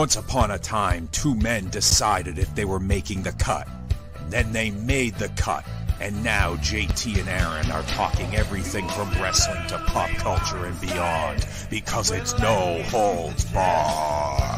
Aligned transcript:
Once 0.00 0.16
upon 0.16 0.50
a 0.50 0.58
time, 0.58 1.06
two 1.12 1.34
men 1.34 1.68
decided 1.68 2.38
if 2.38 2.54
they 2.54 2.64
were 2.64 2.80
making 2.80 3.22
the 3.22 3.32
cut. 3.32 3.68
Then 4.30 4.50
they 4.50 4.70
made 4.70 5.14
the 5.16 5.28
cut. 5.36 5.62
And 6.00 6.24
now 6.24 6.56
JT 6.56 7.20
and 7.20 7.28
Aaron 7.28 7.70
are 7.70 7.82
talking 7.82 8.34
everything 8.34 8.88
from 8.88 9.10
wrestling 9.20 9.62
to 9.68 9.76
pop 9.88 10.08
culture 10.12 10.64
and 10.64 10.80
beyond 10.80 11.46
because 11.68 12.12
it's 12.12 12.32
no 12.38 12.82
holds 12.84 13.44
barred. 13.52 14.49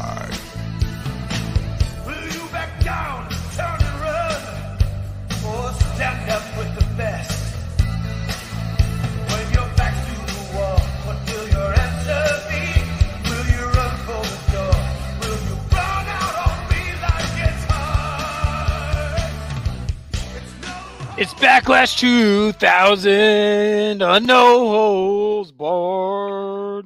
Backlash 21.43 21.97
2000, 21.99 24.01
a 24.01 24.19
no 24.21 24.59
holds 24.69 25.51
barred. 25.51 26.85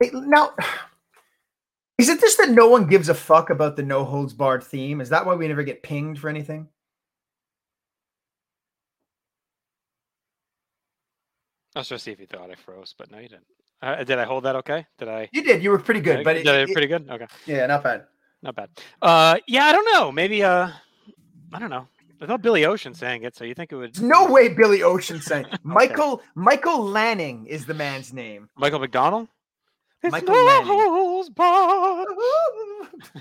Hey, 0.00 0.10
now, 0.12 0.50
is 1.96 2.08
it 2.08 2.20
just 2.20 2.38
that 2.38 2.50
no 2.50 2.66
one 2.68 2.88
gives 2.88 3.08
a 3.08 3.14
fuck 3.14 3.50
about 3.50 3.76
the 3.76 3.84
no 3.84 4.04
holds 4.04 4.34
barred 4.34 4.64
theme? 4.64 5.00
Is 5.00 5.10
that 5.10 5.24
why 5.26 5.36
we 5.36 5.46
never 5.46 5.62
get 5.62 5.84
pinged 5.84 6.18
for 6.18 6.28
anything? 6.28 6.66
I 11.76 11.78
was 11.78 11.88
just 11.88 12.02
see 12.04 12.10
if 12.10 12.18
you 12.18 12.26
thought 12.26 12.50
I 12.50 12.56
froze, 12.56 12.96
but 12.98 13.12
no, 13.12 13.18
you 13.18 13.28
didn't. 13.28 13.46
Uh, 13.80 14.02
did 14.02 14.18
I 14.18 14.24
hold 14.24 14.42
that 14.42 14.56
okay? 14.56 14.86
Did 14.98 15.06
I? 15.06 15.28
You 15.32 15.44
did. 15.44 15.62
You 15.62 15.70
were 15.70 15.78
pretty 15.78 16.00
good, 16.00 16.16
did 16.16 16.20
I- 16.20 16.24
but 16.24 16.32
did 16.34 16.46
it- 16.48 16.50
I- 16.50 16.62
it- 16.62 16.72
pretty 16.72 16.88
good. 16.88 17.08
Okay, 17.08 17.26
yeah, 17.46 17.64
not 17.66 17.84
bad. 17.84 18.06
not 18.42 18.56
bad. 18.56 18.70
Uh, 19.00 19.36
yeah, 19.46 19.66
I 19.66 19.72
don't 19.72 19.86
know. 19.94 20.10
Maybe 20.10 20.42
uh, 20.42 20.68
I 21.52 21.58
don't 21.60 21.70
know. 21.70 21.86
I 22.22 22.26
thought 22.26 22.40
Billy 22.40 22.64
Ocean 22.64 22.94
sang 22.94 23.24
it, 23.24 23.34
so 23.34 23.42
you 23.44 23.52
think 23.54 23.72
it 23.72 23.76
would? 23.76 24.00
No 24.00 24.30
way 24.30 24.48
Billy 24.48 24.84
Ocean 24.84 25.20
sang. 25.20 25.44
Michael 25.64 26.22
Michael 26.36 26.84
Lanning 26.84 27.46
is 27.46 27.66
the 27.66 27.74
man's 27.74 28.12
name. 28.12 28.48
Michael 28.56 28.78
McDonald. 28.78 29.26
It's 30.02 30.12
Michael 30.12 30.34
no 30.34 30.44
Lanning. 30.44 30.66
holds 30.68 31.30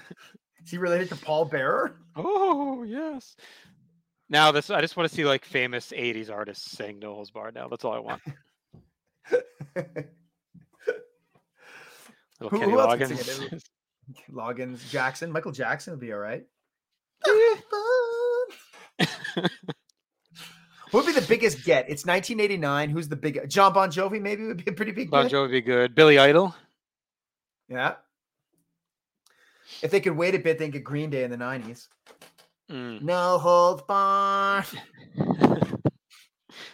is 0.63 0.69
he 0.69 0.77
related 0.77 1.09
to 1.09 1.15
Paul 1.15 1.45
Bearer? 1.45 1.95
Oh 2.15 2.83
yes. 2.83 3.35
Now 4.29 4.51
this, 4.51 4.69
I 4.69 4.81
just 4.81 4.95
want 4.95 5.09
to 5.09 5.15
see 5.15 5.25
like 5.25 5.45
famous 5.45 5.91
'80s 5.91 6.31
artists 6.31 6.71
sing 6.71 6.99
"No 6.99 7.15
Holds 7.15 7.31
Barred." 7.31 7.55
Now 7.55 7.67
that's 7.67 7.83
all 7.83 7.93
I 7.93 7.99
want. 7.99 8.21
Little 12.39 12.49
Who- 12.49 12.59
Kenny 12.59 12.71
who 12.71 12.79
else 12.79 12.97
can 12.97 13.17
sing 13.17 13.47
Loggins. 13.49 13.63
Loggins, 14.31 14.89
Jackson, 14.89 15.31
Michael 15.31 15.51
Jackson 15.51 15.93
would 15.93 15.99
be 15.99 16.13
all 16.13 16.19
right. 16.19 16.45
What 20.91 21.05
would 21.05 21.13
be 21.15 21.19
the 21.21 21.25
biggest 21.27 21.63
get? 21.63 21.85
It's 21.89 22.05
1989. 22.05 22.89
Who's 22.89 23.07
the 23.07 23.15
big? 23.15 23.49
Jon 23.49 23.71
Bon 23.71 23.89
Jovi 23.89 24.21
maybe 24.21 24.45
would 24.45 24.63
be 24.63 24.69
a 24.71 24.73
pretty 24.73 24.91
big 24.91 25.09
Bon. 25.09 25.27
Jovi 25.29 25.41
would 25.43 25.51
be 25.51 25.61
good. 25.61 25.95
Billy 25.95 26.19
Idol. 26.19 26.53
Yeah. 27.69 27.93
If 29.81 29.89
they 29.91 30.01
could 30.01 30.17
wait 30.17 30.35
a 30.35 30.39
bit, 30.39 30.59
they 30.59 30.67
get 30.67 30.83
Green 30.83 31.09
Day 31.09 31.23
in 31.23 31.31
the 31.31 31.37
90s. 31.37 31.87
Mm. 32.69 33.01
No 33.03 33.37
holds 33.37 33.83
barred. 33.83 34.65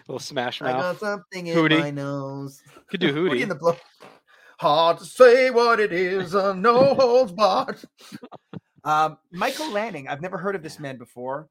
Little 0.07 0.19
Smash 0.19 0.61
I 0.63 0.71
Mouth. 0.71 0.81
got 0.81 0.99
something 0.99 1.47
in 1.47 1.55
Hootie. 1.55 1.79
my 1.79 1.91
nose. 1.91 2.59
Could 2.89 3.01
do 3.01 3.13
Hootie 3.13 3.33
Hootie. 3.37 3.41
in 3.41 3.49
the 3.49 3.55
blow. 3.55 3.75
Hard 4.59 4.97
to 4.97 5.05
say 5.05 5.51
what 5.51 5.79
it 5.79 5.93
is. 5.93 6.33
Uh, 6.33 6.53
no 6.53 6.93
holds 6.95 7.31
barred. 7.33 7.77
Um, 8.83 9.17
Michael 9.31 9.69
Lanning. 9.71 10.07
I've 10.07 10.21
never 10.21 10.39
heard 10.39 10.55
of 10.55 10.63
this 10.63 10.79
man 10.79 10.97
before. 10.97 11.49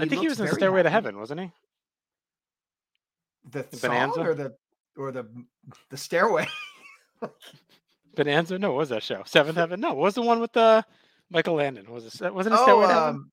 I 0.00 0.06
think 0.06 0.22
he 0.22 0.28
was 0.28 0.40
in 0.40 0.48
Stairway 0.48 0.82
to. 0.82 0.90
Heaven, 0.90 1.18
wasn't 1.18 1.40
he? 1.40 1.50
The 3.50 3.66
The 3.70 3.76
Bonanza? 3.76 4.20
or 4.20 4.34
the 4.34 4.54
or 4.96 5.12
the 5.12 5.26
the 5.90 5.96
stairway. 5.96 6.46
Bonanza? 8.16 8.58
No, 8.58 8.70
what 8.72 8.78
was 8.78 8.88
that 8.90 9.02
show? 9.02 9.22
Seventh 9.26 9.56
Heaven? 9.56 9.80
No, 9.80 9.88
what 9.94 10.02
was 10.04 10.14
the 10.14 10.22
one 10.22 10.40
with 10.40 10.52
the 10.52 10.84
Michael 11.30 11.54
Landon? 11.54 11.90
Was 11.90 12.20
it? 12.20 12.34
Wasn't 12.34 12.54
it 12.54 12.58
oh, 12.58 12.62
Stairway 12.64 12.86
to 12.86 12.92
Heaven? 12.94 13.08
um, 13.08 13.30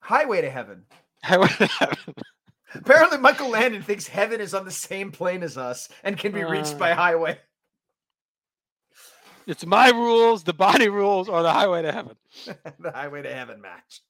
Highway 0.00 0.40
to 0.42 0.50
Heaven. 0.50 0.84
Highway 1.22 1.48
to 1.48 1.66
Heaven. 1.66 2.14
Apparently, 2.74 3.18
Michael 3.18 3.48
Landon 3.50 3.82
thinks 3.82 4.06
heaven 4.06 4.40
is 4.40 4.52
on 4.52 4.64
the 4.64 4.70
same 4.70 5.10
plane 5.10 5.42
as 5.42 5.56
us 5.56 5.88
and 6.04 6.18
can 6.18 6.32
be 6.32 6.44
reached 6.44 6.74
Uh. 6.74 6.78
by 6.78 6.92
highway. 6.92 7.38
It's 9.46 9.64
my 9.64 9.90
rules, 9.90 10.42
the 10.42 10.52
body 10.52 10.88
rules, 10.88 11.28
or 11.28 11.42
the 11.42 11.52
highway 11.52 11.82
to 11.82 11.92
heaven. 11.92 12.16
the 12.80 12.90
highway 12.90 13.22
to 13.22 13.32
heaven 13.32 13.60
match. 13.60 14.02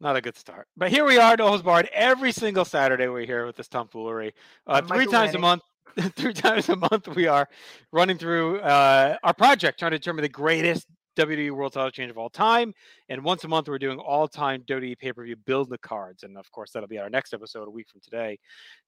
Not 0.00 0.16
a 0.16 0.20
good 0.20 0.36
start. 0.36 0.66
But 0.76 0.90
here 0.90 1.04
we 1.04 1.18
are, 1.18 1.32
at 1.32 1.38
Noah's 1.38 1.62
Bard. 1.62 1.88
Every 1.92 2.32
single 2.32 2.64
Saturday 2.64 3.08
we're 3.08 3.24
here 3.24 3.46
with 3.46 3.56
this 3.56 3.68
tomfoolery. 3.68 4.34
Uh, 4.66 4.82
three 4.82 5.06
times 5.06 5.34
a 5.34 5.38
month. 5.38 5.62
three 6.16 6.34
times 6.34 6.68
a 6.68 6.76
month 6.76 7.08
we 7.08 7.26
are 7.26 7.48
running 7.92 8.18
through 8.18 8.60
uh, 8.60 9.16
our 9.22 9.32
project, 9.32 9.78
trying 9.78 9.92
to 9.92 9.98
determine 9.98 10.22
the 10.22 10.28
greatest 10.28 10.86
WWE 11.16 11.50
World 11.52 11.72
Title 11.72 11.90
change 11.90 12.10
of 12.10 12.18
all 12.18 12.28
time. 12.28 12.74
And 13.08 13.24
once 13.24 13.44
a 13.44 13.48
month 13.48 13.68
we're 13.68 13.78
doing 13.78 13.98
all-time 13.98 14.62
WWE 14.68 14.98
pay-per-view 14.98 15.36
build 15.46 15.70
the 15.70 15.78
cards. 15.78 16.22
And 16.22 16.36
of 16.36 16.50
course 16.52 16.72
that'll 16.72 16.88
be 16.88 16.98
our 16.98 17.08
next 17.10 17.32
episode 17.32 17.66
a 17.66 17.70
week 17.70 17.88
from 17.88 18.02
today, 18.02 18.38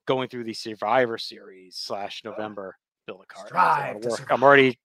going 0.06 0.28
through 0.28 0.44
the 0.44 0.54
Survivor 0.54 1.16
Series 1.16 1.76
slash 1.76 2.22
November 2.24 2.76
build 3.06 3.22
a 3.22 3.26
card. 3.26 3.46
It's 3.46 3.52
a 3.52 3.56
lot 3.56 3.74
Strive 3.76 3.96
of 3.96 4.26
to. 4.26 4.34
I'm 4.34 4.42
already 4.42 4.78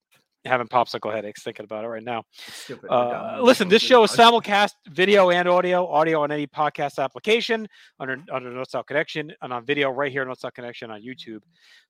having 0.46 0.68
popsicle 0.68 1.14
headaches 1.14 1.42
thinking 1.44 1.64
about 1.64 1.86
it 1.86 1.88
right 1.88 2.04
now. 2.04 2.24
Stupid. 2.48 2.84
we're 2.84 2.98
dumb, 2.98 3.36
Uh, 3.40 3.42
listen, 3.42 3.70
this 3.70 3.81
show 3.81 4.04
is 4.04 4.12
simulcast 4.12 4.72
video 4.90 5.30
and 5.31 5.48
audio, 5.48 5.88
audio 5.88 6.22
on 6.22 6.31
any 6.31 6.46
podcast 6.48 7.02
application 7.04 7.68
under 8.00 8.18
under 8.31 8.52
Notes 8.52 8.76
Out 8.76 8.88
Connection, 8.88 9.31
and 9.42 9.54
on 9.54 9.66
video 9.66 9.90
right 9.90 10.12
here, 10.12 10.26
Notes 10.26 10.44
Out 10.44 10.54
Connection 10.54 10.92
on 10.92 11.02
YouTube. 11.02 11.40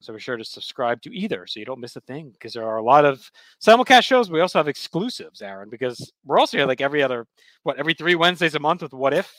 So 0.02 0.14
be 0.14 0.20
sure 0.20 0.38
to 0.38 0.46
subscribe 0.46 1.02
to 1.04 1.16
either 1.16 1.48
so 1.48 1.60
you 1.60 1.66
don't 1.66 1.80
miss 1.80 1.96
a 1.96 2.02
thing 2.02 2.30
because 2.32 2.54
there 2.54 2.66
are 2.68 2.78
a 2.78 2.84
lot 2.84 3.06
of 3.06 3.30
simulcast 3.66 4.04
shows. 4.04 4.30
We 4.30 4.42
also 4.42 4.60
have 4.60 4.68
exclusives, 4.68 5.42
Aaron, 5.42 5.70
because 5.70 6.12
we're 6.26 6.40
also 6.40 6.58
here 6.58 6.68
like 6.68 6.82
every 6.82 7.02
other 7.02 7.26
what 7.64 7.78
every 7.78 7.94
three 7.94 8.16
Wednesdays 8.16 8.56
a 8.56 8.60
month 8.60 8.82
with 8.84 8.94
What 8.94 9.14
If. 9.14 9.34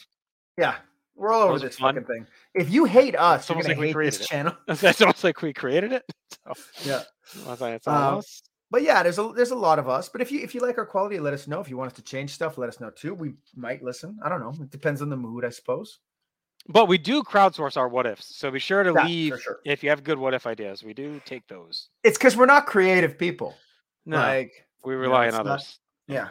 Yeah, 0.59 0.77
we're 1.15 1.33
all 1.33 1.43
over 1.49 1.59
this 1.59 1.77
fun. 1.79 1.95
fucking 1.95 2.07
thing. 2.09 2.27
If 2.55 2.71
you 2.71 2.85
hate 2.85 3.15
us, 3.17 3.43
It's 3.43 3.49
you're 3.49 3.55
almost 3.57 3.69
gonna 3.69 3.75
like 3.77 3.81
we 3.81 3.87
hate 3.89 3.95
created 3.95 4.15
this 4.21 4.27
it. 4.27 4.29
channel. 4.29 4.57
That's 4.67 5.01
almost 5.01 5.23
like 5.25 5.41
we 5.43 5.53
created 5.53 5.93
it. 5.93 6.03
So, 6.47 6.53
Yeah. 6.85 7.03
I 7.49 7.55
thought 7.55 7.73
it's 7.73 7.87
Um, 7.87 7.95
almost. 7.95 8.51
But 8.75 8.83
yeah, 8.83 9.05
there's 9.05 9.21
a 9.21 9.33
there's 9.37 9.53
a 9.53 9.55
lot 9.55 9.79
of 9.79 9.89
us. 9.89 10.09
But 10.09 10.21
if 10.21 10.33
you 10.33 10.41
if 10.41 10.53
you 10.53 10.61
like 10.61 10.79
our 10.79 10.85
quality, 10.85 11.21
let 11.21 11.33
us 11.33 11.47
know. 11.47 11.61
If 11.61 11.71
you 11.71 11.77
want 11.77 11.93
us 11.93 11.97
to 11.97 12.03
change 12.03 12.31
stuff, 12.31 12.59
let 12.59 12.69
us 12.69 12.81
know 12.81 12.91
too. 12.91 13.15
We 13.15 13.35
might 13.55 13.85
listen. 13.85 14.19
I 14.21 14.29
don't 14.29 14.41
know. 14.41 14.53
It 14.61 14.71
depends 14.71 15.01
on 15.01 15.09
the 15.11 15.17
mood, 15.17 15.45
I 15.45 15.51
suppose. 15.51 16.01
But 16.67 16.89
we 16.89 16.99
do 16.99 17.23
crowdsource 17.23 17.77
our 17.77 17.87
what 17.89 18.05
ifs. 18.05 18.37
So 18.37 18.51
be 18.51 18.59
sure 18.59 18.83
to 18.83 18.93
Yeah, 18.93 19.05
leave 19.07 19.41
sure. 19.41 19.61
if 19.65 19.85
you 19.85 19.91
have 19.91 20.03
good 20.03 20.19
what 20.19 20.35
if 20.35 20.45
ideas. 20.45 20.83
We 20.83 20.93
do 20.93 21.21
take 21.25 21.47
those. 21.47 21.91
It's 22.03 22.19
because 22.19 22.37
we're 22.37 22.47
not 22.47 22.67
creative 22.67 23.17
people. 23.17 23.55
No, 24.07 24.17
Like, 24.17 24.67
we 24.85 24.95
know, 24.95 24.99
rely 25.03 25.27
it's 25.29 25.37
on 25.37 25.47
not- 25.47 25.53
others. 25.53 25.79
yeah, 26.09 26.31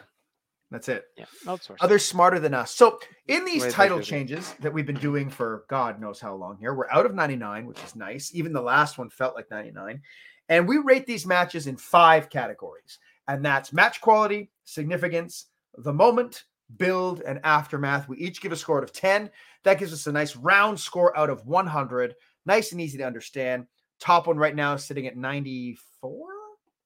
that's 0.70 0.90
it. 0.90 1.06
Yeah, 1.16 1.24
outsource. 1.46 1.78
Others 1.80 2.04
smarter 2.04 2.40
than 2.40 2.52
us. 2.52 2.72
So 2.74 2.98
in 3.26 3.46
these 3.46 3.62
Way 3.62 3.70
title 3.70 4.00
changes 4.00 4.52
that 4.60 4.70
we've 4.70 4.84
been 4.84 5.00
doing 5.00 5.30
for 5.30 5.64
God 5.70 5.98
knows 5.98 6.20
how 6.20 6.34
long 6.34 6.58
here, 6.58 6.74
we're 6.74 6.90
out 6.90 7.06
of 7.06 7.14
99, 7.14 7.64
which 7.64 7.82
is 7.82 7.96
nice. 7.96 8.34
Even 8.34 8.52
the 8.52 8.60
last 8.60 8.98
one 8.98 9.08
felt 9.08 9.34
like 9.34 9.50
99. 9.50 10.02
And 10.48 10.68
we 10.68 10.78
rate 10.78 11.06
these 11.06 11.26
matches 11.26 11.66
in 11.66 11.76
five 11.76 12.28
categories. 12.28 12.98
And 13.28 13.44
that's 13.44 13.72
match 13.72 14.00
quality, 14.00 14.50
significance, 14.64 15.46
the 15.78 15.92
moment, 15.92 16.44
build, 16.76 17.22
and 17.22 17.40
aftermath. 17.44 18.08
We 18.08 18.18
each 18.18 18.40
give 18.40 18.52
a 18.52 18.56
score 18.56 18.78
out 18.78 18.84
of 18.84 18.92
10. 18.92 19.30
That 19.64 19.78
gives 19.78 19.92
us 19.92 20.06
a 20.06 20.12
nice 20.12 20.36
round 20.36 20.78
score 20.78 21.16
out 21.16 21.30
of 21.30 21.46
100. 21.46 22.14
Nice 22.46 22.72
and 22.72 22.80
easy 22.80 22.98
to 22.98 23.04
understand. 23.04 23.66
Top 24.00 24.26
one 24.26 24.36
right 24.36 24.54
now 24.54 24.74
is 24.74 24.84
sitting 24.84 25.06
at 25.06 25.16
94. 25.16 26.28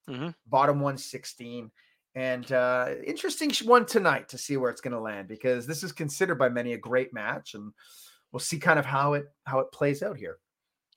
Mhm. 0.08 0.34
Bottom 0.46 0.80
one, 0.80 0.96
16. 0.96 1.70
And 2.14 2.50
uh, 2.52 2.94
interesting 3.04 3.50
one 3.64 3.86
tonight 3.86 4.28
to 4.30 4.38
see 4.38 4.56
where 4.56 4.70
it's 4.70 4.80
going 4.80 4.92
to 4.94 5.00
land 5.00 5.28
because 5.28 5.66
this 5.66 5.82
is 5.82 5.92
considered 5.92 6.36
by 6.36 6.48
many 6.48 6.72
a 6.72 6.78
great 6.78 7.12
match, 7.12 7.54
and 7.54 7.72
we'll 8.32 8.40
see 8.40 8.58
kind 8.58 8.78
of 8.78 8.86
how 8.86 9.12
it 9.14 9.26
how 9.44 9.60
it 9.60 9.70
plays 9.70 10.02
out 10.02 10.16
here. 10.16 10.38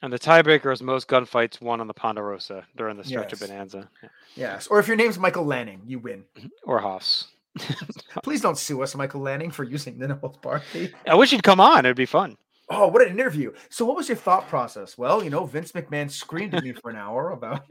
And 0.04 0.12
the 0.12 0.20
tiebreaker 0.20 0.74
is 0.74 0.82
most 0.82 1.08
gunfights 1.08 1.62
won 1.62 1.80
on 1.80 1.88
the 1.88 1.94
Ponderosa 1.94 2.66
during 2.76 2.98
the 2.98 3.04
stretch 3.04 3.34
of 3.34 3.40
Bonanza. 3.40 3.88
Yeah. 4.02 4.10
Yes, 4.36 4.68
or 4.68 4.80
if 4.80 4.88
your 4.88 4.98
name's 4.98 5.20
Michael 5.20 5.46
Lanning, 5.46 5.82
you 5.86 6.00
win. 6.00 6.24
Or 6.66 6.80
Haas. 6.80 7.28
Please 8.24 8.42
don't 8.42 8.58
sue 8.58 8.82
us, 8.82 8.96
Michael 8.96 9.22
Lanning, 9.22 9.52
for 9.52 9.64
using 9.64 10.00
the 10.00 10.08
no 10.08 10.16
holds 10.16 10.38
barred. 10.38 10.64
I 11.08 11.16
wish 11.16 11.32
you'd 11.32 11.44
come 11.44 11.60
on. 11.60 11.86
It'd 11.86 11.98
be 11.98 12.06
fun. 12.06 12.38
Oh, 12.70 12.88
what 12.88 13.02
an 13.06 13.10
interview! 13.12 13.52
So, 13.70 13.84
what 13.84 13.98
was 13.98 14.08
your 14.08 14.16
thought 14.16 14.48
process? 14.48 14.98
Well, 14.98 15.22
you 15.22 15.30
know, 15.30 15.46
Vince 15.46 15.74
McMahon 15.74 16.10
screamed 16.10 16.56
at 16.56 16.64
me 16.64 16.72
for 16.72 16.90
an 16.90 16.96
hour 16.96 17.32
about 17.32 17.64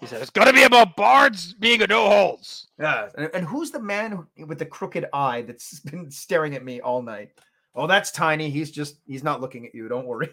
He 0.00 0.06
said, 0.06 0.20
it's 0.20 0.30
going 0.30 0.46
to 0.48 0.52
be 0.52 0.64
about 0.64 0.94
Bards 0.94 1.54
being 1.54 1.80
a 1.80 1.86
no 1.86 2.10
holds. 2.10 2.68
yeah, 2.78 3.08
and, 3.16 3.30
and 3.32 3.46
who's 3.46 3.70
the 3.70 3.80
man 3.80 4.26
with 4.46 4.58
the 4.58 4.66
crooked 4.66 5.06
eye 5.14 5.40
that's 5.42 5.80
been 5.80 6.10
staring 6.10 6.54
at 6.54 6.62
me 6.64 6.82
all 6.82 7.00
night? 7.00 7.30
Oh, 7.74 7.86
that's 7.86 8.10
Tiny. 8.12 8.50
He's 8.50 8.70
just 8.70 9.00
he's 9.06 9.24
not 9.24 9.40
looking 9.40 9.64
at 9.64 9.74
you. 9.74 9.88
Don't 9.88 10.06
worry. 10.06 10.28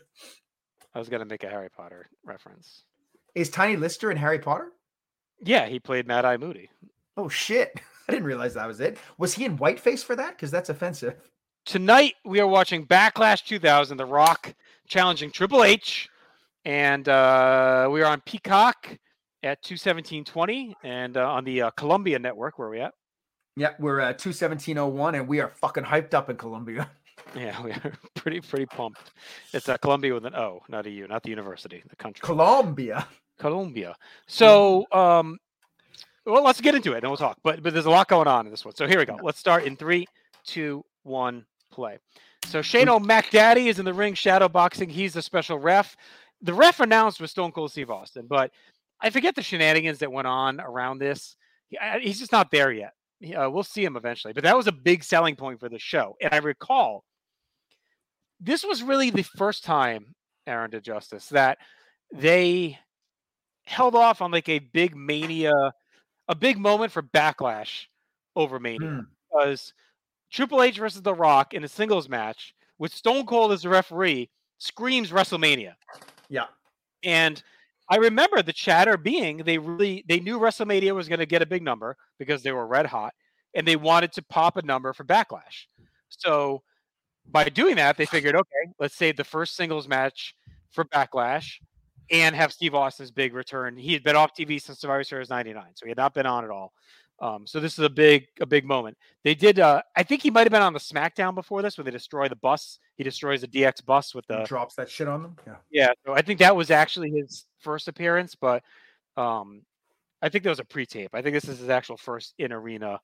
I 0.94 1.00
was 1.00 1.10
going 1.10 1.22
to 1.22 1.26
make 1.26 1.44
a 1.44 1.50
Harry 1.50 1.70
Potter 1.70 2.10
reference. 2.26 2.84
Is 3.36 3.50
Tiny 3.50 3.78
Lister 3.78 4.12
in 4.12 4.18
Harry 4.18 4.40
Potter? 4.40 4.72
Yeah, 5.40 5.68
he 5.68 5.80
played 5.80 6.08
Mad 6.08 6.26
Eye 6.26 6.38
Moody. 6.38 6.70
Oh 7.18 7.30
shit! 7.30 7.80
I 8.08 8.12
didn't 8.12 8.26
realize 8.26 8.54
that 8.56 8.68
was 8.68 8.80
it. 8.80 8.98
Was 9.18 9.34
he 9.34 9.46
in 9.46 9.58
whiteface 9.58 10.04
for 10.04 10.16
that? 10.16 10.36
Because 10.36 10.52
that's 10.52 10.70
offensive. 10.70 11.16
Tonight 11.66 12.16
we 12.26 12.40
are 12.40 12.48
watching 12.48 12.86
Backlash 12.86 13.46
2000. 13.46 13.98
The 13.98 14.06
Rock 14.06 14.54
challenging 14.88 15.32
Triple 15.32 15.64
H, 15.64 16.10
and 16.66 17.08
uh, 17.08 17.88
we 17.92 18.02
are 18.02 18.12
on 18.12 18.22
Peacock 18.22 18.98
at 19.44 19.64
217.20 19.64 20.74
and 20.84 21.18
uh, 21.18 21.32
on 21.32 21.44
the 21.44 21.64
uh, 21.64 21.72
Colombia 21.72 22.20
Network. 22.20 22.60
Where 22.60 22.68
are 22.68 22.72
we 22.72 22.82
at? 22.82 22.94
Yeah, 23.56 23.72
we're 23.80 24.00
at 24.00 24.18
two 24.18 24.32
seventeen 24.32 24.78
oh 24.78 24.88
one, 24.88 25.16
and 25.16 25.28
we 25.28 25.42
are 25.42 25.50
fucking 25.50 25.84
hyped 25.84 26.14
up 26.14 26.30
in 26.30 26.38
Colombia. 26.38 26.90
Yeah, 27.36 27.62
we 27.64 27.72
are 27.72 27.94
pretty 28.16 28.42
pretty 28.42 28.66
pumped. 28.66 29.12
It's 29.54 29.68
uh, 29.70 29.78
Colombia 29.78 30.14
with 30.14 30.26
an 30.26 30.36
O, 30.36 30.62
not 30.70 30.86
a 30.86 30.90
U, 30.90 31.08
not 31.08 31.24
the 31.24 31.30
university, 31.30 31.84
the 31.90 31.96
country. 31.96 32.22
Colombia. 32.26 33.08
Colombia. 33.40 33.96
So, 34.28 34.86
um, 34.92 35.40
well, 36.26 36.44
let's 36.44 36.62
get 36.62 36.76
into 36.76 36.92
it 36.94 36.98
and 37.04 37.08
we'll 37.10 37.18
talk. 37.18 37.38
But 37.44 37.64
but 37.64 37.74
there's 37.74 37.86
a 37.86 37.90
lot 37.90 38.08
going 38.08 38.28
on 38.28 38.46
in 38.46 38.52
this 38.52 38.64
one. 38.66 38.76
So 38.76 38.88
here 38.88 39.00
we 39.00 39.06
go. 39.06 39.18
Let's 39.22 39.40
start 39.40 39.64
in 39.64 39.76
three, 39.76 40.06
two, 40.46 40.84
one, 41.04 41.46
play. 41.72 41.98
So 42.46 42.62
Shane 42.62 42.88
O'MacDaddy 42.90 43.68
is 43.68 43.80
in 43.80 43.86
the 43.86 43.94
ring, 43.94 44.14
shadow 44.14 44.50
boxing. 44.50 44.90
He's 44.90 45.14
the 45.14 45.22
special 45.22 45.58
ref. 45.60 45.96
The 46.42 46.54
ref 46.54 46.80
announced 46.80 47.22
was 47.22 47.32
Stone 47.32 47.52
Cold 47.52 47.72
Steve 47.72 47.90
Austin, 47.92 48.26
but 48.28 48.52
I 49.00 49.10
forget 49.12 49.36
the 49.36 49.44
shenanigans 49.44 50.00
that 50.00 50.12
went 50.12 50.28
on 50.28 50.60
around 50.60 50.98
this. 51.00 51.36
He- 51.70 51.78
I- 51.80 52.00
He's 52.00 52.20
just 52.20 52.32
not 52.32 52.52
there 52.52 52.72
yet. 52.72 52.94
Uh, 53.24 53.50
we'll 53.50 53.64
see 53.64 53.84
him 53.84 53.96
eventually, 53.96 54.34
but 54.34 54.44
that 54.44 54.58
was 54.58 54.68
a 54.68 54.72
big 54.72 55.04
selling 55.04 55.36
point 55.36 55.60
for 55.60 55.70
the 55.70 55.80
show. 55.80 56.16
And 56.22 56.34
I 56.34 56.38
recall 56.38 57.04
this 58.40 58.64
was 58.64 58.82
really 58.82 59.12
the 59.12 59.24
first 59.24 59.64
time, 59.64 60.16
Aaron 60.48 60.72
did 60.72 60.84
justice, 60.84 61.28
that 61.28 61.60
they 62.14 62.80
held 63.66 63.96
off 63.96 64.22
on 64.22 64.32
like 64.32 64.50
a 64.50 64.60
big 64.60 64.96
mania, 64.96 65.54
a 66.28 66.36
big 66.36 66.58
moment 66.58 66.92
for 66.92 67.04
backlash 67.04 67.86
over 68.36 68.60
mania 68.60 68.90
Hmm. 68.90 69.00
because 69.30 69.74
Triple 70.32 70.64
H 70.64 70.78
versus 70.78 71.02
The 71.02 71.14
Rock 71.14 71.54
in 71.54 71.64
a 71.64 71.68
singles 71.68 72.10
match 72.10 72.56
with 72.80 72.94
Stone 72.94 73.26
Cold 73.28 73.52
as 73.52 73.62
the 73.62 73.70
referee 73.70 74.30
screams 74.58 75.12
WrestleMania. 75.12 75.74
Yeah. 76.30 76.46
And 77.04 77.44
I 77.92 77.98
remember 77.98 78.42
the 78.42 78.54
chatter 78.54 78.96
being 78.96 79.40
they 79.40 79.58
really 79.58 80.06
they 80.08 80.22
knew 80.22 80.40
WrestleMania 80.40 80.96
was 80.96 81.10
going 81.10 81.20
to 81.20 81.26
get 81.26 81.42
a 81.42 81.46
big 81.46 81.62
number 81.62 81.98
because 82.18 82.42
they 82.42 82.54
were 82.54 82.66
red 82.66 82.86
hot 82.86 83.14
and 83.54 83.68
they 83.68 83.76
wanted 83.76 84.14
to 84.14 84.22
pop 84.24 84.56
a 84.56 84.62
number 84.62 84.94
for 84.94 85.04
Backlash. 85.04 85.66
So 86.08 86.64
by 87.30 87.50
doing 87.50 87.76
that, 87.76 87.98
they 87.98 88.06
figured, 88.06 88.36
okay, 88.36 88.72
let's 88.80 88.96
save 88.96 89.18
the 89.18 89.26
first 89.26 89.58
singles 89.58 89.90
match 89.90 90.34
for 90.72 90.86
Backlash 90.86 91.56
and 92.10 92.34
have 92.34 92.54
Steve 92.54 92.74
Austin's 92.74 93.12
big 93.12 93.34
return. 93.34 93.76
He 93.76 93.92
had 93.92 94.04
been 94.04 94.16
off 94.16 94.34
TV 94.34 94.62
since 94.62 94.80
Survivor 94.80 95.04
Series 95.04 95.30
'99, 95.30 95.64
so 95.76 95.86
he 95.86 95.90
had 95.90 95.98
not 95.98 96.14
been 96.14 96.26
on 96.26 96.46
at 96.46 96.50
all. 96.50 96.72
Um, 97.20 97.46
so 97.46 97.60
this 97.60 97.74
is 97.74 97.86
a 97.86 97.90
big, 97.90 98.28
a 98.40 98.46
big 98.46 98.66
moment. 98.66 98.98
They 99.26 99.36
did. 99.36 99.60
Uh, 99.60 99.82
I 99.98 100.04
think 100.04 100.24
he 100.24 100.32
might 100.32 100.42
have 100.42 100.52
been 100.52 100.62
on 100.62 100.74
the 100.74 100.80
SmackDown 100.80 101.36
before 101.36 101.62
this, 101.62 101.78
where 101.78 101.86
they 101.86 101.92
destroy 101.92 102.30
the 102.30 102.38
bus. 102.38 102.80
He 103.02 103.04
destroys 103.04 103.42
the 103.42 103.48
DX 103.48 103.84
bus 103.84 104.14
with 104.14 104.26
He 104.30 104.36
the 104.36 104.44
drops 104.44 104.76
that 104.76 104.88
shit 104.88 105.08
on 105.08 105.24
them. 105.24 105.36
Yeah. 105.48 105.56
yeah. 105.72 105.92
So 106.06 106.14
I 106.14 106.22
think 106.22 106.38
that 106.38 106.56
was 106.56 106.70
actually 106.70 107.10
his 107.10 107.48
first 107.58 107.88
appearance, 107.88 108.36
but 108.36 108.62
um, 109.18 109.64
I 110.22 110.30
think 110.30 110.44
that 110.44 110.52
was 110.52 110.60
a 110.60 110.64
pre-tape. 110.64 111.10
I 111.12 111.24
think 111.24 111.34
this 111.34 111.48
is 111.50 111.58
his 111.58 111.70
actual 111.70 111.98
first 111.98 112.36
in 112.38 112.54
arena 112.54 113.02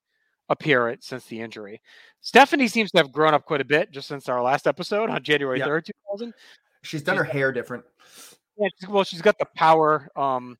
appearance 0.49 1.07
since 1.07 1.25
the 1.25 1.41
injury. 1.41 1.81
Stephanie 2.21 2.67
seems 2.67 2.91
to 2.91 2.99
have 2.99 3.11
grown 3.11 3.33
up 3.33 3.43
quite 3.45 3.59
a 3.59 3.65
bit 3.65 3.89
just 3.89 4.07
since 4.07 4.29
our 4.29 4.39
last 4.39 4.67
episode 4.67 5.09
on 5.09 5.23
January 5.23 5.57
Yeah. 5.57 5.65
third, 5.65 5.85
two 5.87 5.93
thousand. 6.11 6.35
She's 6.83 7.01
done 7.01 7.17
her 7.17 7.23
hair 7.23 7.51
different. 7.51 7.83
Yeah, 8.59 8.67
she's, 8.79 8.87
well, 8.87 9.03
she's 9.03 9.23
got 9.23 9.39
the 9.39 9.47
power, 9.55 10.09
um, 10.15 10.59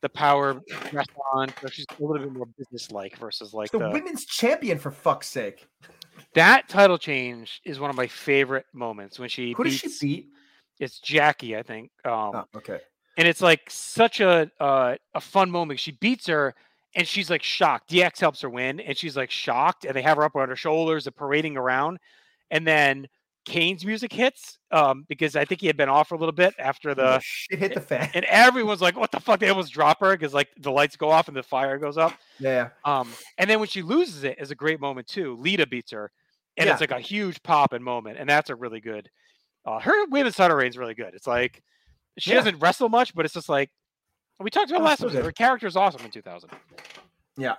the 0.00 0.08
power 0.08 0.62
dress 0.90 1.04
on, 1.34 1.50
so 1.60 1.68
she's 1.68 1.84
a 1.90 2.02
little 2.02 2.24
bit 2.24 2.32
more 2.32 2.46
business-like 2.56 3.18
versus 3.18 3.52
like 3.52 3.70
The 3.70 3.80
the, 3.80 3.90
women's 3.90 4.24
champion, 4.24 4.78
for 4.78 4.90
fuck's 4.90 5.26
sake. 5.26 5.68
That 6.34 6.68
title 6.68 6.98
change 6.98 7.60
is 7.64 7.80
one 7.80 7.90
of 7.90 7.96
my 7.96 8.06
favorite 8.06 8.66
moments 8.72 9.18
when 9.18 9.28
she 9.28 9.52
Who 9.52 9.64
does 9.64 9.74
she 9.74 9.88
beat? 10.00 10.28
It's 10.78 11.00
Jackie, 11.00 11.56
I 11.56 11.62
think. 11.62 11.90
Um, 12.04 12.12
Oh, 12.34 12.44
okay. 12.56 12.78
and 13.16 13.26
it's 13.26 13.40
like 13.40 13.62
such 13.68 14.20
a 14.20 14.50
uh, 14.60 14.96
a 15.14 15.20
fun 15.20 15.50
moment. 15.50 15.80
She 15.80 15.92
beats 15.92 16.26
her, 16.28 16.54
and 16.94 17.06
she's 17.06 17.30
like 17.30 17.42
shocked. 17.42 17.90
DX 17.90 18.20
helps 18.20 18.40
her 18.42 18.50
win, 18.50 18.80
and 18.80 18.96
she's 18.96 19.16
like 19.16 19.30
shocked, 19.30 19.84
and 19.84 19.94
they 19.94 20.02
have 20.02 20.16
her 20.16 20.24
up 20.24 20.36
on 20.36 20.48
her 20.48 20.56
shoulders 20.56 21.06
and 21.06 21.16
parading 21.16 21.56
around, 21.56 21.98
and 22.50 22.66
then 22.66 23.08
Kane's 23.48 23.84
music 23.84 24.12
hits 24.12 24.58
um, 24.70 25.04
because 25.08 25.34
I 25.36 25.44
think 25.44 25.60
he 25.60 25.66
had 25.66 25.76
been 25.76 25.88
off 25.88 26.08
for 26.08 26.14
a 26.14 26.18
little 26.18 26.32
bit 26.34 26.54
after 26.58 26.94
The 26.94 27.02
the 27.02 27.20
shit 27.22 27.58
hit 27.58 27.74
the 27.74 27.80
fan. 27.80 28.10
and 28.14 28.24
everyone's 28.26 28.80
like, 28.82 28.96
"What 28.96 29.10
the 29.10 29.20
fuck?" 29.20 29.40
They 29.40 29.48
almost 29.48 29.72
drop 29.72 30.00
her 30.00 30.16
because 30.16 30.34
like 30.34 30.48
the 30.58 30.70
lights 30.70 30.96
go 30.96 31.10
off 31.10 31.28
and 31.28 31.36
the 31.36 31.42
fire 31.42 31.78
goes 31.78 31.96
up. 31.98 32.12
Yeah. 32.38 32.68
Um, 32.84 33.10
and 33.38 33.48
then 33.48 33.58
when 33.58 33.68
she 33.68 33.82
loses 33.82 34.24
it, 34.24 34.38
is 34.38 34.50
a 34.50 34.54
great 34.54 34.80
moment 34.80 35.06
too. 35.06 35.36
Lita 35.36 35.66
beats 35.66 35.90
her, 35.92 36.10
and 36.56 36.66
Yeah. 36.66 36.72
it's 36.72 36.80
like 36.80 36.90
a 36.90 37.00
huge 37.00 37.42
pop 37.42 37.72
and 37.72 37.84
moment, 37.84 38.18
and 38.18 38.28
that's 38.28 38.50
a 38.50 38.54
really 38.54 38.80
good. 38.80 39.08
Uh, 39.64 39.80
her 39.80 40.06
women's 40.06 40.36
title 40.36 40.56
reign 40.56 40.68
is 40.68 40.78
really 40.78 40.94
good. 40.94 41.14
It's 41.14 41.26
like 41.26 41.62
she 42.18 42.30
Yeah. 42.30 42.36
doesn't 42.36 42.58
wrestle 42.58 42.88
much, 42.88 43.14
but 43.14 43.24
it's 43.24 43.34
just 43.34 43.48
like 43.48 43.70
we 44.40 44.50
talked 44.50 44.70
about 44.70 44.82
Oh, 44.82 44.84
last 44.84 45.00
so 45.00 45.06
episode. 45.06 45.24
Her 45.24 45.32
character 45.32 45.66
is 45.66 45.76
awesome 45.76 46.04
in 46.04 46.10
2000. 46.10 46.50
Yeah. 47.36 47.54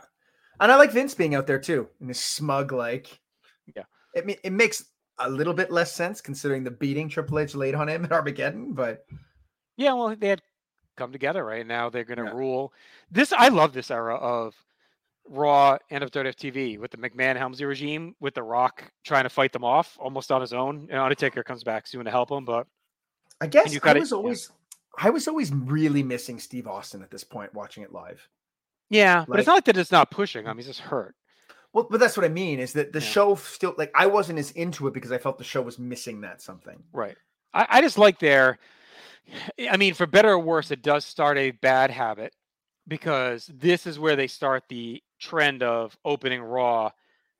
And 0.61 0.71
I 0.71 0.75
like 0.75 0.91
Vince 0.91 1.13
being 1.15 1.35
out 1.35 1.47
there 1.47 1.59
too, 1.59 1.89
in 1.99 2.07
this 2.07 2.19
smug, 2.21 2.71
like, 2.71 3.19
Yeah. 3.75 3.83
It, 4.13 4.39
it 4.43 4.51
makes 4.53 4.85
a 5.19 5.29
little 5.29 5.53
bit 5.53 5.71
less 5.71 5.93
sense 5.93 6.21
considering 6.21 6.63
the 6.63 6.71
beating 6.71 7.09
Triple 7.09 7.39
H 7.39 7.55
laid 7.55 7.75
on 7.75 7.89
him 7.89 8.05
at 8.05 8.11
Armageddon, 8.11 8.73
but 8.73 9.05
Yeah, 9.77 9.93
well, 9.93 10.15
they 10.15 10.27
had 10.29 10.41
come 10.95 11.11
together 11.11 11.43
right 11.45 11.65
now. 11.65 11.89
They're 11.89 12.03
going 12.03 12.17
to 12.19 12.25
Yeah. 12.25 12.31
rule 12.37 12.73
this. 13.11 13.31
I 13.33 13.47
love 13.49 13.73
this 13.73 13.91
era 13.91 14.15
of 14.15 14.55
Raw 15.27 15.77
and 15.91 16.03
of 16.03 16.11
WWF 16.11 16.35
TV 16.35 16.77
with 16.79 16.91
the 16.91 16.97
McMahon 16.97 17.37
Helmsley 17.37 17.65
regime, 17.65 18.15
with 18.19 18.33
The 18.33 18.43
Rock 18.43 18.91
trying 19.03 19.23
to 19.23 19.29
fight 19.29 19.53
them 19.53 19.63
off 19.63 19.95
almost 19.99 20.31
on 20.31 20.41
his 20.41 20.53
own. 20.53 20.87
And 20.89 20.99
Undertaker 20.99 21.43
comes 21.43 21.63
back 21.63 21.85
soon 21.87 22.05
to 22.05 22.11
help 22.11 22.31
him, 22.31 22.45
but 22.45 22.67
I 23.39 23.47
guess 23.47 23.71
you 23.71 23.77
I 23.77 23.87
cut 23.87 23.97
it- 23.97 24.01
was 24.01 24.11
yeah. 24.11 24.17
always 24.17 24.51
I 24.97 25.11
was 25.11 25.27
always 25.29 25.53
really 25.53 26.03
missing 26.03 26.39
Steve 26.39 26.67
Austin 26.67 27.01
at 27.03 27.11
this 27.11 27.23
point 27.23 27.53
watching 27.53 27.83
it 27.83 27.93
live. 27.93 28.27
yeah, 28.89 29.23
but 29.27 29.39
it's 29.39 29.47
not 29.47 29.53
like 29.53 29.65
that 29.65 29.77
it's 29.77 29.91
not 29.91 30.11
pushing 30.11 30.45
him. 30.45 30.57
He's 30.57 30.65
just 30.65 30.79
hurt. 30.81 31.15
Well, 31.73 31.87
but 31.89 31.99
that's 31.99 32.17
what 32.17 32.25
I 32.25 32.29
mean 32.29 32.59
is 32.59 32.73
that 32.73 32.93
the 32.93 32.99
Yeah. 32.99 33.05
show 33.05 33.35
still 33.35 33.75
like 33.77 33.91
I 33.95 34.07
wasn't 34.07 34.39
as 34.39 34.51
into 34.51 34.87
it 34.87 34.93
because 34.93 35.11
I 35.11 35.17
felt 35.17 35.37
the 35.37 35.43
show 35.43 35.61
was 35.61 35.77
missing 35.77 36.21
that 36.21 36.41
something. 36.41 36.83
Right. 36.91 37.15
I, 37.53 37.67
I 37.69 37.81
just 37.81 37.97
like 37.97 38.19
their. 38.19 38.57
I 39.69 39.77
mean, 39.77 39.93
for 39.93 40.07
better 40.07 40.29
or 40.29 40.39
worse, 40.39 40.71
it 40.71 40.81
does 40.81 41.05
start 41.05 41.37
a 41.37 41.51
bad 41.51 41.91
habit 41.91 42.33
because 42.87 43.45
this 43.53 43.85
is 43.85 43.99
where 43.99 44.15
they 44.15 44.25
start 44.27 44.63
the 44.69 45.03
trend 45.19 45.61
of 45.61 45.95
opening 46.03 46.41
Raw 46.41 46.89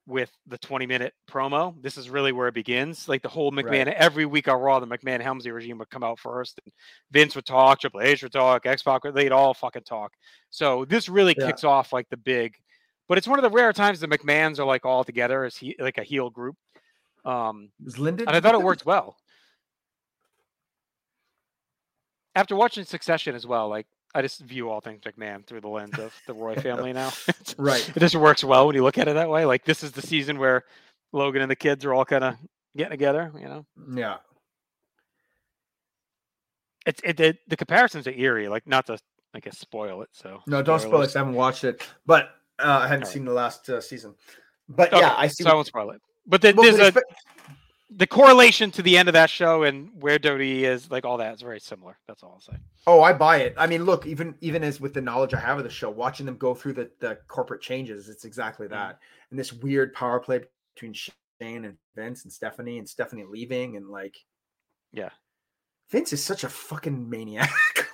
with 0.06 0.32
the 0.48 0.58
20 0.60 0.86
minute 0.86 1.14
promo. 1.30 1.74
This 1.82 1.98
is 1.98 2.10
really 2.10 2.32
where 2.32 2.48
it 2.48 2.54
begins. 2.54 3.08
Like 3.10 3.22
the 3.24 3.30
whole 3.30 3.52
McMahon, 3.52 3.86
Right. 3.88 3.96
every 3.96 4.26
week 4.26 4.48
on 4.48 4.60
Raw, 4.60 4.80
the 4.80 4.88
McMahon 4.88 5.22
Helmsley 5.22 5.52
regime 5.52 5.78
would 5.80 5.90
come 5.90 6.04
out 6.04 6.20
first. 6.20 6.60
And 6.66 6.74
Vince 7.12 7.36
would 7.36 7.46
talk, 7.46 7.80
Triple 7.80 8.02
H 8.02 8.22
would 8.24 8.32
talk, 8.32 8.66
X 8.66 8.84
Pac, 8.84 9.02
they'd 9.14 9.32
all 9.32 9.54
fucking 9.56 9.84
talk. 9.84 10.14
So 10.52 10.86
this 10.86 11.10
really 11.10 11.36
Yeah. 11.38 11.48
kicks 11.48 11.64
off 11.64 11.94
like 11.94 12.10
the 12.10 12.18
big, 12.18 12.56
but 13.10 13.18
it's 13.18 13.28
one 13.28 13.38
of 13.38 13.44
the 13.44 13.50
rare 13.50 13.74
times 13.74 14.00
the 14.00 14.08
McMahons 14.08 14.60
are 14.60 14.66
like 14.66 14.86
all 14.86 15.04
together 15.04 15.44
as 15.44 15.58
he 15.58 15.76
like 15.80 15.98
a 15.98 16.04
heel 16.04 16.30
group. 16.30 16.56
Um, 17.26 17.72
Was 17.84 18.00
Lyndon? 18.00 18.28
and 18.30 18.38
I 18.38 18.40
thought 18.40 18.56
it 18.56 18.62
worked 18.62 18.86
well. 18.86 19.18
After 22.36 22.56
watching 22.56 22.86
Succession 22.86 23.36
as 23.36 23.46
well, 23.46 23.68
like 23.68 23.88
I 24.16 24.22
just 24.22 24.40
view 24.42 24.70
all 24.70 24.80
things 24.80 25.02
McMahon 25.02 25.46
through 25.46 25.62
the 25.62 25.68
lens 25.68 25.98
of 26.00 26.14
the 26.28 26.34
Roy 26.34 26.56
family 26.68 26.94
now. 26.94 27.12
Right. 27.58 27.88
it 27.94 28.00
just 28.00 28.16
works 28.16 28.44
well 28.44 28.68
when 28.68 28.76
you 28.76 28.84
look 28.84 28.98
at 28.98 29.08
it 29.08 29.16
that 29.16 29.30
way. 29.30 29.44
Like 29.46 29.66
this 29.66 29.84
is 29.84 29.92
the 29.92 30.02
season 30.02 30.38
where 30.40 30.64
Logan 31.12 31.42
and 31.42 31.52
the 31.52 31.56
kids 31.56 31.84
are 31.84 31.94
all 31.94 32.06
kind 32.06 32.24
of 32.24 32.36
getting 32.78 32.92
together. 32.92 33.32
You 33.38 33.46
know, 33.48 33.66
Yeah. 33.98 34.18
it's 36.86 37.02
it, 37.04 37.20
it 37.20 37.38
the 37.50 37.58
comparisons 37.58 38.08
are 38.08 38.12
eerie. 38.12 38.48
Like 38.48 38.66
not 38.68 38.86
to 38.88 38.98
I 39.34 39.40
guess 39.40 39.58
spoil 39.60 40.02
it. 40.04 40.10
So 40.14 40.42
No, 40.48 40.62
don't 40.62 40.80
spoil 40.80 41.02
it. 41.02 41.16
I 41.16 41.20
haven't 41.20 41.34
watched 41.36 41.64
it, 41.64 41.86
but 42.06 42.30
uh, 42.60 42.80
I 42.84 42.88
haven't 42.88 43.08
seen 43.08 43.26
the 43.26 43.34
last 43.34 43.70
uh, 43.70 43.82
season. 43.82 44.16
But 44.68 44.94
Okay, 44.94 45.00
yeah, 45.02 45.16
I 45.18 45.28
see. 45.28 45.44
so 45.44 45.50
I 45.50 45.54
won't 45.54 45.68
spoil 45.68 45.92
it. 45.92 46.02
But 46.28 46.42
the, 46.42 46.54
well, 46.54 46.72
there's 46.72 46.94
but 46.94 47.04
a 47.04 47.14
the 47.96 48.06
correlation 48.06 48.70
to 48.72 48.84
the 48.84 48.98
end 48.98 49.10
of 49.10 49.14
that 49.14 49.32
show 49.32 49.64
and 49.64 49.90
where 50.00 50.20
Dodie 50.20 50.64
is, 50.64 50.92
like 50.92 51.06
all 51.06 51.18
that 51.18 51.34
is 51.34 51.42
very 51.42 51.60
similar. 51.60 51.98
That's 52.08 52.22
all 52.22 52.34
I'll 52.36 52.40
say. 52.42 52.60
Oh, 52.86 53.02
I 53.02 53.14
buy 53.14 53.38
it. 53.38 53.56
I 53.58 53.66
mean, 53.66 53.84
look, 53.86 54.06
even 54.06 54.36
even 54.42 54.64
as 54.64 54.80
with 54.80 54.94
the 54.94 55.02
knowledge 55.02 55.34
I 55.34 55.40
have 55.40 55.58
of 55.58 55.64
the 55.64 55.70
show, 55.72 55.90
watching 55.90 56.26
them 56.28 56.38
go 56.38 56.54
through 56.54 56.74
the 56.74 56.92
the 57.00 57.18
corporate 57.28 57.62
changes, 57.62 58.10
it's 58.10 58.26
exactly 58.26 58.68
Mm. 58.68 58.72
that. 58.72 59.00
And 59.32 59.40
this 59.40 59.52
weird 59.54 59.94
power 59.94 60.20
play 60.20 60.42
between 60.76 60.94
Shane 60.94 61.12
and 61.66 61.78
Vince 61.96 62.24
and 62.26 62.32
Stephanie, 62.32 62.78
and 62.78 62.88
Stephanie 62.88 63.26
leaving, 63.28 63.76
and 63.76 63.90
like, 63.90 64.18
Yeah. 64.94 65.10
Vince 65.90 66.14
is 66.14 66.24
such 66.24 66.44
a 66.44 66.50
fucking 66.50 67.10
maniac. 67.10 67.50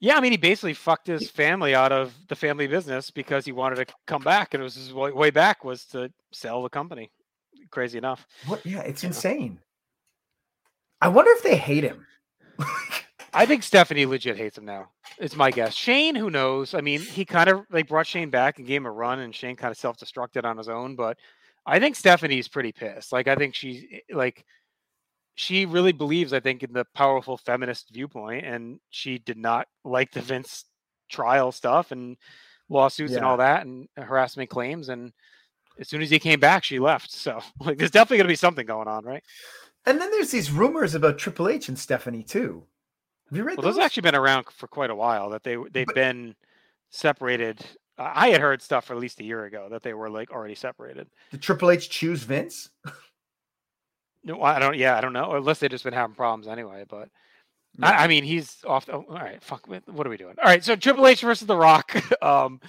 Yeah, 0.00 0.16
I 0.16 0.20
mean, 0.20 0.32
he 0.32 0.38
basically 0.38 0.72
fucked 0.74 1.06
his 1.06 1.30
family 1.30 1.74
out 1.74 1.92
of 1.92 2.14
the 2.28 2.34
family 2.34 2.66
business 2.66 3.10
because 3.10 3.44
he 3.44 3.52
wanted 3.52 3.86
to 3.86 3.94
come 4.06 4.22
back, 4.22 4.54
and 4.54 4.60
it 4.62 4.64
was 4.64 4.74
his 4.74 4.94
way, 4.94 5.12
way 5.12 5.30
back 5.30 5.62
was 5.62 5.84
to 5.86 6.10
sell 6.32 6.62
the 6.62 6.70
company. 6.70 7.10
Crazy 7.70 7.98
enough. 7.98 8.26
what? 8.46 8.64
Yeah, 8.64 8.80
it's 8.80 9.02
Yeah. 9.02 9.08
insane. 9.08 9.60
I 11.02 11.08
wonder 11.08 11.30
if 11.32 11.42
they 11.42 11.56
hate 11.56 11.84
him. 11.84 12.06
I 13.32 13.46
think 13.46 13.62
Stephanie 13.62 14.06
legit 14.06 14.36
hates 14.36 14.58
him 14.58 14.64
now. 14.64 14.90
It's 15.18 15.36
my 15.36 15.50
guess. 15.50 15.74
Shane, 15.74 16.14
who 16.14 16.30
knows? 16.30 16.74
I 16.74 16.80
mean, 16.80 17.00
he 17.00 17.24
kind 17.24 17.48
of 17.48 17.64
like 17.70 17.86
brought 17.88 18.06
Shane 18.06 18.30
back 18.30 18.58
and 18.58 18.66
gave 18.66 18.80
him 18.80 18.86
a 18.86 18.90
run, 18.90 19.20
and 19.20 19.34
Shane 19.34 19.54
kind 19.56 19.70
of 19.70 19.78
self-destructed 19.78 20.44
on 20.44 20.56
his 20.58 20.68
own. 20.68 20.96
But 20.96 21.16
I 21.66 21.78
think 21.78 21.94
Stephanie's 21.94 22.48
pretty 22.48 22.72
pissed. 22.72 23.12
Like, 23.12 23.28
I 23.28 23.36
think 23.36 23.54
she's 23.54 23.84
eh, 23.92 23.98
like, 24.14 24.44
she 25.34 25.64
really 25.66 25.92
believes, 25.92 26.32
I 26.32 26.40
think, 26.40 26.62
in 26.62 26.72
the 26.72 26.84
powerful 26.94 27.36
feminist 27.36 27.90
viewpoint, 27.92 28.44
and 28.44 28.78
she 28.90 29.18
did 29.18 29.38
not 29.38 29.68
like 29.84 30.10
the 30.12 30.20
Vince 30.20 30.64
trial 31.08 31.50
stuff 31.52 31.90
and 31.92 32.16
lawsuits 32.68 33.14
and 33.14 33.24
all 33.24 33.36
that 33.38 33.66
and 33.66 33.88
harassment 33.96 34.48
claims. 34.50 34.88
And 34.90 35.12
as 35.78 35.88
soon 35.88 36.02
as 36.02 36.10
he 36.10 36.18
came 36.18 36.38
back, 36.40 36.62
she 36.64 36.78
left. 36.78 37.10
So, 37.14 37.40
like, 37.60 37.78
there's 37.78 37.90
definitely 37.90 38.18
going 38.18 38.26
to 38.26 38.32
be 38.32 38.36
something 38.36 38.66
going 38.66 38.88
on, 38.88 39.04
right? 39.04 39.22
And 39.86 40.00
then 40.00 40.10
there's 40.10 40.30
these 40.30 40.50
rumors 40.50 40.94
about 40.94 41.18
Triple 41.18 41.48
H 41.48 41.68
and 41.68 41.78
Stephanie 41.78 42.22
too. 42.22 42.64
Have 43.30 43.36
you 43.38 43.44
read 43.44 43.56
Well, 43.56 43.64
those? 43.64 43.76
those 43.76 43.84
actually 43.84 44.02
been 44.02 44.14
around 44.14 44.46
for 44.50 44.66
quite 44.68 44.90
a 44.90 44.94
while. 44.94 45.30
That 45.30 45.42
they 45.42 45.56
they've 45.72 45.86
But- 45.86 45.94
been 45.94 46.34
separated. 46.90 47.60
I 47.96 48.26
I 48.26 48.28
had 48.30 48.40
heard 48.40 48.60
stuff 48.62 48.86
for 48.86 48.94
at 48.94 48.98
least 49.00 49.20
a 49.20 49.24
year 49.24 49.44
ago 49.44 49.68
that 49.70 49.82
they 49.82 49.94
were 49.94 50.10
like 50.10 50.30
already 50.30 50.54
separated. 50.54 51.08
Did 51.30 51.42
Triple 51.42 51.70
H 51.70 51.88
choose 51.90 52.22
Vince? 52.24 52.70
No, 54.24 54.42
I 54.42 54.58
don't. 54.58 54.76
Yeah, 54.76 54.96
I 54.96 55.00
don't 55.00 55.12
know. 55.12 55.32
Unless 55.32 55.60
they've 55.60 55.70
just 55.70 55.84
been 55.84 55.94
having 55.94 56.14
problems 56.14 56.46
anyway. 56.46 56.84
But 56.88 57.08
Yeah. 57.78 57.90
I, 57.90 58.04
I 58.04 58.06
mean, 58.06 58.24
he's 58.24 58.58
off. 58.66 58.86
The, 58.86 58.92
all 58.94 59.04
right, 59.08 59.42
fuck. 59.42 59.66
What 59.68 60.06
are 60.06 60.10
we 60.10 60.16
doing? 60.16 60.34
All 60.38 60.44
right, 60.48 60.62
so 60.64 60.76
Triple 60.76 61.06
H 61.06 61.22
versus 61.22 61.46
The 61.46 61.56
Rock. 61.56 61.94
um, 62.22 62.60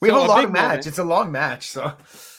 we 0.00 0.08
so 0.08 0.14
have 0.20 0.24
a, 0.24 0.26
long 0.28 0.52
match. 0.52 0.62
moment- 0.62 0.86
It's 0.86 0.98
a 0.98 1.04
long 1.04 1.32
match. 1.32 1.68
So 1.70 1.92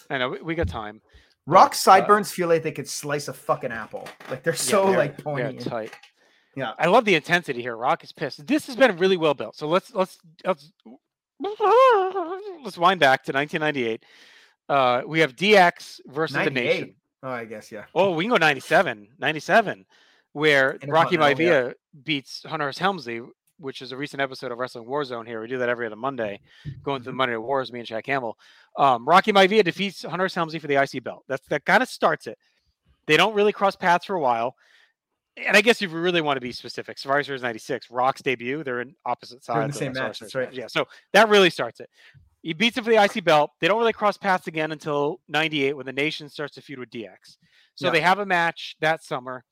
I 0.09 0.17
know 0.17 0.29
we, 0.29 0.41
we 0.41 0.55
got 0.55 0.67
time. 0.67 1.01
Rock 1.45 1.71
uh, 1.71 1.75
sideburns 1.75 2.31
feel 2.31 2.47
like 2.47 2.63
they 2.63 2.71
could 2.71 2.87
slice 2.87 3.27
a 3.27 3.33
fucking 3.33 3.71
apple. 3.71 4.07
Like 4.29 4.43
they're 4.43 4.53
Yeah, 4.53 4.57
so 4.59 4.85
they're- 4.87 4.97
like 4.97 5.17
pointy. 5.23 5.57
and- 5.57 5.65
tight. 5.65 5.93
Yeah. 6.55 6.73
I 6.77 6.87
love 6.87 7.05
the 7.05 7.15
intensity 7.15 7.61
here. 7.61 7.75
Rock 7.77 8.03
is 8.03 8.11
pissed. 8.11 8.45
This 8.45 8.67
has 8.67 8.75
been 8.75 8.97
really 8.97 9.17
well 9.17 9.33
built. 9.33 9.55
So 9.55 9.67
let's 9.67 9.93
let's 9.93 10.17
let's 10.43 10.71
let's 12.63 12.77
wind 12.77 12.99
back 12.99 13.23
to 13.25 13.31
1998. 13.31 14.03
Uh, 14.67 15.01
we 15.07 15.19
have 15.21 15.35
DX 15.35 15.99
versus 16.07 16.35
the 16.43 16.49
Nation. 16.49 16.95
Oh, 17.23 17.29
I 17.29 17.45
guess 17.45 17.71
yeah. 17.71 17.85
Oh, 17.93 18.11
we 18.13 18.23
can 18.23 18.31
go 18.31 18.37
97, 18.37 19.07
97, 19.19 19.85
where 20.33 20.77
Rocky 20.87 21.15
Intercontinental, 21.15 21.41
yeah. 21.45 21.61
Maivia 21.61 21.73
beats 22.03 22.43
Hunter 22.45 22.65
Hearst 22.65 22.79
Helmsley, 22.79 23.21
which 23.57 23.81
is 23.81 23.91
a 23.91 23.97
recent 23.97 24.21
episode 24.21 24.51
of 24.53 24.57
Wrestling 24.57 24.85
Warzone 24.85 25.27
here. 25.27 25.41
We 25.41 25.47
do 25.47 25.57
that 25.57 25.67
every 25.69 25.85
other 25.85 25.95
Monday, 25.97 26.39
going 26.83 26.99
Mm-hmm. 26.99 27.03
through 27.03 27.11
the 27.11 27.15
Monday 27.17 27.35
Wars, 27.35 27.73
me 27.73 27.79
and 27.79 27.87
Chad 27.87 28.03
Campbell. 28.05 28.37
Um, 28.77 29.05
Rocky 29.07 29.33
Maivia 29.33 29.63
defeats 29.63 30.03
Hunter 30.03 30.23
Hearst 30.23 30.35
Helmsley 30.35 30.59
for 30.59 30.67
the 30.67 30.81
IC 30.81 31.03
belt. 31.03 31.25
That's 31.27 31.45
that 31.49 31.65
kind 31.65 31.83
of 31.83 31.89
starts 31.89 32.25
it. 32.27 32.37
They 33.05 33.17
don't 33.17 33.33
really 33.33 33.51
cross 33.51 33.75
paths 33.75 34.05
for 34.05 34.15
a 34.15 34.19
while. 34.21 34.55
And 35.35 35.55
I 35.55 35.61
guess 35.61 35.81
if 35.81 35.91
we 35.91 35.99
really 35.99 36.21
want 36.21 36.37
to 36.37 36.41
be 36.41 36.51
specific, 36.51 36.97
Survivor 36.97 37.23
Series 37.23 37.41
96, 37.41 37.89
Rock's 37.89 38.21
debut, 38.21 38.63
they're 38.63 38.81
in 38.81 38.93
opposite 39.05 39.43
sides. 39.43 39.55
They're 39.55 39.63
in 39.63 39.71
the 39.71 39.77
same 39.77 39.93
match, 39.93 40.19
that's 40.19 40.35
right. 40.35 40.53
Yeah, 40.53 40.67
so 40.67 40.85
that 41.13 41.29
really 41.29 41.49
starts 41.49 41.79
it. 41.79 41.89
He 42.41 42.53
beats 42.53 42.77
him 42.77 42.83
for 42.83 42.89
the 42.89 43.03
IC 43.03 43.23
belt. 43.23 43.51
They 43.59 43.67
don't 43.67 43.79
really 43.79 43.93
cross 43.93 44.17
paths 44.17 44.47
again 44.47 44.71
until 44.71 45.19
98 45.27 45.75
when 45.75 45.85
the 45.85 45.93
nation 45.93 46.29
starts 46.29 46.55
to 46.55 46.61
feud 46.61 46.79
with 46.79 46.89
DX. 46.89 47.37
So 47.75 47.87
Yeah. 47.87 47.91
they 47.91 48.01
have 48.01 48.19
a 48.19 48.25
match 48.25 48.75
that 48.79 49.03
summer 49.03 49.43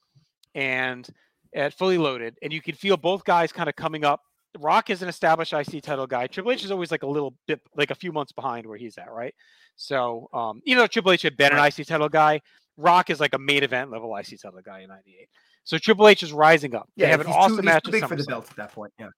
and 0.56 1.08
at 1.56 1.74
fully 1.74 1.98
loaded, 1.98 2.38
and 2.42 2.52
you 2.52 2.62
can 2.62 2.76
feel 2.76 2.98
both 2.98 3.24
guys 3.24 3.52
kind 3.52 3.70
of 3.70 3.76
coming 3.76 4.04
up. 4.06 4.22
Rock 4.60 4.90
is 4.90 5.02
an 5.02 5.10
established 5.10 5.54
IC 5.54 5.82
title 5.82 6.08
guy. 6.08 6.28
Triple 6.28 6.52
H 6.52 6.64
is 6.64 6.72
always 6.72 6.92
like 6.92 7.04
a 7.04 7.08
little 7.08 7.36
bit, 7.48 7.62
like 7.76 7.92
a 7.92 7.96
few 7.96 8.12
months 8.12 8.32
behind 8.32 8.66
where 8.66 8.78
he's 8.78 8.98
at, 8.98 9.12
right? 9.12 9.34
So, 9.76 10.30
um, 10.34 10.62
even 10.66 10.80
though 10.82 10.88
Triple 10.88 11.12
H 11.12 11.22
had 11.22 11.38
been 11.38 11.54
an 11.54 11.60
IC 11.60 11.86
title 11.86 12.10
guy, 12.10 12.42
Rock 12.78 13.10
is 13.10 13.20
like 13.20 13.34
a 13.34 13.38
main 13.40 13.64
event 13.64 13.92
level 13.92 14.16
IC 14.16 14.38
title 14.42 14.62
guy 14.64 14.80
in 14.80 14.90
'98. 14.90 15.30
So 15.64 15.78
Triple 15.78 16.08
H 16.08 16.24
is 16.24 16.32
rising 16.34 16.76
up. 16.76 16.90
Yeah, 16.96 17.06
they 17.08 17.12
have 17.12 17.22
an 17.22 17.28
awesome 17.28 17.58
too, 17.58 17.64
match 17.64 17.84
too 17.84 17.92
big 17.92 18.08
for 18.08 18.16
the 18.16 18.24
belt 18.24 18.50
at 18.50 18.56
that 18.56 18.72
point. 18.72 18.94
Yeah. 19.00 19.10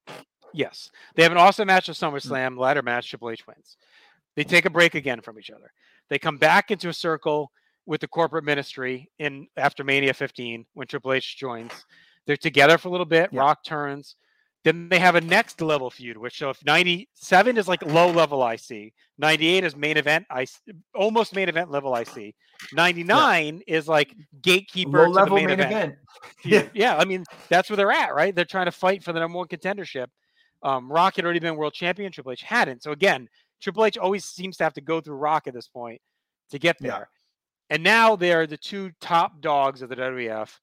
Yes. 0.53 0.89
They 1.15 1.23
have 1.23 1.31
an 1.31 1.37
awesome 1.37 1.67
match 1.67 1.89
at 1.89 1.95
Mm. 1.95 2.11
SummerSlam, 2.13 2.57
ladder 2.57 2.81
match, 2.81 3.09
Triple 3.09 3.29
H 3.31 3.45
wins. 3.47 3.77
They 4.35 4.43
take 4.43 4.65
a 4.65 4.69
break 4.69 4.95
again 4.95 5.21
from 5.21 5.39
each 5.39 5.49
other. 5.51 5.71
They 6.09 6.19
come 6.19 6.37
back 6.37 6.71
into 6.71 6.89
a 6.89 6.93
circle 6.93 7.51
with 7.85 8.01
the 8.01 8.07
corporate 8.07 8.43
ministry 8.43 9.09
in 9.19 9.47
after 9.57 9.83
Mania 9.83 10.13
15 10.13 10.65
when 10.73 10.87
Triple 10.87 11.13
H 11.13 11.37
joins. 11.37 11.71
They're 12.25 12.37
together 12.37 12.77
for 12.77 12.87
a 12.87 12.91
little 12.91 13.05
bit. 13.05 13.29
Yeah. 13.31 13.39
Rock 13.41 13.63
turns. 13.63 14.15
Then 14.65 14.89
they 14.89 14.99
have 14.99 15.15
a 15.15 15.21
next 15.21 15.61
level 15.61 15.89
feud, 15.89 16.17
which 16.17 16.37
so 16.37 16.49
if 16.49 16.63
97 16.65 17.57
is 17.57 17.67
like 17.69 17.81
low 17.85 18.11
level 18.11 18.45
IC, 18.45 18.93
98 19.17 19.63
is 19.63 19.75
main 19.75 19.95
event 19.95 20.25
IC, 20.35 20.49
almost 20.93 21.33
main 21.33 21.47
event 21.47 21.71
level 21.71 21.95
IC. 21.95 22.35
99 22.73 23.61
is 23.67 23.87
like 23.87 24.13
gatekeeper 24.41 25.07
Low 25.07 25.13
level 25.13 25.37
main, 25.37 25.45
main 25.47 25.59
event 25.61 25.71
event. 25.71 25.95
feud. 26.39 26.71
yeah, 26.73 26.97
I 26.97 27.05
mean 27.05 27.23
that's 27.47 27.69
where 27.69 27.77
they're 27.77 27.91
at, 27.91 28.13
right? 28.13 28.35
They're 28.35 28.43
trying 28.45 28.65
to 28.65 28.71
fight 28.73 29.01
for 29.01 29.13
the 29.13 29.21
number 29.21 29.37
one 29.37 29.47
contendership. 29.47 30.07
Um, 30.63 30.91
Rock 30.91 31.15
had 31.15 31.25
already 31.25 31.39
been 31.39 31.55
world 31.55 31.73
champion. 31.73 32.11
Triple 32.11 32.31
H 32.33 32.41
hadn't. 32.43 32.83
So 32.83 32.91
again, 32.91 33.27
Triple 33.61 33.85
H 33.85 33.97
always 33.97 34.25
seems 34.25 34.57
to 34.57 34.63
have 34.63 34.73
to 34.73 34.81
go 34.81 34.99
through 35.01 35.15
Rock 35.15 35.47
at 35.47 35.53
this 35.53 35.67
point 35.67 36.01
to 36.51 36.59
get 36.59 36.77
Yeah. 36.79 36.89
there. 36.91 37.09
And 37.69 37.83
now 37.83 38.15
they're 38.15 38.47
the 38.47 38.57
two 38.57 38.91
top 38.99 39.41
dogs 39.41 39.81
of 39.81 39.89
the 39.89 39.95
WWF. 39.95 40.59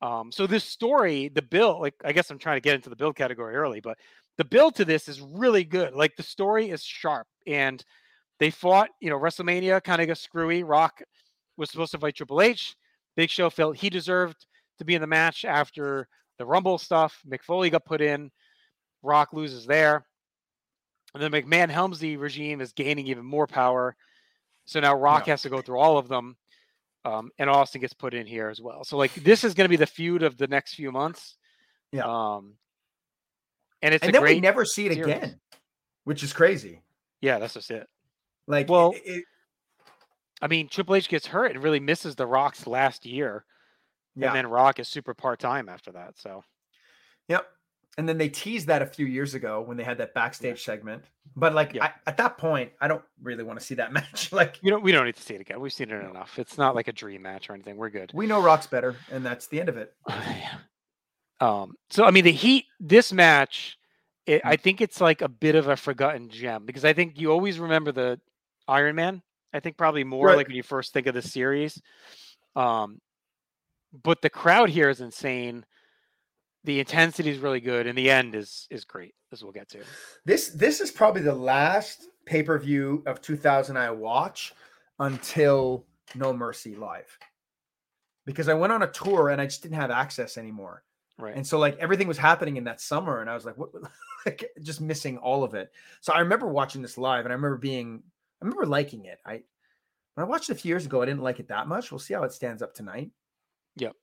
Um, 0.00 0.30
so 0.30 0.46
this 0.46 0.64
story, 0.64 1.28
the 1.28 1.42
build, 1.42 1.80
like 1.80 1.94
I 2.04 2.12
guess 2.12 2.30
I'm 2.30 2.38
trying 2.38 2.56
to 2.56 2.60
get 2.60 2.74
into 2.74 2.90
the 2.90 2.96
build 2.96 3.16
category 3.16 3.54
early, 3.56 3.80
but 3.80 3.98
the 4.36 4.44
build 4.44 4.74
to 4.76 4.84
this 4.84 5.08
is 5.08 5.20
really 5.20 5.64
good. 5.64 5.94
Like 5.94 6.14
the 6.16 6.22
story 6.22 6.70
is 6.70 6.82
sharp, 6.82 7.26
and 7.46 7.82
they 8.40 8.50
fought. 8.50 8.90
You 9.00 9.10
know, 9.10 9.18
WrestleMania 9.18 9.82
kind 9.82 10.02
of 10.02 10.08
got 10.08 10.18
screwy. 10.18 10.62
Rock 10.64 11.02
was 11.56 11.70
supposed 11.70 11.92
to 11.92 11.98
fight 11.98 12.16
Triple 12.16 12.42
H. 12.42 12.76
Big 13.16 13.30
Show 13.30 13.48
felt 13.48 13.76
he 13.76 13.88
deserved 13.88 14.46
to 14.78 14.84
be 14.84 14.94
in 14.96 15.00
the 15.00 15.06
match 15.06 15.44
after 15.44 16.08
the 16.38 16.44
Rumble 16.44 16.78
stuff. 16.78 17.20
Mick 17.28 17.42
Foley 17.42 17.70
got 17.70 17.84
put 17.84 18.00
in. 18.00 18.30
Rock 19.04 19.32
loses 19.32 19.66
there. 19.66 20.06
And 21.14 21.22
the 21.22 21.30
McMahon 21.30 21.68
Helmsley 21.70 22.16
regime 22.16 22.60
is 22.60 22.72
gaining 22.72 23.06
even 23.06 23.24
more 23.24 23.46
power. 23.46 23.94
So 24.64 24.80
now 24.80 24.96
Rock 24.96 25.26
Yeah. 25.26 25.34
has 25.34 25.42
to 25.42 25.50
go 25.50 25.60
through 25.60 25.78
all 25.78 25.98
of 25.98 26.08
them. 26.08 26.36
Um, 27.04 27.30
and 27.38 27.50
Austin 27.50 27.82
gets 27.82 27.92
put 27.92 28.14
in 28.14 28.26
here 28.26 28.48
as 28.48 28.60
well. 28.60 28.82
So 28.82 28.96
like 28.96 29.12
this 29.14 29.44
is 29.44 29.52
going 29.54 29.66
to 29.66 29.68
be 29.68 29.76
the 29.76 29.86
feud 29.86 30.22
of 30.22 30.38
the 30.38 30.46
next 30.48 30.74
few 30.74 30.90
months. 30.90 31.36
Yeah. 31.92 32.04
Um, 32.06 32.54
and 33.82 33.92
it's 33.94 34.02
and 34.04 34.14
then 34.14 34.22
we 34.22 34.40
never 34.40 34.64
see 34.64 34.86
it 34.86 34.94
series. 34.94 35.14
again, 35.14 35.40
which 36.04 36.22
is 36.22 36.32
crazy. 36.32 36.80
yeah, 37.20 37.38
that's 37.38 37.54
just 37.54 37.70
it. 37.70 37.86
Like, 38.46 38.68
Well, 38.68 38.92
it- 38.92 39.02
it- 39.04 39.24
I 40.42 40.48
mean, 40.48 40.68
Triple 40.68 40.94
H 40.96 41.08
gets 41.08 41.26
hurt 41.26 41.52
and 41.52 41.62
really 41.62 41.80
misses 41.80 42.16
the 42.16 42.26
Rock's 42.26 42.66
last 42.66 43.06
year, 43.06 43.44
yeah, 44.16 44.28
and 44.28 44.36
then 44.36 44.46
Rock 44.46 44.78
is 44.80 44.88
super 44.88 45.14
part 45.14 45.38
time 45.38 45.68
after 45.68 45.92
that. 45.92 46.18
So 46.18 46.42
yep. 47.28 47.46
And 47.96 48.08
then 48.08 48.18
they 48.18 48.28
teased 48.28 48.66
that 48.66 48.82
a 48.82 48.86
few 48.86 49.06
years 49.06 49.34
ago 49.34 49.60
when 49.60 49.76
they 49.76 49.84
had 49.84 49.98
that 49.98 50.14
backstage 50.14 50.64
segment. 50.64 51.04
But 51.36 51.54
like 51.54 51.74
Yeah. 51.74 51.84
I, 51.84 51.92
at 52.08 52.16
that 52.16 52.38
point, 52.38 52.72
I 52.80 52.88
don't 52.88 53.04
really 53.22 53.44
want 53.44 53.58
to 53.60 53.64
see 53.64 53.76
that 53.76 53.92
match. 53.98 54.32
like 54.32 54.58
you 54.62 54.70
know, 54.70 54.78
we 54.78 54.90
don't 54.92 55.04
need 55.06 55.16
to 55.16 55.22
see 55.22 55.34
it 55.34 55.40
again. 55.40 55.60
We've 55.60 55.72
seen 55.72 55.90
it 55.90 56.04
enough. 56.04 56.38
It's 56.38 56.58
not 56.58 56.74
like 56.74 56.88
a 56.88 56.92
dream 56.92 57.22
match 57.22 57.48
or 57.48 57.54
anything. 57.54 57.76
We're 57.76 57.90
good. 57.90 58.10
we 58.12 58.26
know 58.26 58.42
Rock's 58.42 58.66
better, 58.66 58.96
and 59.12 59.24
that's 59.24 59.46
the 59.46 59.60
end 59.60 59.68
of 59.68 59.76
it. 59.76 59.94
Yeah. 60.10 60.58
Um, 61.40 61.74
so 61.90 62.04
I 62.04 62.10
mean, 62.10 62.24
the 62.24 62.32
Heat, 62.32 62.66
this 62.80 63.12
match, 63.12 63.76
it, 64.26 64.40
Hmm. 64.42 64.48
I 64.48 64.56
think 64.56 64.80
it's 64.80 65.00
like 65.00 65.20
a 65.20 65.28
bit 65.28 65.54
of 65.56 65.68
a 65.68 65.76
forgotten 65.76 66.28
gem 66.30 66.64
because 66.64 66.84
I 66.84 66.92
think 66.92 67.18
you 67.20 67.30
always 67.32 67.58
remember 67.58 67.92
the 67.92 68.20
Iron 68.68 68.94
Man. 68.96 69.20
I 69.52 69.60
think 69.60 69.76
probably 69.76 70.02
more 70.04 70.28
Right. 70.28 70.36
like 70.36 70.46
when 70.48 70.56
you 70.56 70.62
first 70.62 70.92
think 70.92 71.06
of 71.06 71.14
the 71.14 71.22
series. 71.22 71.80
Um, 72.56 73.00
but 74.02 74.22
the 74.22 74.30
crowd 74.30 74.68
here 74.70 74.88
is 74.90 75.00
insane. 75.00 75.64
The 76.64 76.80
intensity 76.80 77.30
is 77.30 77.38
really 77.38 77.60
good, 77.60 77.86
and 77.86 77.96
the 77.96 78.10
end 78.10 78.34
is 78.34 78.66
is 78.70 78.84
great, 78.84 79.14
as 79.32 79.42
we'll 79.42 79.52
get 79.52 79.68
to. 79.70 79.80
This 80.24 80.48
this 80.48 80.80
is 80.80 80.90
probably 80.90 81.22
the 81.22 81.34
last 81.34 82.08
pay 82.24 82.42
per 82.42 82.58
view 82.58 83.02
of 83.06 83.20
2000 83.20 83.76
I 83.76 83.90
watch 83.90 84.54
until 84.98 85.84
No 86.14 86.32
Mercy 86.32 86.74
live, 86.74 87.18
because 88.24 88.48
I 88.48 88.54
went 88.54 88.72
on 88.72 88.82
a 88.82 88.90
tour 88.90 89.28
and 89.28 89.40
I 89.40 89.44
just 89.44 89.62
didn't 89.62 89.76
have 89.76 89.90
access 89.90 90.38
anymore. 90.38 90.84
Right. 91.18 91.36
And 91.36 91.46
so 91.46 91.58
like 91.58 91.76
everything 91.78 92.08
was 92.08 92.18
happening 92.18 92.56
in 92.56 92.64
that 92.64 92.80
summer, 92.80 93.20
and 93.20 93.30
I 93.30 93.34
was 93.34 93.44
like, 93.44 93.58
what 93.58 93.70
like 94.26 94.50
just 94.62 94.80
missing 94.80 95.18
all 95.18 95.44
of 95.44 95.54
it. 95.54 95.72
So 96.00 96.12
I 96.12 96.20
remember 96.20 96.48
watching 96.48 96.82
this 96.82 96.98
live 96.98 97.24
and 97.24 97.32
I 97.32 97.36
remember 97.36 97.58
being 97.58 98.02
I 98.40 98.44
remember 98.44 98.66
liking 98.66 99.04
it. 99.04 99.18
I 99.24 99.42
when 100.14 100.24
I 100.26 100.28
watched 100.28 100.50
it 100.50 100.52
a 100.52 100.60
few 100.60 100.70
years 100.70 100.86
ago, 100.86 101.02
I 101.02 101.06
didn't 101.06 101.22
like 101.22 101.40
it 101.40 101.48
that 101.48 101.66
much. 101.66 101.90
We'll 101.90 101.98
see 101.98 102.14
how 102.14 102.22
it 102.22 102.32
stands 102.32 102.62
up 102.62 102.74
tonight. 102.74 103.10
Yep. 103.76 103.94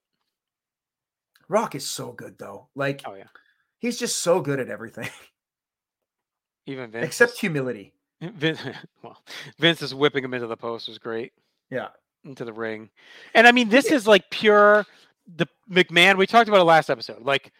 Rock 1.52 1.74
is 1.74 1.86
so 1.86 2.12
good 2.12 2.38
though. 2.38 2.68
Like 2.74 3.02
oh 3.04 3.14
yeah. 3.14 3.26
he's 3.78 3.98
just 3.98 4.22
so 4.22 4.40
good 4.40 4.58
at 4.58 4.70
everything. 4.70 5.10
Even 6.66 6.90
Vince. 6.90 7.04
Except 7.04 7.38
humility. 7.38 7.92
Vince, 8.22 8.62
well, 9.02 9.22
Vince 9.58 9.82
is 9.82 9.94
whipping 9.94 10.24
him 10.24 10.32
into 10.32 10.46
the 10.46 10.56
post 10.56 10.88
was 10.88 10.98
great. 10.98 11.32
Yeah. 11.70 11.88
into 12.24 12.46
the 12.46 12.52
ring. 12.54 12.88
And 13.34 13.46
I 13.46 13.52
mean, 13.52 13.68
this 13.68 13.86
is 13.86 14.06
like 14.06 14.30
pure 14.30 14.86
the 15.36 15.46
McMahon. 15.70 16.16
We 16.16 16.26
talked 16.26 16.48
about 16.48 16.60
it 16.60 16.64
last 16.64 16.88
episode. 16.88 17.22
Like 17.22 17.52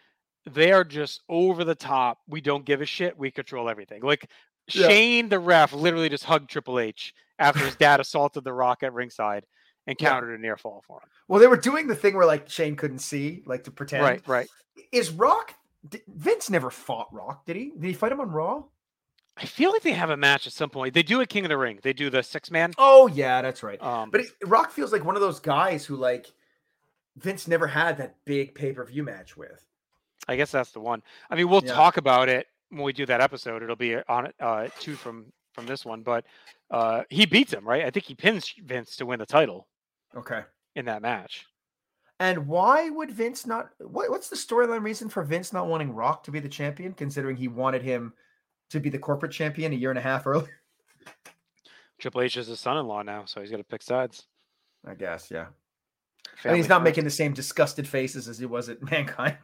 they 0.49 0.71
are 0.71 0.83
just 0.83 1.21
over 1.29 1.63
the 1.63 1.75
top. 1.75 2.17
We 2.27 2.41
don't 2.41 2.65
give 2.65 2.81
a 2.81 2.85
shit. 2.87 3.15
We 3.17 3.29
control 3.29 3.69
everything. 3.69 4.01
Like 4.01 4.27
Yeah. 4.73 4.87
Shane, 4.87 5.29
the 5.29 5.39
ref, 5.39 5.71
literally 5.71 6.09
just 6.09 6.23
hugged 6.23 6.49
Triple 6.49 6.79
H 6.79 7.13
after 7.37 7.63
his 7.63 7.75
dad 7.75 7.99
assaulted 7.99 8.43
the 8.43 8.53
Rock 8.53 8.81
at 8.81 8.93
ringside 8.93 9.45
and 9.87 9.97
Yeah. 9.99 10.09
countered 10.09 10.37
a 10.37 10.41
near 10.41 10.57
fall 10.57 10.83
for 10.87 10.99
him. 11.01 11.09
Well, 11.27 11.39
they 11.39 11.47
were 11.47 11.57
doing 11.57 11.87
the 11.87 11.95
thing 11.95 12.15
where 12.15 12.25
like 12.25 12.49
Shane 12.49 12.75
couldn't 12.75 12.99
see, 12.99 13.43
like 13.45 13.63
to 13.65 13.71
pretend. 13.71 14.03
Right, 14.03 14.21
right. 14.27 14.49
Is 14.91 15.11
Rock 15.11 15.53
Did, 15.87 16.01
Vince 16.07 16.49
never 16.49 16.69
fought 16.69 17.13
Rock, 17.13 17.45
did 17.45 17.55
he? 17.57 17.71
Did 17.71 17.83
he 17.83 17.93
fight 17.93 18.11
him 18.11 18.21
on 18.21 18.29
Raw? 18.31 18.63
I 19.35 19.45
feel 19.45 19.71
like 19.71 19.81
they 19.81 19.91
have 19.93 20.11
a 20.11 20.15
match 20.17 20.45
at 20.47 20.53
some 20.53 20.69
point. 20.69 20.93
They 20.93 21.01
do 21.03 21.19
a 21.19 21.25
King 21.25 21.43
of 21.45 21.49
the 21.49 21.57
Ring. 21.57 21.79
They 21.81 21.91
do 21.91 22.09
the 22.09 22.21
six 22.23 22.51
man. 22.51 22.73
Oh 22.77 23.07
yeah, 23.07 23.41
that's 23.41 23.63
right. 23.63 23.81
Um, 23.81 24.09
But 24.11 24.21
it, 24.21 24.27
Rock 24.45 24.71
feels 24.71 24.91
like 24.93 25.03
one 25.03 25.15
of 25.15 25.21
those 25.21 25.39
guys 25.39 25.85
who 25.85 25.95
like 25.95 26.31
Vince 27.17 27.47
never 27.47 27.67
had 27.67 27.97
that 27.97 28.15
big 28.25 28.55
pay 28.55 28.71
per 28.73 28.85
view 28.85 29.03
match 29.03 29.35
with. 29.37 29.65
I 30.27 30.35
guess 30.35 30.51
that's 30.51 30.71
the 30.71 30.79
one. 30.79 31.03
I 31.29 31.35
mean, 31.35 31.49
we'll 31.49 31.63
Yeah. 31.65 31.73
talk 31.73 31.97
about 31.97 32.29
it 32.29 32.47
when 32.69 32.83
we 32.83 32.93
do 32.93 33.05
that 33.07 33.19
episode. 33.21 33.61
It'll 33.61 33.75
be 33.75 33.97
on 33.97 34.31
uh, 34.39 34.67
two 34.79 34.95
from 34.95 35.33
from 35.53 35.65
this 35.65 35.83
one, 35.85 36.01
but 36.01 36.25
uh, 36.71 37.03
he 37.09 37.25
beats 37.25 37.53
him, 37.53 37.67
right? 37.67 37.83
I 37.85 37.91
think 37.91 38.05
he 38.05 38.15
pins 38.15 38.51
Vince 38.63 38.95
to 38.95 39.05
win 39.05 39.19
the 39.19 39.25
title 39.25 39.67
Okay. 40.15 40.41
in 40.75 40.85
that 40.85 41.01
match. 41.01 41.45
And 42.19 42.47
why 42.47 42.89
would 42.89 43.11
Vince 43.11 43.45
not? 43.45 43.69
What, 43.79 44.09
what's 44.09 44.29
the 44.29 44.35
storyline 44.35 44.83
reason 44.83 45.09
for 45.09 45.23
Vince 45.23 45.51
not 45.51 45.67
wanting 45.67 45.93
Rock 45.93 46.23
to 46.23 46.31
be 46.31 46.39
the 46.39 46.47
champion, 46.47 46.93
considering 46.93 47.35
he 47.35 47.47
wanted 47.47 47.81
him 47.81 48.13
to 48.69 48.79
be 48.79 48.89
the 48.89 48.99
corporate 48.99 49.31
champion 49.31 49.73
a 49.73 49.75
year 49.75 49.89
and 49.89 49.99
a 49.99 50.01
half 50.01 50.25
earlier? 50.27 50.61
Triple 51.99 52.21
H 52.21 52.37
is 52.37 52.47
his 52.47 52.59
son-in-law 52.59 53.01
now, 53.03 53.25
so 53.25 53.41
he's 53.41 53.51
got 53.51 53.57
to 53.57 53.63
pick 53.63 53.81
sides. 53.81 54.27
I 54.85 54.93
guess, 54.93 55.29
yeah. 55.31 55.47
and 55.47 56.39
Family 56.39 56.59
he's 56.59 56.69
not 56.69 56.83
making 56.83 57.03
the 57.03 57.09
same 57.09 57.33
disgusted 57.33 57.87
faces 57.87 58.27
as 58.27 58.37
he 58.37 58.45
was 58.45 58.69
at 58.69 58.81
Mankind. 58.91 59.37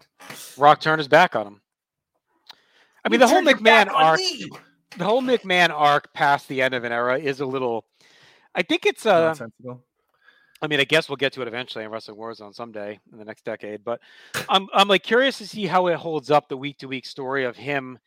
Rock 0.58 0.80
turned 0.80 1.00
his 1.00 1.08
back 1.08 1.36
on 1.36 1.48
him. 1.48 1.62
I 3.04 3.10
mean, 3.10 3.20
You 3.20 3.26
the 3.26 3.34
whole 3.34 3.42
McMahon 3.42 3.88
arc, 3.94 4.20
me! 4.20 4.50
the 4.98 5.06
whole 5.06 5.22
McMahon 5.22 5.70
arc 5.70 6.14
past 6.14 6.48
the 6.48 6.62
end 6.62 6.74
of 6.74 6.84
an 6.84 6.92
era 6.92 7.18
is 7.18 7.40
a 7.40 7.46
little. 7.46 7.86
I 8.54 8.62
think 8.62 8.86
it's 8.86 9.06
uh, 9.06 9.28
Nonsensical. 9.28 9.84
I 10.62 10.68
mean, 10.68 10.80
I 10.80 10.84
guess 10.84 11.08
we'll 11.08 11.16
get 11.16 11.34
to 11.34 11.42
it 11.42 11.48
eventually 11.48 11.86
in 11.86 11.92
Wrestling 11.92 12.18
Warzone 12.18 12.54
someday 12.54 13.00
in 13.12 13.18
the 13.18 13.26
next 13.26 13.46
decade. 13.46 13.84
But 13.84 14.02
I'm 14.50 14.68
I'm 14.74 14.88
like 14.88 15.04
curious 15.04 15.38
to 15.38 15.48
see 15.48 15.66
how 15.66 15.88
it 15.88 15.96
holds 15.96 16.32
up 16.32 16.50
the 16.50 16.58
week 16.58 16.80
to 16.80 16.88
week 16.88 17.06
story 17.06 17.46
of 17.46 17.56
him 17.56 17.98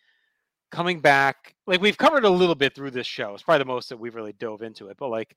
coming 0.71 1.01
back. 1.01 1.55
Like 1.67 1.81
we've 1.81 1.99
covered 1.99 2.25
a 2.25 2.31
little 2.31 2.55
bit 2.55 2.75
through 2.75 2.91
this 2.91 3.07
show. 3.07 3.35
It's 3.35 3.43
probably 3.43 3.61
the 3.61 3.65
most 3.67 3.89
that 3.89 3.99
we've 3.99 4.15
really 4.15 4.35
dove 4.35 4.63
into 4.63 4.89
it. 4.89 4.97
But 4.99 5.09
like 5.09 5.35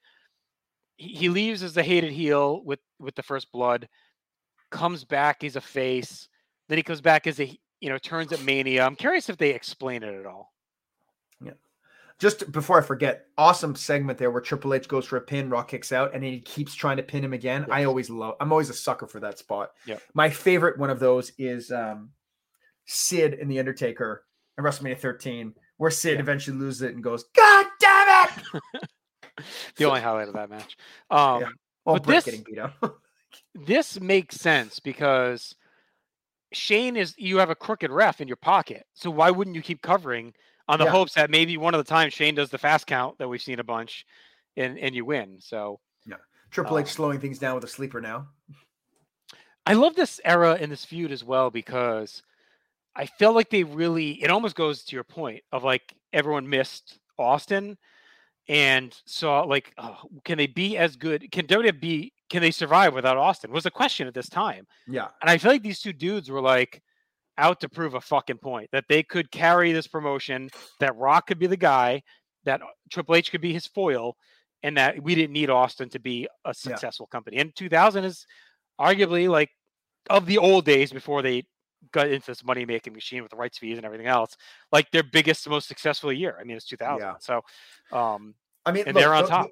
he, 0.98 1.10
he 1.10 1.30
leaves 1.30 1.64
as 1.64 1.74
the 1.74 1.84
hated 1.84 2.12
heel 2.12 2.64
with 2.66 2.80
with 3.00 3.16
the 3.16 3.24
first 3.24 3.52
blood, 3.52 3.88
comes 4.72 5.06
back, 5.06 5.42
he's 5.42 5.56
a 5.56 5.62
face. 5.62 6.28
Then 6.68 6.78
he 6.78 6.84
comes 6.84 7.02
back 7.02 7.28
as 7.28 7.40
a 7.40 7.58
you 7.80 7.90
know 7.90 7.98
turns 7.98 8.34
at 8.34 8.44
Mania. 8.44 8.86
I'm 8.86 8.96
curious 8.96 9.30
if 9.30 9.38
they 9.38 9.52
explain 9.52 10.04
it 10.04 10.14
at 10.14 10.26
all. 10.26 10.52
Just 12.20 12.50
before 12.52 12.78
I 12.80 12.82
forget, 12.82 13.26
awesome 13.38 13.76
segment 13.76 14.18
there 14.18 14.32
where 14.32 14.42
Triple 14.42 14.74
H 14.74 14.88
goes 14.88 15.06
for 15.06 15.18
a 15.18 15.22
pin, 15.22 15.50
Rock 15.50 15.68
kicks 15.68 15.92
out, 15.92 16.14
and 16.14 16.24
then 16.24 16.32
he 16.32 16.40
keeps 16.40 16.74
trying 16.74 16.96
to 16.98 17.04
pin 17.04 17.24
him 17.24 17.34
again. 17.34 17.66
I 17.70 17.84
always 17.84 18.10
love. 18.10 18.36
I'm 18.40 18.52
always 18.54 18.70
a 18.70 18.74
sucker 18.74 19.06
for 19.06 19.20
that 19.20 19.38
spot. 19.38 19.72
Yep. 19.86 20.02
My 20.14 20.30
favorite 20.30 20.78
one 20.80 20.90
of 20.90 21.00
those 21.00 21.34
is 21.38 21.72
um, 21.72 22.12
Sid 22.86 23.34
and 23.34 23.52
the 23.52 23.60
Undertaker 23.60 24.24
in 24.58 24.64
WrestleMania 24.64 24.98
13, 24.98 25.54
where 25.76 25.92
Sid 25.92 26.14
Yeah. 26.14 26.20
eventually 26.22 26.58
loses 26.58 26.84
it 26.84 26.94
and 26.96 27.04
goes, 27.04 27.26
"God 27.36 27.66
damn 27.82 28.30
it!" 28.30 28.90
The 29.76 29.84
only 29.84 30.00
highlight 30.00 30.30
of 30.30 30.36
that 30.36 30.50
match. 30.50 30.78
Um, 31.10 31.44
Oh, 31.86 31.94
But 31.96 32.04
Bret 32.04 32.24
this- 32.24 32.26
getting 32.34 32.44
beat 32.50 32.58
up. 32.60 33.02
this 33.54 34.00
makes 34.00 34.38
sense 34.38 34.80
because 34.80 35.54
Shane 36.54 36.96
is 36.96 37.14
you 37.18 37.38
have 37.40 37.50
a 37.50 37.56
crooked 37.56 37.92
ref 37.92 38.22
in 38.22 38.28
your 38.30 38.38
pocket. 38.38 38.86
So 38.94 39.12
why 39.12 39.30
wouldn't 39.32 39.56
you 39.58 39.62
keep 39.62 39.82
covering 39.82 40.34
on 40.68 40.80
the 40.80 40.86
Yeah. 40.86 40.92
hopes 40.92 41.14
that 41.14 41.30
maybe 41.30 41.58
one 41.58 41.74
of 41.74 41.78
the 41.84 41.90
times 41.90 42.14
Shane 42.14 42.36
does 42.36 42.50
the 42.50 42.58
fast 42.58 42.88
count 42.88 43.18
that 43.20 43.28
we've 43.28 43.42
seen 43.42 43.60
a 43.60 43.64
bunch 43.64 44.06
and 44.58 44.78
and 44.80 44.96
you 44.96 45.06
win. 45.06 45.40
So 45.42 45.80
yeah, 46.06 46.18
Triple 46.51 46.80
H 46.80 46.86
Um, 46.86 46.90
slowing 46.90 47.20
things 47.20 47.40
down 47.40 47.56
with 47.56 47.64
a 47.64 47.68
sleeper 47.68 48.01
now. 48.01 48.28
I 49.66 49.74
love 49.74 49.96
this 49.96 50.22
era 50.24 50.56
in 50.56 50.70
this 50.70 50.86
feud 50.86 51.12
as 51.12 51.24
well 51.24 51.50
because 51.50 52.22
I 52.96 53.06
feel 53.08 53.34
like 53.34 53.50
they 53.50 53.64
really 53.64 54.22
it 54.24 54.30
almost 54.30 54.56
goes 54.56 54.84
to 54.86 54.96
your 54.96 55.04
point 55.04 55.44
of 55.51 55.64
like 55.64 55.94
everyone 56.14 56.48
missed 56.50 57.00
Austin 57.18 57.78
and 58.48 58.96
saw 59.06 59.42
like 59.42 59.74
oh, 59.78 59.98
can 60.24 60.38
they 60.38 60.48
be 60.48 60.78
as 60.78 60.96
good 60.96 61.32
can 61.32 61.48
WWF 61.48 61.80
be 61.80 62.14
can 62.30 62.42
they 62.42 62.51
survive 62.51 62.94
without 62.94 63.18
Austin 63.18 63.51
was 63.51 63.66
a 63.66 63.72
question 63.72 64.08
at 64.08 64.14
this 64.14 64.30
time. 64.30 64.68
Yeah, 64.88 65.08
And 65.22 65.30
I 65.30 65.38
feel 65.38 65.51
like 65.51 65.62
these 65.64 65.80
two 65.80 65.94
dudes 65.94 66.30
were 66.30 66.42
like 66.42 66.82
out 67.38 67.60
to 67.62 67.70
prove 67.70 67.94
a 67.94 68.02
fucking 68.02 68.38
point 68.38 68.70
that 68.72 68.86
they 68.88 69.04
could 69.04 69.32
carry 69.32 69.72
this 69.72 69.88
promotion, 69.88 70.50
that 70.80 70.96
Rock 70.96 71.28
could 71.28 71.40
be 71.40 71.48
the 71.48 71.58
guy, 71.58 72.02
that 72.46 72.62
Triple 72.92 73.16
H 73.16 73.32
could 73.32 73.42
be 73.42 73.54
his 73.54 73.68
foil, 73.68 74.16
and 74.64 74.78
that 74.78 75.02
we 75.02 75.16
didn't 75.16 75.34
need 75.34 75.50
Austin 75.50 75.90
to 75.90 76.00
be 76.00 76.28
a 76.46 76.54
successful 76.54 77.08
company. 77.08 77.38
And 77.38 77.56
2000 77.56 78.04
is 78.04 78.26
arguably 78.80 79.30
like 79.30 79.50
of 80.10 80.26
the 80.26 80.38
old 80.38 80.66
days 80.66 80.92
before 80.92 81.22
they 81.22 81.44
got 81.92 82.10
into 82.10 82.26
this 82.28 82.44
money 82.44 82.66
making 82.66 82.94
machine 82.94 83.22
with 83.22 83.32
the 83.32 83.38
rights 83.38 83.58
fees 83.58 83.78
and 83.78 83.86
everything 83.86 84.08
else, 84.08 84.36
like 84.72 84.90
their 84.92 85.04
biggest, 85.04 85.48
most 85.50 85.68
successful 85.68 86.12
year. 86.12 86.38
I 86.40 86.44
mean, 86.44 86.58
it's 86.58 86.66
2000. 86.66 87.00
Yeah. 87.00 87.14
So, 87.20 87.42
um, 87.92 88.36
I 88.66 88.72
mean, 88.72 88.86
And 88.88 88.96
they're 88.96 89.14
on 89.14 89.24
the, 89.24 89.30
top. 89.30 89.48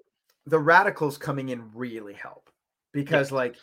The, 0.45 0.51
the 0.51 0.59
radicals 0.59 1.17
coming 1.17 1.49
in 1.49 1.71
really 1.73 2.13
help 2.13 2.49
because, 2.91 3.31
like, 3.31 3.55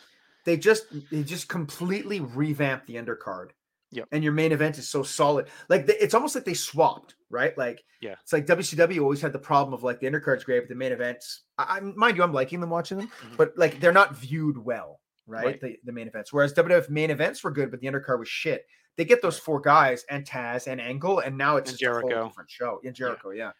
they 0.45 0.57
just 0.57 0.85
they 1.11 1.23
just 1.23 1.47
completely 1.47 2.19
revamped 2.19 2.87
the 2.87 2.95
undercard. 2.95 3.49
Yep. 3.91 4.07
And 4.11 4.23
your 4.23 4.33
main 4.33 4.51
event 4.53 4.77
is 4.77 4.87
so 4.87 5.03
solid. 5.03 5.47
Like, 5.69 5.85
they, 5.85 5.95
it's 5.97 6.13
almost 6.13 6.33
like 6.35 6.45
they 6.45 6.53
swapped, 6.53 7.15
right? 7.29 7.57
Like, 7.57 7.83
Yeah. 8.01 8.15
it's 8.21 8.31
like 8.31 8.45
WCW 8.45 9.01
always 9.01 9.21
had 9.21 9.33
the 9.33 9.39
problem 9.39 9.73
of 9.73 9.83
like 9.83 9.99
the 9.99 10.07
undercard's 10.07 10.43
great, 10.45 10.61
but 10.61 10.69
the 10.69 10.75
main 10.75 10.91
events. 10.93 11.43
I, 11.57 11.77
I 11.77 11.79
mind 11.81 12.15
you, 12.17 12.23
I'm 12.23 12.31
liking 12.33 12.61
them 12.61 12.69
watching 12.69 12.97
them, 12.99 13.07
Mhm. 13.07 13.37
but 13.37 13.51
like 13.57 13.79
they're 13.81 13.91
not 13.91 14.15
viewed 14.15 14.57
well, 14.57 15.01
right? 15.27 15.45
Right. 15.45 15.61
The, 15.61 15.77
the 15.83 15.91
main 15.91 16.07
events. 16.07 16.31
Whereas 16.31 16.53
WWF 16.53 16.89
main 16.89 17.09
events 17.11 17.43
were 17.43 17.51
good, 17.51 17.69
but 17.69 17.81
the 17.81 17.87
undercard 17.87 18.19
was 18.19 18.29
shit. 18.29 18.65
They 18.97 19.05
get 19.05 19.21
those 19.21 19.37
four 19.39 19.59
guys 19.59 20.05
and 20.09 20.25
Taz 20.25 20.67
and 20.67 20.79
Angle, 20.79 21.19
and 21.19 21.37
now 21.37 21.57
it's 21.57 21.71
And 21.71 21.79
just 21.79 21.89
a 21.89 21.99
whole 21.99 22.09
Jericho. 22.09 22.27
different 22.29 22.49
show. 22.49 22.79
In 22.83 22.93
Jericho, 22.93 23.31
yeah. 23.31 23.51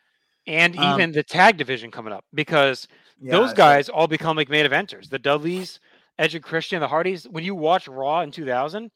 and 0.47 0.77
Um, 0.77 0.93
even 0.99 1.11
the 1.11 1.23
tag 1.23 1.57
division 1.57 1.91
coming 1.91 2.13
up 2.13 2.23
because 2.33 2.87
Yeah, 3.19 3.31
those 3.33 3.53
guys 3.53 3.89
all 3.89 4.07
become 4.07 4.35
like 4.37 4.49
main 4.49 4.65
eventers. 4.65 5.09
The 5.09 5.19
Dudleys, 5.19 5.79
Edge 6.19 6.35
and 6.35 6.43
Christian, 6.43 6.79
the 6.79 6.87
Hardys. 6.87 7.27
When 7.27 7.43
you 7.43 7.53
watch 7.55 7.87
Raw 7.87 8.21
in 8.21 8.31
2000, 8.31 8.91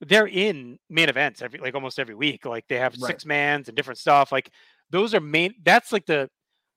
they're 0.00 0.26
in 0.28 0.78
main 0.88 1.08
events 1.08 1.42
every 1.42 1.58
like 1.58 1.74
almost 1.74 1.98
every 1.98 2.14
week. 2.14 2.44
Like 2.46 2.64
they 2.68 2.76
have 2.78 2.94
Right. 3.00 3.08
six 3.08 3.26
mans 3.26 3.68
and 3.68 3.76
different 3.76 3.98
stuff. 3.98 4.32
Like 4.32 4.50
those 4.90 5.14
are 5.14 5.20
main. 5.20 5.54
That's 5.62 5.92
like 5.92 6.06
the 6.06 6.28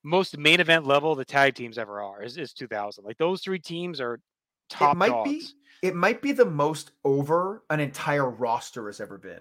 most 0.02 0.36
main 0.36 0.60
event 0.60 0.86
level 0.86 1.14
the 1.14 1.24
tag 1.24 1.54
teams 1.54 1.78
ever 1.78 2.02
are. 2.02 2.22
Is, 2.22 2.36
is 2.36 2.52
2000. 2.52 3.04
Like 3.04 3.16
those 3.18 3.40
three 3.42 3.58
teams 3.58 4.00
are 4.00 4.20
top 4.68 4.94
it 4.94 4.98
might 4.98 5.08
dogs. 5.08 5.30
be 5.30 5.42
it 5.82 5.94
might 5.94 6.22
be 6.22 6.32
the 6.32 6.44
most 6.44 6.92
over 7.04 7.62
an 7.70 7.80
entire 7.80 8.28
roster 8.28 8.86
has 8.86 9.00
ever 9.00 9.16
been. 9.18 9.40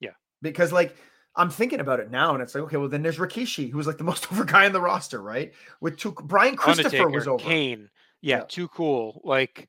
Yeah. 0.00 0.10
Because 0.42 0.72
like 0.72 0.96
I'm 1.36 1.50
thinking 1.50 1.80
about 1.80 2.00
it 2.00 2.10
now 2.10 2.32
and 2.34 2.42
it's 2.42 2.54
like, 2.54 2.64
okay, 2.64 2.78
well 2.78 2.88
then 2.88 3.02
there's 3.02 3.18
Rikishi, 3.18 3.70
who 3.70 3.76
was 3.76 3.86
like 3.86 3.98
the 3.98 4.04
most 4.04 4.26
over 4.32 4.44
guy 4.44 4.64
in 4.64 4.72
the 4.72 4.80
roster, 4.80 5.20
right? 5.22 5.52
With 5.82 5.98
two 5.98 6.12
Brian 6.12 6.56
Christopher 6.56 6.86
Undertaker, 6.88 7.10
was 7.10 7.28
over. 7.28 7.44
Kane. 7.44 7.90
Yeah, 8.22 8.38
Yeah. 8.38 8.44
too 8.48 8.68
cool. 8.68 9.20
Like 9.22 9.68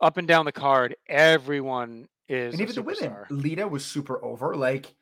up 0.00 0.16
and 0.16 0.26
down 0.28 0.44
the 0.46 0.52
card, 0.52 0.94
everyone 1.08 2.06
is 2.30 2.54
and 2.54 2.62
even 2.62 2.74
the 2.74 2.82
women. 2.82 3.14
Lita 3.30 3.66
was 3.68 3.84
super 3.84 4.24
over. 4.24 4.54
Like, 4.54 4.94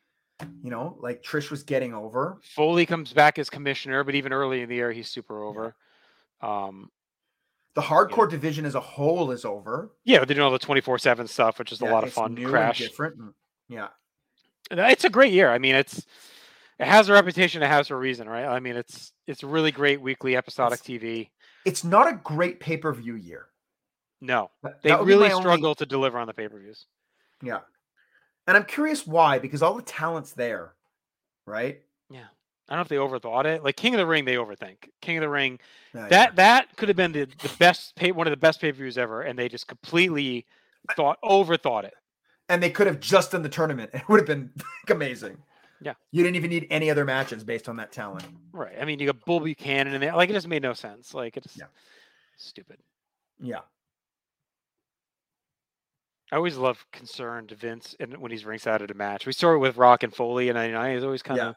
you 0.63 0.69
know, 0.71 0.97
like 0.99 1.21
Trish 1.23 1.51
was 1.51 1.63
getting 1.63 1.93
over. 1.93 2.39
Foley 2.55 2.85
comes 2.85 3.13
back 3.13 3.37
as 3.39 3.49
commissioner, 3.49 4.03
but 4.03 4.15
even 4.15 4.33
early 4.33 4.61
in 4.61 4.69
the 4.69 4.75
year, 4.75 4.91
he's 4.91 5.09
super 5.09 5.43
over. 5.43 5.75
Um, 6.41 6.89
The 7.75 7.81
hardcore 7.81 8.29
division 8.29 8.65
as 8.65 8.75
a 8.75 8.79
whole 8.79 9.31
is 9.31 9.45
over. 9.45 9.91
yeah, 10.05 10.17
they're 10.19 10.35
doing 10.35 10.41
all 10.41 10.51
the 10.51 10.59
24 10.59 10.97
7 10.99 11.27
stuff, 11.27 11.59
which 11.59 11.71
is 11.71 11.81
Yeah, 11.81 11.91
a 11.91 11.93
lot 11.93 12.03
of 12.03 12.11
fun. 12.13 12.33
new 12.33 12.43
and 12.43 12.51
Crash. 12.51 12.79
different. 12.79 13.15
Yeah. 13.67 13.89
It's 14.71 15.05
a 15.05 15.09
great 15.09 15.33
year. 15.33 15.49
I 15.49 15.57
mean, 15.59 15.75
it's 15.75 16.05
it 16.79 16.87
has 16.87 17.09
a 17.09 17.13
reputation 17.13 17.61
it 17.61 17.67
has 17.67 17.87
for 17.89 17.95
a 17.95 17.99
reason, 17.99 18.29
right? 18.29 18.45
I 18.45 18.59
mean, 18.59 18.75
it's 18.77 19.11
it's 19.27 19.43
really 19.43 19.71
great 19.71 19.99
weekly 20.01 20.35
episodic 20.37 20.79
TV. 20.81 21.29
It's 21.65 21.83
not 21.83 22.07
a 22.07 22.13
great 22.23 22.59
pay-per-view 22.59 23.15
year. 23.15 23.47
No, 24.21 24.49
they 24.63 24.89
that 24.89 24.99
would 24.99 25.05
be 25.05 25.13
really 25.13 25.27
my 25.27 25.33
only- 25.33 25.43
struggle 25.43 25.75
to 25.75 25.85
deliver 25.85 26.17
on 26.19 26.27
the 26.27 26.33
pay 26.33 26.47
per 26.47 26.57
views. 26.59 26.85
Yeah. 27.41 27.59
And 28.47 28.57
I'm 28.57 28.65
curious 28.65 29.05
why, 29.05 29.39
because 29.39 29.61
all 29.61 29.75
the 29.75 29.81
talent's 29.81 30.31
there, 30.33 30.73
right? 31.45 31.81
Yeah. 32.09 32.25
I 32.67 32.75
don't 32.75 32.77
know 32.77 32.81
if 32.81 32.87
they 32.87 32.95
overthought 32.97 33.45
it. 33.45 33.63
Like 33.63 33.75
King 33.75 33.93
of 33.95 33.99
the 33.99 34.05
Ring, 34.05 34.25
they 34.25 34.35
overthink. 34.35 34.89
King 35.01 35.17
of 35.17 35.21
the 35.21 35.29
Ring, 35.29 35.59
Yeah, 35.93 36.07
that 36.09 36.35
that 36.35 36.75
could 36.77 36.87
have 36.89 36.95
been 36.97 37.11
the, 37.11 37.25
the 37.25 37.51
best 37.59 37.95
pay 37.95 38.11
one 38.11 38.27
of 38.27 38.31
the 38.31 38.37
best 38.37 38.61
pay 38.61 38.71
per 38.71 38.77
views 38.77 38.97
ever, 38.97 39.21
and 39.23 39.37
they 39.37 39.49
just 39.49 39.67
completely 39.67 40.45
thought 40.95 41.17
overthought 41.23 41.83
it. 41.83 41.93
and 42.47 42.61
they 42.63 42.69
could 42.69 42.87
have 42.87 42.99
just 42.99 43.31
done 43.31 43.41
the 43.43 43.49
tournament. 43.49 43.89
It 43.93 44.07
would 44.07 44.19
have 44.19 44.27
been 44.27 44.51
amazing. 44.89 45.37
Yeah. 45.81 45.93
You 46.11 46.23
didn't 46.23 46.35
even 46.35 46.49
need 46.49 46.67
any 46.69 46.89
other 46.91 47.05
matches 47.05 47.43
based 47.43 47.69
on 47.69 47.77
that 47.77 47.91
talent. 47.91 48.25
Right. 48.51 48.75
I 48.79 48.85
mean, 48.85 48.99
you 48.99 49.05
got 49.05 49.23
Bull 49.25 49.39
Buchanan 49.39 49.93
in 49.93 50.01
there. 50.01 50.13
Like 50.15 50.29
it 50.29 50.33
just 50.33 50.47
made 50.47 50.61
no 50.61 50.73
sense. 50.73 51.13
Like 51.13 51.37
it's 51.37 51.55
Yeah. 51.57 51.65
stupid. 52.37 52.77
Yeah. 53.39 53.61
I 56.31 56.35
always 56.35 56.57
love 56.57 56.85
concerned 56.91 57.51
Vince 57.51 57.95
and 57.99 58.17
when 58.17 58.31
he's 58.31 58.45
ringside 58.45 58.81
at 58.81 58.91
a 58.91 58.93
match. 58.93 59.25
We 59.25 59.33
saw 59.33 59.53
it 59.53 59.57
with 59.57 59.77
Rock 59.77 60.03
and 60.03 60.13
Foley, 60.13 60.49
and 60.49 60.57
I, 60.57 60.93
he's 60.93 61.03
always 61.03 61.23
kind 61.23 61.39
of, 61.39 61.55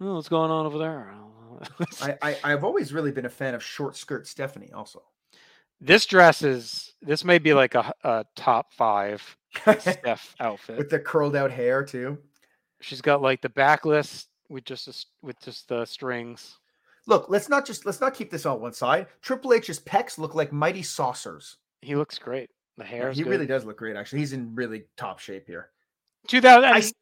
oh, 0.00 0.14
what's 0.14 0.28
going 0.28 0.50
on 0.50 0.66
over 0.66 0.78
there? 0.78 1.14
I, 2.02 2.16
I 2.22 2.36
I've 2.44 2.64
always 2.64 2.92
really 2.92 3.12
been 3.12 3.26
a 3.26 3.30
fan 3.30 3.54
of 3.54 3.62
short 3.62 3.96
skirt 3.96 4.26
Stephanie 4.26 4.72
also. 4.72 5.02
this 5.80 6.06
dress 6.06 6.42
is 6.42 6.94
this 7.02 7.24
may 7.24 7.38
be 7.38 7.54
like 7.54 7.74
a, 7.74 7.92
a 8.04 8.24
top 8.36 8.72
five 8.72 9.36
Steph 9.78 10.34
outfit. 10.40 10.78
With 10.78 10.90
the 10.90 10.98
curled 10.98 11.36
out 11.36 11.50
hair 11.50 11.84
too. 11.84 12.18
She's 12.80 13.00
got 13.00 13.22
like 13.22 13.40
the 13.40 13.48
backless 13.48 14.26
with 14.48 14.64
just 14.64 14.86
the, 14.86 15.04
with 15.22 15.40
just 15.40 15.68
the 15.68 15.84
strings. 15.84 16.58
Look, 17.06 17.26
let's 17.28 17.48
not 17.48 17.66
just 17.66 17.86
let's 17.86 18.00
not 18.00 18.14
keep 18.14 18.30
this 18.30 18.46
on 18.46 18.60
one 18.60 18.72
side. 18.72 19.06
Triple 19.22 19.52
H's 19.52 19.80
pecs 19.80 20.18
look 20.18 20.34
like 20.34 20.52
mighty 20.52 20.82
saucers. 20.82 21.56
He 21.82 21.96
looks 21.96 22.18
great. 22.18 22.50
The 22.78 22.84
Yeah, 22.84 22.90
hair. 22.90 23.12
he 23.12 23.24
really 23.24 23.46
does 23.46 23.64
look 23.66 23.76
great. 23.76 23.96
Actually, 23.96 24.20
he's 24.20 24.32
in 24.32 24.54
really 24.54 24.84
top 24.96 25.18
shape 25.18 25.46
here. 25.46 25.68
2000. 26.28 26.94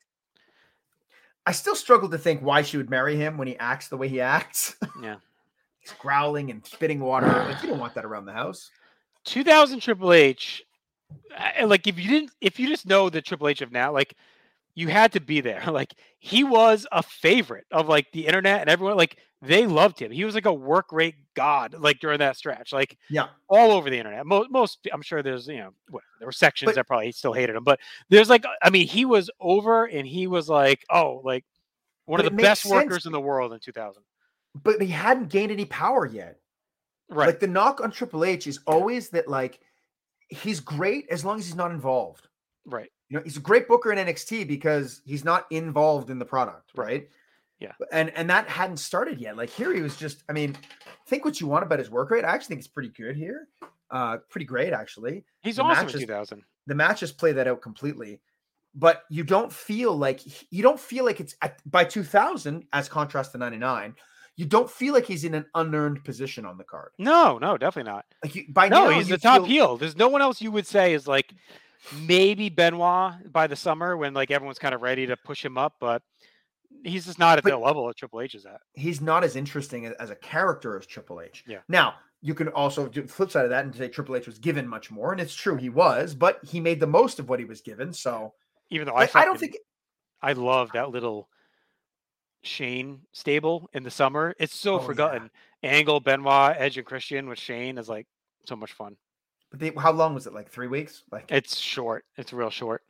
I 1.49 1.53
still 1.53 1.77
struggle 1.77 2.09
to 2.11 2.19
think 2.19 2.41
why 2.43 2.62
she 2.62 2.77
would 2.77 2.91
marry 2.91 3.15
him 3.15 3.39
when 3.39 3.47
he 3.47 3.57
acts 3.59 3.87
the 3.89 3.97
way 3.97 4.09
he 4.09 4.21
acts. 4.21 4.75
yeah. 5.01 5.17
He's 5.79 5.93
growling 6.01 6.51
and 6.51 6.67
spitting 6.67 6.99
water. 6.99 7.29
Like 7.29 7.62
you 7.62 7.69
don't 7.69 7.79
want 7.79 7.95
that 7.95 8.05
around 8.05 8.25
the 8.25 8.33
house. 8.33 8.73
2000 9.23 9.79
Triple 9.79 10.12
H. 10.12 10.65
I- 11.39 11.62
Like 11.62 11.87
if 11.87 11.97
you 11.97 12.09
didn't, 12.11 12.33
if 12.41 12.59
you 12.59 12.67
just 12.67 12.87
know 12.87 13.09
the 13.09 13.23
Triple 13.23 13.47
H 13.47 13.61
of 13.61 13.71
now, 13.71 13.93
like 13.93 14.17
you 14.77 14.87
had 14.89 15.12
to 15.15 15.21
be 15.21 15.41
there. 15.41 15.65
Like 15.73 15.93
he 16.21 16.45
was 16.45 16.87
a 16.93 17.03
favorite 17.03 17.67
of 17.73 17.89
like 17.89 18.07
the 18.12 18.27
internet 18.27 18.61
and 18.61 18.71
everyone. 18.71 18.97
Like 18.97 19.17
they 19.43 19.67
loved 19.67 19.99
him. 20.01 20.11
He 20.12 20.25
was 20.25 20.35
like 20.35 20.47
a 20.47 20.53
work 20.53 20.93
rate 20.93 21.17
god. 21.35 21.75
Like 21.79 21.99
during 21.99 22.19
that 22.21 22.37
stretch, 22.37 22.73
like 22.73 22.97
Yeah. 23.11 23.29
all 23.49 23.73
over 23.73 23.91
the 23.91 23.99
internet. 23.99 24.25
Most, 24.27 24.51
most 24.51 24.79
I'm 24.93 25.03
sure 25.03 25.23
there's 25.23 25.49
you 25.49 25.59
know 25.59 25.71
what, 25.91 26.03
there 26.21 26.27
were 26.29 26.33
sections 26.33 26.69
But- 26.69 26.75
that 26.77 26.87
probably 26.87 27.11
still 27.12 27.33
hated 27.33 27.57
him, 27.57 27.65
but 27.65 27.81
there's 28.11 28.31
like 28.31 28.45
I 28.62 28.71
mean 28.71 28.87
he 28.87 29.05
was 29.05 29.29
over 29.41 29.87
and 29.87 30.07
he 30.07 30.27
was 30.29 30.49
like 30.49 30.85
oh 30.91 31.21
like 31.25 31.45
one 32.05 32.21
of 32.21 32.25
the 32.25 32.31
best 32.31 32.62
sense 32.62 32.73
workers 32.73 33.07
in 33.07 33.12
the 33.12 33.21
world 33.21 33.53
in 33.53 33.59
2000. 33.59 34.01
But 34.62 34.81
he 34.81 34.89
hadn't 34.89 35.29
gained 35.29 35.51
any 35.53 35.65
power 35.65 36.07
yet. 36.07 36.39
Right. 37.09 37.27
Like 37.27 37.41
the 37.41 37.47
knock 37.49 37.81
on 37.81 37.91
Triple 37.91 38.25
H 38.25 38.47
is 38.47 38.61
always 38.67 39.11
that 39.11 39.29
like 39.29 39.59
he's 40.29 40.61
great 40.61 41.07
as 41.11 41.25
long 41.25 41.39
as 41.39 41.47
he's 41.47 41.55
not 41.57 41.71
involved. 41.73 42.29
right. 42.65 42.91
You 43.09 43.19
know, 43.19 43.23
he's 43.25 43.37
a 43.37 43.40
great 43.40 43.69
booker 43.69 43.92
in 43.92 43.99
NXT 44.05 44.49
because 44.49 45.01
he's 45.05 45.25
not 45.25 45.47
involved 45.51 46.11
in 46.11 46.19
the 46.19 46.25
product, 46.25 46.71
Right. 46.77 47.09
Yeah. 47.59 47.73
And 47.90 48.11
and 48.11 48.29
that 48.29 48.49
hadn't 48.49 48.77
started 48.77 49.19
yet. 49.19 49.37
Like 49.37 49.49
here 49.49 49.73
he 49.73 49.81
was 49.81 49.97
just, 49.97 50.23
I 50.29 50.33
mean, 50.35 50.57
think 51.09 51.25
what 51.25 51.40
you 51.40 51.47
want 51.47 51.64
about 51.64 51.79
his 51.79 51.88
work 51.90 52.11
rate. 52.11 52.23
I 52.25 52.29
actually 52.35 52.49
think 52.49 52.59
it's 52.59 52.69
pretty 52.69 52.90
good 52.90 53.16
here. 53.16 53.49
Uh 53.90 54.19
pretty 54.29 54.45
great 54.45 54.75
actually. 54.75 55.25
He's 55.42 55.57
the 55.57 55.62
awesome 55.62 55.87
matches- 55.87 56.03
in 56.03 56.07
2000. 56.09 56.42
The 56.66 56.75
matches 56.75 57.12
play 57.12 57.33
that 57.33 57.47
out 57.49 57.62
completely. 57.62 58.21
But 58.75 59.05
you 59.09 59.25
don't 59.25 59.51
feel 59.51 59.97
like 59.97 60.21
you 60.53 60.62
don't 60.62 60.79
feel 60.79 61.07
like 61.07 61.19
it's 61.21 61.35
at, 61.40 61.62
by 61.64 61.85
2000 61.85 62.64
as 62.75 62.90
contrast 62.90 63.33
to 63.33 63.38
99. 63.38 63.95
You 64.37 64.45
don't 64.45 64.71
feel 64.71 64.92
like 64.92 65.07
he's 65.07 65.25
in 65.25 65.33
an 65.35 65.47
unearned 65.55 66.05
position 66.05 66.45
on 66.45 66.59
the 66.59 66.64
card. 66.64 66.90
No, 66.99 67.38
no, 67.38 67.57
definitely 67.57 67.90
not. 67.90 68.05
Like 68.23 68.35
you, 68.35 68.45
by 68.51 68.69
No, 68.69 68.90
now 68.90 68.99
he's 68.99 69.09
the 69.09 69.16
top 69.16 69.37
feel- 69.38 69.45
heel. 69.47 69.77
There's 69.79 69.97
no 69.97 70.09
one 70.09 70.21
else 70.21 70.42
you 70.42 70.51
would 70.51 70.66
say 70.66 70.92
is 70.92 71.09
like 71.09 71.33
maybe 72.03 72.49
Benoit 72.49 73.33
by 73.33 73.47
the 73.47 73.57
summer 73.57 73.97
when 73.97 74.15
like 74.15 74.31
everyone's 74.31 74.59
kind 74.59 74.75
of 74.75 74.83
ready 74.83 75.07
to 75.07 75.17
push 75.17 75.45
him 75.45 75.57
up, 75.59 75.75
but 75.81 76.03
he's 76.85 77.07
just 77.07 77.19
not 77.19 77.39
at 77.39 77.45
But- 77.45 77.51
the 77.51 77.59
level 77.59 77.87
that 77.89 77.97
Triple 77.97 78.21
H 78.21 78.35
is 78.35 78.45
at. 78.47 78.61
he's 78.75 79.01
not 79.01 79.25
as 79.25 79.37
interesting 79.37 79.87
as, 79.87 80.11
a 80.11 80.17
character 80.17 80.79
as 80.79 80.87
Triple 80.87 81.21
H. 81.21 81.45
Yeah. 81.47 81.59
Now 81.69 81.95
you 82.23 82.35
can 82.35 82.49
also 82.49 82.89
do 82.89 83.03
the 83.03 83.09
flip 83.09 83.31
side 83.31 83.45
of 83.45 83.51
that 83.51 83.65
and 83.65 83.75
say 83.75 83.89
Triple 83.89 84.17
H 84.17 84.27
was 84.27 84.39
given 84.39 84.67
much 84.67 84.91
more, 84.91 85.12
and 85.12 85.21
it's 85.21 85.35
true 85.35 85.57
he 85.57 85.69
was, 85.69 86.15
but 86.15 86.41
he 86.45 86.61
made 86.61 86.81
the 86.81 86.87
most 86.87 87.19
of 87.19 87.29
what 87.29 87.39
he 87.39 87.45
was 87.45 87.61
given. 87.61 87.93
So 87.93 88.33
Even 88.71 88.87
though 88.87 88.95
I, 88.95 89.01
like, 89.01 89.17
I 89.17 89.25
don't 89.25 89.39
think 89.39 89.57
I 90.23 90.33
love 90.33 90.71
that 90.73 90.91
little 90.91 91.29
Shane 92.43 93.01
stable 93.12 93.69
in 93.73 93.83
the 93.83 93.91
summer. 93.91 94.35
It's 94.39 94.55
so 94.57 94.75
Oh, 94.77 94.81
yeah. 94.81 94.87
forgotten. 94.87 95.31
Angle, 95.62 96.01
Benoit, 96.01 96.57
Edge, 96.59 96.79
and 96.79 96.87
Christian 96.87 97.29
with 97.29 97.39
Shane 97.39 97.77
is 97.79 97.89
like 97.89 98.07
so 98.47 98.55
much 98.57 98.73
fun. 98.73 98.97
They, 99.59 99.73
how 99.77 99.92
long 99.92 100.14
was 100.14 100.27
it? 100.27 100.33
Like 100.35 100.51
three 100.51 100.66
weeks? 100.69 101.03
Like 101.11 101.27
It's 101.31 101.57
short. 101.59 102.05
It's 102.16 102.33
real 102.33 102.51
short. 102.51 102.83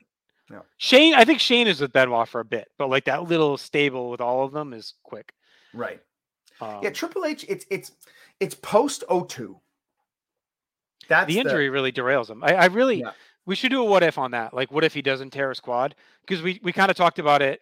Yeah. 0.50 0.61
Shane, 0.79 1.14
I 1.14 1.24
think 1.24 1.40
Shane 1.40 1.66
is 1.66 1.81
with 1.81 1.92
Benoit 1.92 2.29
for 2.29 2.40
a 2.40 2.44
bit, 2.44 2.68
but 2.79 2.88
like 2.88 3.05
that 3.07 3.24
little 3.24 3.57
stable 3.57 4.11
with 4.11 4.20
all 4.20 4.44
of 4.44 4.52
them 4.52 4.72
is 4.72 4.94
quick. 5.02 5.33
right? 5.74 6.00
Um, 6.61 6.81
yeah, 6.83 6.90
Triple 6.90 7.24
H. 7.26 7.44
It's 7.48 7.66
it's 7.70 7.92
it's 8.40 8.55
post 8.55 9.05
O2. 9.11 9.57
That's 11.09 11.26
the 11.29 11.38
injury 11.38 11.68
really 11.68 11.92
derails 11.92 12.31
him. 12.31 12.42
I, 12.42 12.55
I 12.55 12.66
really, 12.66 13.00
Yeah. 13.00 13.11
we 13.44 13.55
should 13.55 13.70
do 13.70 13.81
a 13.83 13.85
what 13.85 14.02
if 14.02 14.18
on 14.18 14.31
that. 14.33 14.55
Like, 14.55 14.72
what 14.72 14.83
if 14.85 14.94
he 14.94 15.02
doesn't 15.02 15.31
tear 15.31 15.50
his 15.50 15.61
quad? 15.61 15.94
Because 16.26 16.42
we 16.42 16.61
we 16.62 16.72
kind 16.72 16.90
of 16.90 16.96
talked 16.96 17.18
about 17.18 17.42
it 17.42 17.61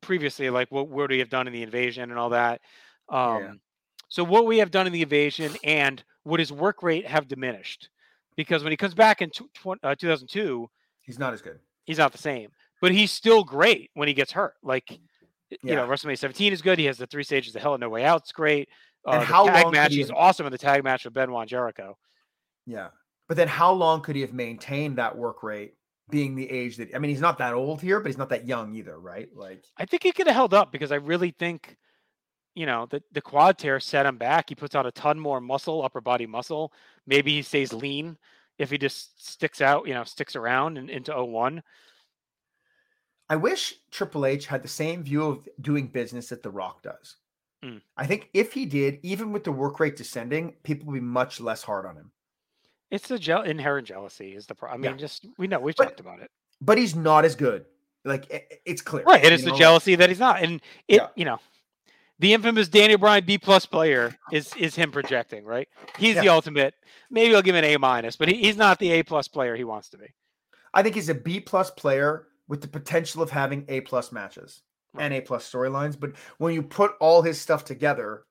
previously. 0.00 0.50
Like, 0.50 0.70
what 0.70 0.88
would 0.88 1.10
he 1.10 1.18
have 1.18 1.28
done 1.28 1.46
in 1.46 1.52
the 1.52 1.62
invasion 1.62 2.10
and 2.10 2.18
all 2.18 2.30
that? 2.30 2.60
Um, 3.08 3.42
Yeah. 3.42 3.52
So, 4.08 4.24
what 4.24 4.46
we 4.46 4.58
have 4.58 4.70
done 4.70 4.86
in 4.86 4.92
the 4.92 5.02
invasion 5.02 5.52
and 5.62 6.02
would 6.24 6.40
his 6.40 6.52
work 6.52 6.82
rate 6.82 7.06
have 7.06 7.28
diminished? 7.28 7.88
Because 8.36 8.62
when 8.62 8.70
he 8.70 8.76
comes 8.76 8.94
back 8.94 9.20
in 9.22 9.30
tw- 9.30 9.52
tw- 9.54 9.82
uh, 9.82 9.94
2002, 9.94 10.68
He's 11.02 11.18
not 11.18 11.32
as 11.34 11.42
good. 11.42 11.58
he's 11.84 11.98
not 11.98 12.12
the 12.12 12.18
same, 12.18 12.50
but 12.80 12.92
he's 12.92 13.10
still 13.12 13.44
great 13.44 13.90
when 13.94 14.08
he 14.08 14.14
gets 14.14 14.32
hurt. 14.32 14.54
Like, 14.62 14.84
y- 14.90 14.98
you 15.62 15.74
know, 15.74 15.86
WrestleMania 15.86 16.18
17 16.18 16.52
is 16.52 16.62
good. 16.62 16.78
He 16.78 16.84
has 16.86 16.98
the 16.98 17.06
three 17.06 17.24
stages 17.24 17.54
of 17.56 17.62
Hell 17.62 17.74
and 17.74 17.80
No 17.80 17.88
Way 17.88 18.04
Out. 18.04 18.22
It's 18.22 18.32
great. 18.32 18.68
Uh, 19.06 19.12
And 19.12 19.22
the 19.22 19.26
how 19.26 19.44
tag 19.46 19.64
long 19.64 19.72
match? 19.72 19.90
he 19.92 19.98
He's 19.98 20.08
have- 20.08 20.16
awesome 20.16 20.46
in 20.46 20.52
the 20.52 20.58
tag 20.58 20.84
match 20.84 21.04
with 21.04 21.14
Benoit 21.14 21.48
Jericho. 21.48 21.96
Yeah, 22.66 22.88
but 23.28 23.36
then 23.36 23.48
how 23.48 23.72
long 23.72 24.00
could 24.02 24.14
he 24.16 24.22
have 24.22 24.32
maintained 24.32 24.98
that 24.98 25.16
work 25.16 25.42
rate? 25.42 25.74
Being 26.10 26.34
the 26.34 26.50
age 26.50 26.76
that 26.78 26.94
I 26.94 26.98
mean, 26.98 27.10
he's 27.10 27.20
not 27.20 27.38
that 27.38 27.54
old 27.54 27.80
here, 27.80 28.00
but 28.00 28.08
he's 28.08 28.18
not 28.18 28.28
that 28.30 28.46
young 28.46 28.74
either, 28.74 28.98
right? 28.98 29.28
Like 29.34 29.64
I 29.76 29.84
think 29.86 30.02
he 30.02 30.10
could 30.12 30.26
have 30.26 30.34
held 30.34 30.52
up 30.54 30.72
because 30.72 30.90
I 30.90 30.96
really 30.96 31.30
think, 31.38 31.76
you 32.56 32.66
know, 32.66 32.86
the, 32.90 33.00
the 33.12 33.20
quad 33.20 33.58
tear 33.58 33.78
set 33.78 34.06
him 34.06 34.16
back. 34.18 34.48
He 34.48 34.56
puts 34.56 34.74
on 34.74 34.86
a 34.86 34.90
ton 34.92 35.20
more 35.20 35.40
muscle, 35.40 35.84
upper 35.84 36.00
body 36.00 36.26
muscle. 36.26 36.72
Maybe 37.06 37.32
he 37.34 37.42
stays 37.42 37.72
lean 37.72 38.16
if 38.58 38.70
he 38.70 38.78
just 38.78 39.26
sticks 39.32 39.60
out, 39.60 39.86
you 39.86 39.94
know, 39.94 40.04
sticks 40.04 40.36
around 40.36 40.78
and 40.78 40.90
into 40.90 41.12
01. 41.14 41.62
I 43.28 43.36
wish 43.36 43.74
Triple 43.90 44.26
H 44.26 44.46
had 44.46 44.62
the 44.62 44.68
same 44.68 45.02
view 45.04 45.24
of 45.24 45.48
doing 45.60 45.86
business 45.86 46.28
that 46.30 46.42
The 46.42 46.50
Rock 46.50 46.82
does. 46.82 47.16
Mm. 47.64 47.80
I 47.96 48.06
think 48.06 48.28
if 48.34 48.52
he 48.52 48.66
did, 48.66 48.98
even 49.02 49.32
with 49.32 49.44
the 49.44 49.52
work 49.52 49.78
rate 49.80 49.96
descending, 49.96 50.54
people 50.62 50.86
would 50.88 50.94
be 50.94 51.00
much 51.00 51.40
less 51.40 51.62
hard 51.62 51.86
on 51.86 51.96
him. 51.96 52.10
It's 52.90 53.06
the 53.06 53.18
je- 53.18 53.44
inherent 53.48 53.86
jealousy 53.86 54.34
is 54.34 54.46
the 54.46 54.54
problem. 54.54 54.82
I 54.82 54.84
Yeah. 54.86 54.90
mean, 54.92 54.98
just 54.98 55.26
we 55.38 55.46
know 55.46 55.60
we've 55.60 55.76
But- 55.76 55.84
talked 55.84 56.00
about 56.00 56.20
it, 56.20 56.30
But 56.62 56.76
he's 56.76 56.94
not 56.96 57.24
as 57.24 57.36
good. 57.36 57.64
Like 58.04 58.30
i- 58.32 58.46
i- 58.50 58.58
it's 58.66 58.82
clear, 58.82 59.04
right? 59.04 59.24
It's 59.24 59.42
the 59.42 59.48
know, 59.48 59.52
like- 59.52 59.60
jealousy 59.60 59.94
that 59.94 60.08
he's 60.08 60.18
not, 60.18 60.42
and 60.42 60.60
it, 60.88 60.96
Yeah. 60.96 61.08
you 61.14 61.24
know, 61.24 61.38
the 62.20 62.32
infamous 62.34 62.68
Daniel 62.68 62.98
Bryan 62.98 63.24
B 63.24 63.38
plus 63.38 63.66
player 63.66 64.14
is 64.32 64.54
is 64.56 64.74
him 64.76 64.92
projecting, 64.92 65.44
right? 65.44 65.68
He's 65.98 66.16
the 66.16 66.28
ultimate. 66.28 66.74
Maybe 67.10 67.34
I'll 67.34 67.42
give 67.42 67.54
him 67.56 67.64
an 67.64 67.70
A 67.74 67.76
minus, 67.78 68.16
but 68.16 68.28
he, 68.28 68.36
he's 68.36 68.56
not 68.56 68.78
the 68.78 68.92
A 68.92 69.02
plus 69.02 69.26
player 69.26 69.56
he 69.56 69.64
wants 69.64 69.88
to 69.90 69.98
be. 69.98 70.06
I 70.72 70.82
think 70.82 70.94
he's 70.94 71.08
a 71.08 71.14
B 71.14 71.40
plus 71.40 71.70
player 71.70 72.28
with 72.46 72.60
the 72.60 72.68
potential 72.68 73.22
of 73.22 73.30
having 73.30 73.64
A 73.68 73.80
plus 73.80 74.12
matches 74.12 74.62
Right. 74.92 75.04
and 75.04 75.14
A 75.14 75.20
plus 75.20 75.50
storylines. 75.50 75.98
But 75.98 76.12
when 76.38 76.52
you 76.54 76.62
put 76.62 76.92
all 77.00 77.22
his 77.22 77.40
stuff 77.40 77.64
together, 77.64 78.24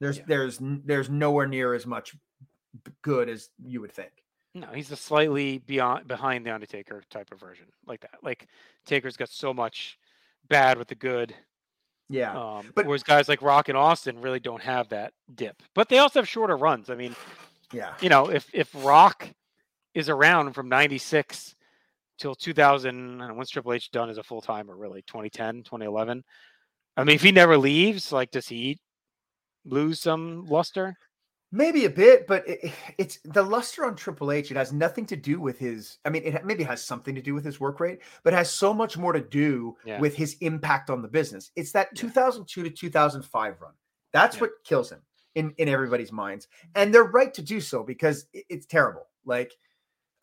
there's 0.00 0.18
Yeah. 0.18 0.24
there's 0.26 0.58
there's 0.60 1.08
nowhere 1.10 1.46
near 1.46 1.74
as 1.74 1.86
much 1.86 2.14
good 3.02 3.28
as 3.28 3.48
you 3.64 3.80
would 3.80 3.92
think. 3.92 4.10
No, 4.54 4.66
he's 4.68 4.90
a 4.90 4.96
slightly 4.96 5.58
beyond 5.58 6.06
behind 6.08 6.44
the 6.44 6.50
Undertaker 6.54 7.02
type 7.10 7.32
of 7.32 7.40
version, 7.40 7.66
like 7.86 8.00
that. 8.00 8.18
Like 8.22 8.48
Taker's 8.84 9.16
got 9.16 9.28
so 9.30 9.54
much 9.54 9.98
bad 10.48 10.76
with 10.76 10.88
the 10.88 10.94
good, 10.94 11.34
Yeah, 12.12 12.38
um, 12.38 12.70
but- 12.74 12.86
whereas 12.86 13.02
guys 13.02 13.28
like 13.28 13.42
Rock 13.42 13.68
and 13.68 13.78
Austin 13.78 14.20
really 14.20 14.40
don't 14.40 14.62
have 14.62 14.88
that 14.90 15.12
dip. 15.34 15.62
But 15.74 15.88
they 15.88 15.98
also 15.98 16.20
have 16.20 16.28
shorter 16.28 16.56
runs. 16.56 16.90
I 16.90 16.94
mean, 16.94 17.16
yeah. 17.72 17.94
you 18.00 18.08
know, 18.08 18.30
if 18.30 18.48
if 18.52 18.70
Rock 18.84 19.28
is 19.94 20.08
around 20.08 20.52
from 20.52 20.68
'96 20.68 21.54
till 22.18 22.34
2000, 22.34 23.20
and 23.20 23.36
once 23.36 23.50
Triple 23.50 23.72
H 23.72 23.90
done 23.90 24.10
as 24.10 24.18
a 24.18 24.22
full 24.22 24.40
timer, 24.40 24.76
really 24.76 25.02
2010, 25.02 25.64
2011. 25.64 26.22
I 26.96 27.04
mean, 27.04 27.16
if 27.16 27.22
he 27.22 27.32
never 27.32 27.56
leaves, 27.56 28.12
like, 28.12 28.30
does 28.30 28.48
he 28.48 28.78
lose 29.64 30.00
some 30.00 30.44
luster? 30.46 30.96
Maybe 31.54 31.84
a 31.84 31.90
bit, 31.90 32.26
but 32.26 32.48
it, 32.48 32.72
it's 32.96 33.18
the 33.24 33.42
luster 33.42 33.84
on 33.84 33.94
Triple 33.94 34.32
H. 34.32 34.50
It 34.50 34.56
has 34.56 34.72
nothing 34.72 35.04
to 35.06 35.16
do 35.16 35.38
with 35.38 35.58
his. 35.58 35.98
I 36.06 36.08
mean, 36.10 36.22
it 36.24 36.46
maybe 36.46 36.64
has 36.64 36.82
something 36.82 37.14
to 37.14 37.20
do 37.20 37.34
with 37.34 37.44
his 37.44 37.60
work 37.60 37.78
rate, 37.78 38.00
but 38.24 38.32
it 38.32 38.36
has 38.36 38.50
so 38.50 38.72
much 38.72 38.96
more 38.96 39.12
to 39.12 39.20
do 39.20 39.76
Yeah. 39.84 40.00
with 40.00 40.14
his 40.16 40.36
impact 40.40 40.88
on 40.88 41.02
the 41.02 41.08
business. 41.08 41.50
It's 41.54 41.72
that 41.72 41.88
Yeah. 41.92 42.00
2002 42.00 42.62
to 42.62 42.70
2005 42.70 43.60
run. 43.60 43.74
That's 44.12 44.36
Yeah. 44.36 44.40
what 44.42 44.64
kills 44.64 44.90
him 44.90 45.02
in 45.34 45.52
in 45.58 45.68
everybody's 45.68 46.10
minds, 46.12 46.48
and 46.74 46.92
they're 46.92 47.04
right 47.04 47.32
to 47.34 47.42
do 47.42 47.60
so 47.60 47.82
because 47.82 48.26
it- 48.32 48.46
it's 48.48 48.66
terrible. 48.66 49.08
Like, 49.26 49.52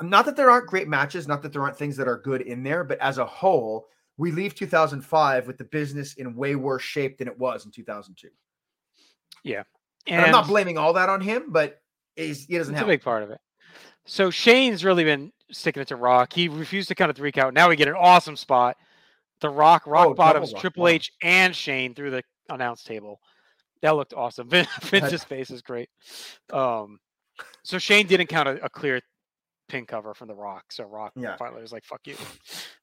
not 0.02 0.26
that 0.26 0.36
there 0.36 0.50
aren't 0.50 0.68
great 0.68 0.88
matches, 0.88 1.28
not 1.28 1.42
that 1.44 1.54
there 1.54 1.62
aren't 1.62 1.78
things 1.78 1.96
that 1.98 2.08
are 2.08 2.18
good 2.18 2.42
in 2.42 2.64
there, 2.64 2.84
but 2.84 3.00
as 3.00 3.18
a 3.20 3.26
whole, 3.26 3.88
we 4.18 4.32
leave 4.32 4.56
2005 4.56 5.46
with 5.46 5.58
the 5.60 5.64
business 5.64 6.16
in 6.16 6.36
way 6.36 6.56
worse 6.56 6.84
shape 6.84 7.18
than 7.20 7.28
it 7.28 7.38
was 7.38 7.66
in 7.66 7.72
2002. 7.72 8.30
And, 10.10 10.22
I'm 10.26 10.32
not 10.32 10.48
blaming 10.48 10.78
all 10.78 10.94
that 10.94 11.10
on 11.10 11.22
him, 11.22 11.46
but 11.50 11.82
he 12.16 12.34
doesn't 12.50 12.74
have 12.76 12.86
a 12.86 12.88
big 12.92 13.02
part 13.02 13.24
of 13.24 13.32
it. 13.32 13.40
So 14.06 14.30
Shane's 14.30 14.84
really 14.84 15.04
been 15.04 15.32
sticking 15.52 15.82
it 15.82 15.88
to 15.90 15.96
Rock. 15.96 16.34
He 16.34 16.48
refused 16.48 16.88
to 16.90 16.96
count 16.96 17.12
a 17.12 17.14
three 17.14 17.32
count. 17.32 17.54
Now 17.54 17.70
we 17.70 17.76
get 17.76 17.88
an 17.88 17.96
awesome 17.96 18.36
spot. 18.36 18.76
The 19.42 19.50
Rock, 19.50 19.86
Rock 19.88 20.08
Oh, 20.08 20.14
bottoms 20.14 20.52
rock 20.54 20.62
Triple 20.62 20.84
bottom. 20.84 20.96
H 20.96 21.12
and 21.22 21.56
Shane 21.56 21.94
through 21.96 22.12
the 22.12 22.24
announce 22.50 22.84
table. 22.84 23.20
That 23.82 23.92
looked 23.96 24.14
awesome. 24.14 24.50
Vin- 24.50 24.68
Vince's 24.82 25.24
face 25.24 25.50
is 25.52 25.62
great. 25.62 25.90
Um, 26.52 27.00
so 27.64 27.78
Shane 27.78 28.08
didn't 28.08 28.28
count 28.28 28.50
a, 28.50 28.66
a 28.66 28.70
clear 28.70 29.00
pin 29.70 29.86
cover 29.86 30.14
from 30.14 30.28
The 30.28 30.36
Rock. 30.36 30.66
So 30.72 30.84
Rock 30.86 31.14
Yeah. 31.16 31.38
finally 31.38 31.62
was 31.62 31.72
like, 31.72 31.86
"Fuck 31.86 32.02
you." 32.06 32.16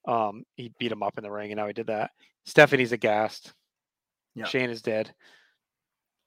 Um, 0.07 0.45
he 0.57 0.73
beat 0.79 0.93
him 0.93 1.03
up 1.03 1.19
in 1.19 1.25
the 1.25 1.31
ring, 1.31 1.51
and 1.51 1.59
now 1.59 1.67
he 1.67 1.73
did 1.73 1.89
that. 1.89 2.13
Stephanie's 2.47 2.93
aghast. 2.93 3.53
Yeah. 4.35 4.45
Shane 4.45 4.71
is 4.71 4.81
dead. 4.83 5.13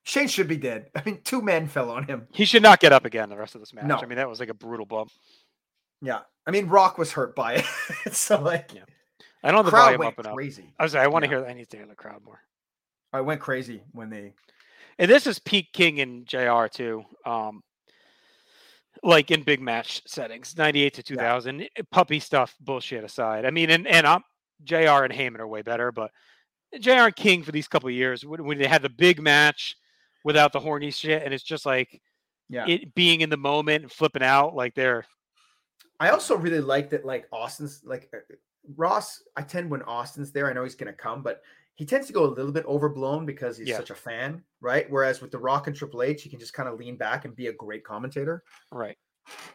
Shane 0.03 0.27
should 0.27 0.47
be 0.47 0.57
dead. 0.57 0.89
I 0.95 1.03
mean, 1.05 1.21
two 1.23 1.41
men 1.41 1.67
fell 1.67 1.89
on 1.91 2.03
him. 2.05 2.27
He 2.31 2.45
should 2.45 2.63
not 2.63 2.79
get 2.79 2.91
up 2.91 3.05
again 3.05 3.29
the 3.29 3.37
rest 3.37 3.55
of 3.55 3.61
this 3.61 3.73
match. 3.73 3.85
No. 3.85 3.97
I 3.97 4.05
mean, 4.05 4.17
that 4.17 4.29
was 4.29 4.39
like 4.39 4.49
a 4.49 4.53
brutal 4.53 4.85
bump. 4.85 5.11
Yeah. 6.01 6.21
I 6.47 6.51
mean, 6.51 6.67
Rock 6.67 6.97
was 6.97 7.11
hurt 7.11 7.35
by 7.35 7.55
it. 7.55 7.65
so 8.13 8.41
like 8.41 8.71
Yeah. 8.73 8.83
I 9.43 9.51
don't 9.51 9.59
know 9.59 9.63
the 9.63 9.71
crowd 9.71 9.95
volume 9.95 10.01
up 10.01 10.19
enough. 10.19 10.35
crazy. 10.35 10.73
I 10.77 10.83
was 10.83 10.93
like, 10.93 11.03
I 11.03 11.07
want 11.07 11.23
to 11.23 11.29
hear. 11.29 11.45
I 11.45 11.53
need 11.53 11.69
to 11.69 11.77
hear 11.77 11.85
the 11.85 11.95
crowd 11.95 12.23
more. 12.25 12.41
I 13.13 13.21
went 13.21 13.41
crazy 13.41 13.81
when 13.91 14.09
they 14.09 14.33
And 14.97 15.09
this 15.09 15.27
is 15.27 15.39
peak 15.39 15.71
King 15.73 15.99
and 16.01 16.25
Jr. 16.25 16.67
too. 16.71 17.03
Um, 17.25 17.61
like 19.01 19.31
in 19.31 19.43
big 19.43 19.61
match 19.61 20.01
settings, 20.05 20.57
ninety 20.57 20.83
eight 20.83 20.95
to 20.95 21.03
two 21.03 21.15
thousand. 21.15 21.69
Puppy 21.91 22.19
stuff, 22.19 22.55
bullshit 22.59 23.03
aside. 23.03 23.45
I 23.45 23.51
mean, 23.51 23.69
and 23.69 23.87
and 23.87 24.05
um, 24.05 24.23
Jr. 24.63 24.75
and 25.05 25.13
Heyman 25.13 25.39
are 25.39 25.47
way 25.47 25.61
better, 25.61 25.91
but 25.91 26.11
Jr. 26.79 26.91
and 26.91 27.15
King 27.15 27.43
for 27.43 27.51
these 27.51 27.67
couple 27.67 27.87
of 27.87 27.95
years 27.95 28.25
when, 28.25 28.43
when 28.43 28.57
they 28.57 28.67
had 28.67 28.81
the 28.81 28.89
big 28.89 29.21
match 29.21 29.77
without 30.23 30.53
the 30.53 30.59
horny 30.59 30.91
shit, 30.91 31.23
and 31.23 31.33
it's 31.33 31.43
just 31.43 31.65
like 31.65 32.01
Yeah. 32.49 32.65
it 32.67 32.93
being 32.95 33.21
in 33.21 33.29
the 33.29 33.37
moment 33.37 33.83
and 33.83 33.91
flipping 33.91 34.23
out, 34.23 34.55
like 34.55 34.75
they're 34.75 35.05
I 35.99 36.09
also 36.11 36.37
really 36.37 36.61
like 36.61 36.89
that, 36.91 37.03
like 37.05 37.27
Austin's 37.31 37.81
like 37.83 38.09
uh, 38.13 38.19
Ross. 38.77 39.21
I 39.35 39.41
tend 39.41 39.69
when 39.69 39.81
Austin's 39.83 40.31
there, 40.31 40.49
I 40.49 40.53
know 40.53 40.63
he's 40.63 40.75
going 40.75 40.91
to 40.91 40.97
come, 40.97 41.21
but 41.21 41.41
he 41.75 41.85
tends 41.85 42.07
to 42.07 42.13
go 42.13 42.23
a 42.25 42.27
little 42.27 42.51
bit 42.53 42.65
overblown 42.65 43.25
because 43.25 43.57
he's 43.57 43.67
Yeah. 43.67 43.77
such 43.77 43.89
a 43.89 43.95
fan, 43.95 44.41
right? 44.61 44.89
Whereas 44.89 45.21
with 45.21 45.31
The 45.31 45.39
Rock 45.39 45.67
and 45.67 45.75
Triple 45.75 46.01
H, 46.03 46.23
he 46.23 46.29
can 46.29 46.39
just 46.39 46.53
kind 46.53 46.69
of 46.69 46.79
lean 46.79 46.95
back 46.95 47.25
and 47.25 47.35
be 47.35 47.47
a 47.47 47.53
great 47.53 47.83
commentator 47.83 48.43
right. 48.71 48.97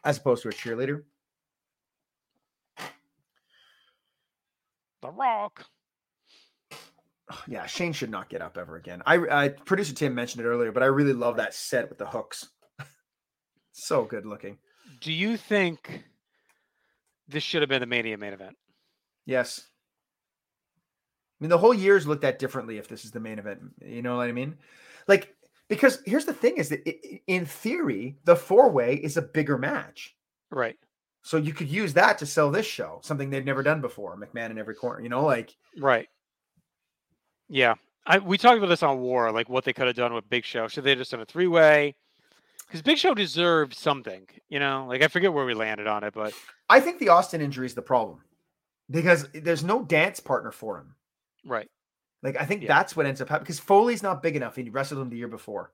as 0.05 0.18
opposed 0.18 0.42
to 0.42 0.48
a 0.50 0.53
cheerleader. 0.53 1.05
The 5.03 5.11
Rock. 5.11 5.66
Yeah, 7.48 7.66
Shane 7.66 7.92
should 7.92 8.10
not 8.10 8.28
get 8.28 8.42
up 8.42 8.58
ever 8.58 8.76
again. 8.76 9.02
I, 9.06 9.44
I 9.44 9.48
producer 9.48 9.94
Tim 9.94 10.14
mentioned 10.14 10.44
it 10.44 10.48
earlier, 10.48 10.72
but 10.72 10.82
I 10.82 10.87
really 10.87 11.12
love 11.14 11.37
that 11.37 11.54
set 11.54 11.88
with 11.88 11.98
the 11.98 12.06
hooks. 12.06 12.48
so 13.72 14.04
good 14.04 14.26
looking. 14.26 14.58
Do 15.00 15.12
you 15.12 15.37
think 15.37 16.04
this 17.28 17.42
should 17.42 17.62
have 17.62 17.68
been 17.68 17.80
the 17.80 17.87
Mania 17.87 18.18
main 18.18 18.32
event? 18.34 18.56
Yes. 19.26 19.62
I 21.40 21.44
mean, 21.44 21.48
the 21.50 21.58
whole 21.58 21.74
year's 21.74 22.06
looked 22.06 22.24
at 22.24 22.38
differently 22.38 22.78
if 22.78 22.88
this 22.88 23.04
is 23.04 23.10
the 23.10 23.20
main 23.20 23.38
event. 23.38 23.60
You 23.84 24.02
know 24.02 24.16
what 24.16 24.28
I 24.28 24.32
mean? 24.32 24.56
Like, 25.08 25.34
because 25.68 26.00
here's 26.06 26.26
the 26.26 26.32
thing: 26.34 26.56
is 26.58 26.68
that 26.68 26.82
i- 26.87 26.98
i- 27.04 27.20
in 27.26 27.46
theory, 27.46 28.16
the 28.24 28.37
four 28.37 28.70
way 28.70 28.94
is 28.96 29.16
a 29.16 29.22
bigger 29.22 29.58
match, 29.58 30.14
Right. 30.50 30.78
so 31.22 31.37
you 31.38 31.52
could 31.54 31.68
use 31.68 31.94
that 31.94 32.18
to 32.18 32.26
sell 32.26 32.50
this 32.50 32.66
show, 32.66 33.00
something 33.02 33.30
they've 33.30 33.44
never 33.44 33.62
done 33.62 33.80
before. 33.80 34.16
McMahon 34.16 34.50
in 34.50 34.58
every 34.58 34.74
corner. 34.74 35.00
You 35.02 35.08
know, 35.08 35.24
like 35.24 35.56
Right. 35.78 36.08
Yeah. 37.55 37.75
I 38.05 38.19
we 38.19 38.37
talked 38.37 38.59
about 38.59 38.67
this 38.69 38.83
on 38.83 38.99
War, 38.99 39.31
like 39.31 39.49
what 39.49 39.64
they 39.64 39.73
could 39.73 39.87
have 39.87 39.95
done 39.97 40.12
with 40.12 40.29
Big 40.29 40.45
Show. 40.45 40.67
Should 40.67 40.83
they 40.85 40.90
have 40.90 40.99
just 40.99 41.12
done 41.12 41.21
a 41.21 41.25
three 41.25 41.47
way? 41.47 41.95
Because 42.67 42.83
Big 42.83 42.99
Show 42.99 43.14
deserved 43.14 43.75
something, 43.75 44.27
you 44.49 44.59
know. 44.59 44.87
Like 44.88 45.03
I 45.03 45.09
forget 45.09 45.33
where 45.33 45.45
we 45.47 45.55
landed 45.55 45.87
on 45.87 46.03
it, 46.03 46.12
but 46.12 46.35
I 46.69 46.81
think 46.81 46.99
the 46.99 47.11
Austin 47.11 47.40
injury 47.40 47.67
is 47.67 47.75
the 47.75 47.81
problem 47.83 48.23
because 48.90 49.29
there's 49.33 49.62
no 49.62 49.83
dance 49.85 50.19
partner 50.21 50.51
for 50.51 50.79
him. 50.79 50.97
right. 51.47 51.71
Like 52.25 52.37
I 52.40 52.45
think 52.45 52.62
Yeah. 52.62 52.69
that's 52.69 52.97
what 52.97 53.07
ends 53.07 53.21
up 53.21 53.29
happening 53.29 53.45
because 53.45 53.61
Foley's 53.61 54.03
not 54.03 54.23
big 54.23 54.35
enough. 54.35 54.57
and 54.57 54.67
He 54.67 54.71
wrestled 54.71 55.01
him 55.01 55.09
the 55.11 55.17
year 55.17 55.29
before. 55.29 55.73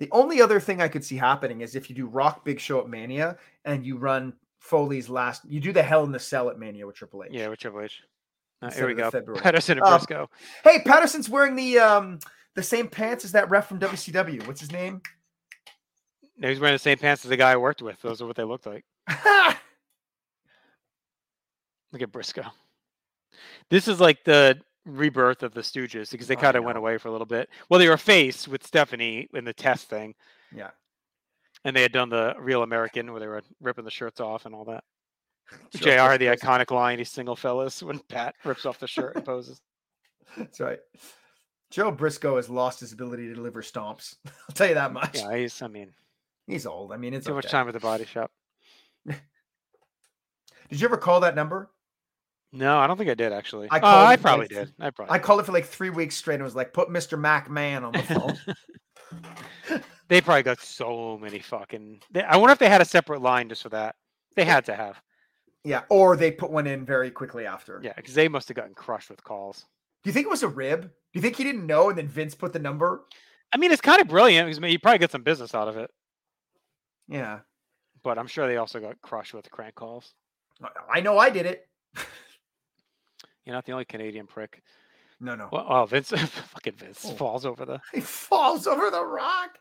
The 0.00 0.08
only 0.10 0.40
other 0.42 0.58
thing 0.58 0.80
I 0.82 0.88
could 0.88 1.04
see 1.04 1.16
happening 1.16 1.60
is 1.60 1.76
if 1.76 1.88
you 1.88 1.94
do 1.94 2.06
Rock 2.06 2.44
Big 2.44 2.58
Show 2.58 2.80
at 2.80 2.88
Mania 2.88 3.36
and 3.64 3.84
you 3.86 3.96
run 3.98 4.32
Foley's 4.58 5.08
last, 5.08 5.44
you 5.46 5.60
do 5.60 5.72
the 5.72 5.82
Hell 5.82 6.04
in 6.04 6.12
the 6.12 6.18
Cell 6.18 6.48
at 6.50 6.58
Mania 6.58 6.86
with 6.86 6.96
Triple 6.96 7.22
H. 7.24 7.30
Yeah, 7.32 7.48
with 7.48 7.58
Triple 7.58 7.82
H. 7.82 8.02
Uh, 8.62 8.70
here 8.70 8.86
we 8.86 8.94
go. 8.94 9.10
February. 9.10 9.40
Patterson 9.42 9.78
and 9.78 9.86
Um, 9.86 10.00
Brisco. 10.00 10.28
Hey, 10.64 10.80
Patterson's 10.84 11.28
wearing 11.28 11.56
the 11.56 11.78
um 11.78 12.18
the 12.54 12.62
same 12.62 12.88
pants 12.88 13.24
as 13.24 13.32
that 13.32 13.48
ref 13.50 13.68
from 13.68 13.78
WCW. 13.78 14.46
What's 14.46 14.60
his 14.60 14.72
name? 14.72 15.00
No, 16.36 16.48
he's 16.48 16.60
wearing 16.60 16.74
the 16.74 16.78
same 16.78 16.98
pants 16.98 17.24
as 17.24 17.28
the 17.28 17.36
guy 17.36 17.52
I 17.52 17.56
worked 17.56 17.82
with. 17.82 18.00
Those 18.00 18.20
are 18.22 18.26
what 18.26 18.36
they 18.36 18.44
looked 18.44 18.66
like. 18.66 18.84
Look 21.92 22.02
at 22.02 22.12
Brisco. 22.12 22.50
This 23.68 23.88
is 23.88 24.00
like 24.00 24.24
the 24.24 24.58
rebirth 24.86 25.42
of 25.42 25.52
the 25.54 25.60
Stooges 25.60 26.10
because 26.10 26.26
they 26.26 26.36
I 26.36 26.40
kind 26.40 26.56
of 26.56 26.64
went 26.64 26.78
away 26.78 26.98
for 26.98 27.08
a 27.08 27.12
little 27.12 27.26
bit. 27.26 27.48
Well, 27.68 27.78
they 27.80 27.88
were 27.88 27.96
face 27.96 28.46
with 28.48 28.66
Stephanie 28.66 29.28
in 29.34 29.44
the 29.44 29.52
test 29.52 29.88
thing, 29.88 30.14
yeah. 30.54 30.70
and 31.64 31.74
they 31.74 31.82
had 31.82 31.92
done 31.92 32.08
the 32.08 32.34
real 32.38 32.62
American 32.62 33.10
where 33.10 33.20
they 33.20 33.26
were 33.26 33.42
ripping 33.60 33.84
the 33.84 33.90
shirts 33.90 34.20
off 34.20 34.46
and 34.46 34.54
all 34.54 34.64
that. 34.66 34.84
JR 35.74 36.16
the 36.16 36.26
iconic 36.26 36.70
line, 36.70 36.98
he's 36.98 37.10
single 37.10 37.36
fellas, 37.36 37.82
when 37.82 37.98
Pat 38.08 38.34
rips 38.44 38.66
off 38.66 38.78
the 38.78 38.86
shirt 38.86 39.16
and 39.16 39.24
poses. 39.24 39.60
That's 40.36 40.60
right. 40.60 40.78
Joe 41.70 41.92
Brisco 41.92 42.36
has 42.36 42.48
lost 42.48 42.80
his 42.80 42.92
ability 42.92 43.28
to 43.28 43.34
deliver 43.34 43.62
stomps. 43.62 44.16
I'll 44.26 44.54
tell 44.54 44.68
you 44.68 44.74
that 44.74 44.92
much. 44.92 45.18
Yeah, 45.18 45.36
he's, 45.36 45.62
I 45.62 45.68
mean, 45.68 45.92
He's 46.50 46.66
old. 46.66 46.92
I 46.92 46.96
mean, 46.96 47.14
it's 47.14 47.26
too 47.26 47.34
much 47.34 47.48
time 47.48 47.68
at 47.68 47.74
the 47.74 47.80
body 47.80 48.04
shop. 48.04 48.32
Did 49.06 50.80
you 50.80 50.84
ever 50.84 50.96
call 50.96 51.20
that 51.20 51.36
number? 51.36 51.70
No, 52.52 52.78
I 52.78 52.88
don't 52.88 52.96
think 52.96 53.10
I 53.10 53.14
did 53.14 53.32
actually. 53.32 53.68
I 53.70 53.78
oh, 53.78 54.04
I 54.04 54.16
probably 54.16 54.44
like 54.44 54.50
did. 54.50 54.72
I 54.80 54.90
probably 54.90 55.14
I 55.14 55.18
called 55.20 55.40
it 55.40 55.46
for 55.46 55.52
like 55.52 55.66
three 55.66 55.90
weeks 55.90 56.16
straight 56.16 56.34
and 56.34 56.42
was 56.42 56.56
like, 56.56 56.72
put 56.72 56.88
Mr. 56.88 57.18
McMahon 57.18 57.84
on 57.84 57.92
the 57.92 58.02
phone. 58.02 59.80
They 60.08 60.20
probably 60.20 60.42
got 60.42 60.60
so 60.60 61.18
many 61.18 61.38
fucking. 61.38 62.00
They, 62.10 62.22
I 62.24 62.36
wonder 62.36 62.52
if 62.52 62.58
they 62.58 62.68
had 62.68 62.80
a 62.80 62.84
separate 62.84 63.22
line 63.22 63.48
just 63.48 63.62
for 63.62 63.68
that. 63.68 63.94
They 64.34 64.44
had 64.44 64.64
to 64.64 64.74
have. 64.74 65.00
Yeah. 65.64 65.82
Or 65.88 66.16
they 66.16 66.30
put 66.30 66.50
one 66.50 66.66
in 66.66 66.84
very 66.84 67.10
quickly 67.10 67.46
after. 67.46 67.80
Yeah, 67.82 67.92
because 67.96 68.14
they 68.14 68.28
must 68.28 68.48
have 68.48 68.56
gotten 68.56 68.74
crushed 68.74 69.10
with 69.10 69.22
calls. 69.24 69.66
Do 70.02 70.08
you 70.10 70.14
think 70.14 70.26
it 70.26 70.30
was 70.30 70.42
a 70.42 70.48
rib? 70.48 70.82
Do 70.82 70.88
you 71.14 71.20
think 71.20 71.36
he 71.36 71.44
didn't 71.44 71.66
know 71.66 71.88
and 71.90 71.98
then 71.98 72.08
Vince 72.08 72.34
put 72.34 72.52
the 72.52 72.58
number? 72.58 73.04
I 73.52 73.56
mean, 73.58 73.72
it's 73.72 73.82
kind 73.82 74.00
of 74.00 74.08
brilliant 74.08 74.46
because 74.46 74.58
I 74.58 74.60
mean, 74.60 74.72
you 74.72 74.78
probably 74.78 74.98
get 74.98 75.10
some 75.10 75.22
business 75.22 75.54
out 75.54 75.68
of 75.68 75.76
it, 75.76 75.90
Yeah. 77.08 77.40
but 78.04 78.16
I'm 78.18 78.26
sure 78.28 78.46
they 78.46 78.56
also 78.58 78.80
got 78.80 79.00
crushed 79.02 79.34
with 79.34 79.50
crank 79.50 79.74
calls. 79.74 80.14
Oh, 80.62 80.68
I- 80.88 80.98
I 80.98 81.00
know 81.00 81.18
I 81.18 81.30
did 81.30 81.46
it. 81.46 81.68
You're 83.44 83.54
not 83.54 83.64
the 83.66 83.72
only 83.72 83.84
Canadian 83.84 84.26
prick. 84.26 84.62
No, 85.20 85.34
no. 85.34 85.48
Well, 85.52 85.66
oh, 85.68 85.84
Vince, 85.86 86.10
fucking 86.52 86.74
Vince 86.74 87.04
Oh. 87.06 87.14
falls 87.14 87.44
over 87.44 87.64
the. 87.64 87.80
He 87.92 88.00
falls 88.00 88.66
over 88.66 88.90
the 88.90 89.04
rock. 89.04 89.58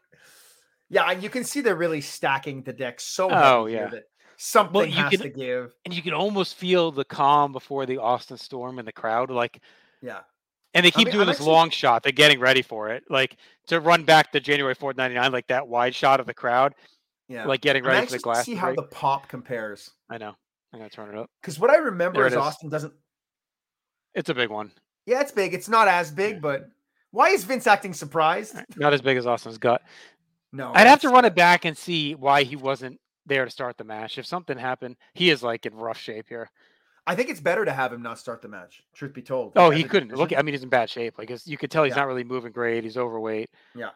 Yeah, 0.89 1.11
you 1.11 1.29
can 1.29 1.43
see 1.43 1.61
they're 1.61 1.75
really 1.75 2.01
stacking 2.01 2.63
the 2.63 2.73
deck 2.73 2.99
so 2.99 3.29
Oh, 3.31 3.65
yeah. 3.65 3.87
that 3.87 4.03
something 4.39 4.89
you 4.89 4.95
has 4.95 5.11
can- 5.11 5.19
to 5.21 5.29
give. 5.29 5.73
And 5.85 5.93
you 5.93 6.01
can 6.01 6.13
almost 6.13 6.55
feel 6.55 6.91
the 6.91 7.03
calm 7.05 7.51
before 7.51 7.85
the 7.85 7.97
Austin 7.97 8.37
Storm 8.37 8.79
in 8.79 8.85
the 8.85 8.91
crowd, 8.91 9.29
like. 9.29 9.59
Yeah. 10.01 10.19
And 10.73 10.85
they 10.85 10.91
keep 10.91 11.07
mean, 11.07 11.13
doing 11.13 11.21
I'm 11.23 11.27
this 11.27 11.37
actually- 11.37 11.51
long 11.51 11.69
shot. 11.71 12.03
They're 12.03 12.11
getting 12.11 12.39
ready 12.39 12.61
for 12.61 12.89
it, 12.89 13.03
like 13.09 13.37
to 13.67 13.79
run 13.79 14.03
back 14.03 14.31
to 14.31 14.39
January 14.39 14.75
4th, 14.75 14.97
99, 14.97 15.31
like 15.31 15.47
that 15.47 15.67
wide 15.67 15.93
shot 15.95 16.19
of 16.19 16.25
the 16.27 16.33
crowd, 16.33 16.73
Yeah. 17.27 17.45
like 17.45 17.61
getting 17.61 17.83
ready 17.83 18.05
for 18.05 18.13
the 18.13 18.19
glass. 18.19 18.45
see 18.45 18.53
to 18.53 18.59
how 18.59 18.73
the 18.75 18.83
pop 18.83 19.27
compares. 19.27 19.91
I 20.09 20.17
know. 20.19 20.35
I'm 20.71 20.79
gonna 20.79 20.89
turn 20.89 21.09
it 21.09 21.17
up. 21.17 21.29
Because 21.41 21.59
what 21.59 21.71
I 21.71 21.77
remember 21.77 22.25
is 22.27 22.33
is. 22.33 22.37
Austin 22.37 22.69
doesn't. 22.69 22.93
It's 24.13 24.29
a 24.29 24.33
big 24.35 24.49
one. 24.51 24.71
Yeah, 25.07 25.21
it's 25.21 25.31
big. 25.31 25.53
It's 25.55 25.67
not 25.69 25.87
as 25.87 26.11
big, 26.11 26.35
Yeah. 26.35 26.39
but 26.39 26.69
why 27.11 27.29
is 27.29 27.43
Vince 27.43 27.65
acting 27.65 27.93
surprised? 27.95 28.55
Not 28.77 28.93
as 28.93 29.01
big 29.01 29.17
as 29.17 29.25
Austin's 29.25 29.57
gut. 29.57 29.81
No, 30.51 30.71
I'd 30.75 30.85
have 30.87 31.01
to 31.01 31.09
run 31.09 31.25
it 31.25 31.33
back 31.35 31.65
and 31.65 31.75
see 31.77 32.13
why 32.15 32.43
he 32.43 32.55
wasn't 32.55 32.99
there 33.29 33.45
to 33.45 33.51
start 33.51 33.77
the 33.77 33.83
match. 33.83 34.17
If 34.17 34.25
something 34.25 34.57
happened, 34.57 34.97
he 35.13 35.29
is 35.29 35.41
like 35.41 35.65
in 35.65 35.75
rough 35.75 35.97
shape 35.97 36.25
here. 36.27 36.49
I 37.07 37.15
think 37.15 37.29
it's 37.29 37.39
better 37.39 37.65
to 37.65 37.71
have 37.71 37.93
him 37.93 38.03
not 38.03 38.19
start 38.19 38.41
the 38.41 38.49
match. 38.49 38.83
Truth 38.93 39.13
be 39.13 39.21
told. 39.21 39.53
Oh, 39.55 39.69
he 39.69 39.83
couldn't 39.83 40.15
look. 40.15 40.31
I 40.37 40.41
mean, 40.41 40.53
he's 40.53 40.63
in 40.63 40.69
bad 40.69 40.89
shape. 40.89 41.17
Like 41.17 41.31
you 41.45 41.57
could 41.57 41.71
tell 41.71 41.83
he's 41.83 41.91
Yeah. 41.91 42.01
not 42.01 42.07
really 42.07 42.23
moving 42.23 42.51
great. 42.51 42.83
He's 42.83 42.97
overweight. 42.97 43.49
Yeah. 43.75 43.91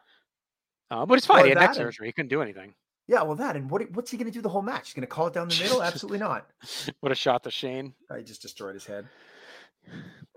Uh, 0.89 1.05
but 1.05 1.17
it's 1.17 1.27
fine. 1.27 1.41
Or 1.41 1.43
he 1.43 1.49
had 1.49 1.59
neck 1.59 1.69
and- 1.69 1.77
surgery. 1.77 2.07
He 2.07 2.13
couldn't 2.13 2.29
do 2.29 2.41
anything. 2.41 2.73
Yeah, 3.05 3.23
well, 3.23 3.35
that 3.35 3.57
and 3.57 3.69
what? 3.69 3.91
What's 3.91 4.11
he 4.11 4.17
going 4.17 4.31
to 4.31 4.31
do 4.31 4.41
the 4.41 4.47
whole 4.47 4.61
match? 4.61 4.87
He's 4.87 4.93
going 4.93 5.01
to 5.01 5.07
call 5.07 5.27
it 5.27 5.33
down 5.33 5.49
the 5.49 5.59
middle? 5.61 5.83
Absolutely 5.83 6.19
not. 6.19 6.49
What 7.01 7.11
a 7.11 7.15
shot 7.15 7.43
to 7.43 7.51
Shane. 7.51 7.93
I 8.09 8.21
just 8.21 8.41
destroyed 8.41 8.75
his 8.75 8.85
head. 8.85 9.07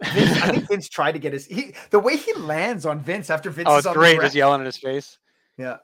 Vince, 0.03 0.43
I 0.43 0.51
think 0.51 0.69
Vince 0.69 0.89
tried 0.89 1.13
to 1.13 1.21
get 1.21 1.33
his 1.33 1.47
he 1.47 1.75
the 1.91 2.01
way 2.01 2.17
he 2.17 2.33
lands 2.35 2.85
on 2.85 3.01
Vince 3.01 3.31
after 3.31 3.51
Vince 3.51 3.69
oh, 3.71 3.79
is 3.79 3.87
it's 3.87 3.95
great. 3.95 4.21
Just 4.21 4.35
yelling 4.35 4.61
in 4.61 4.67
his 4.67 4.77
face. 4.79 5.19
Yeah. 5.57 5.77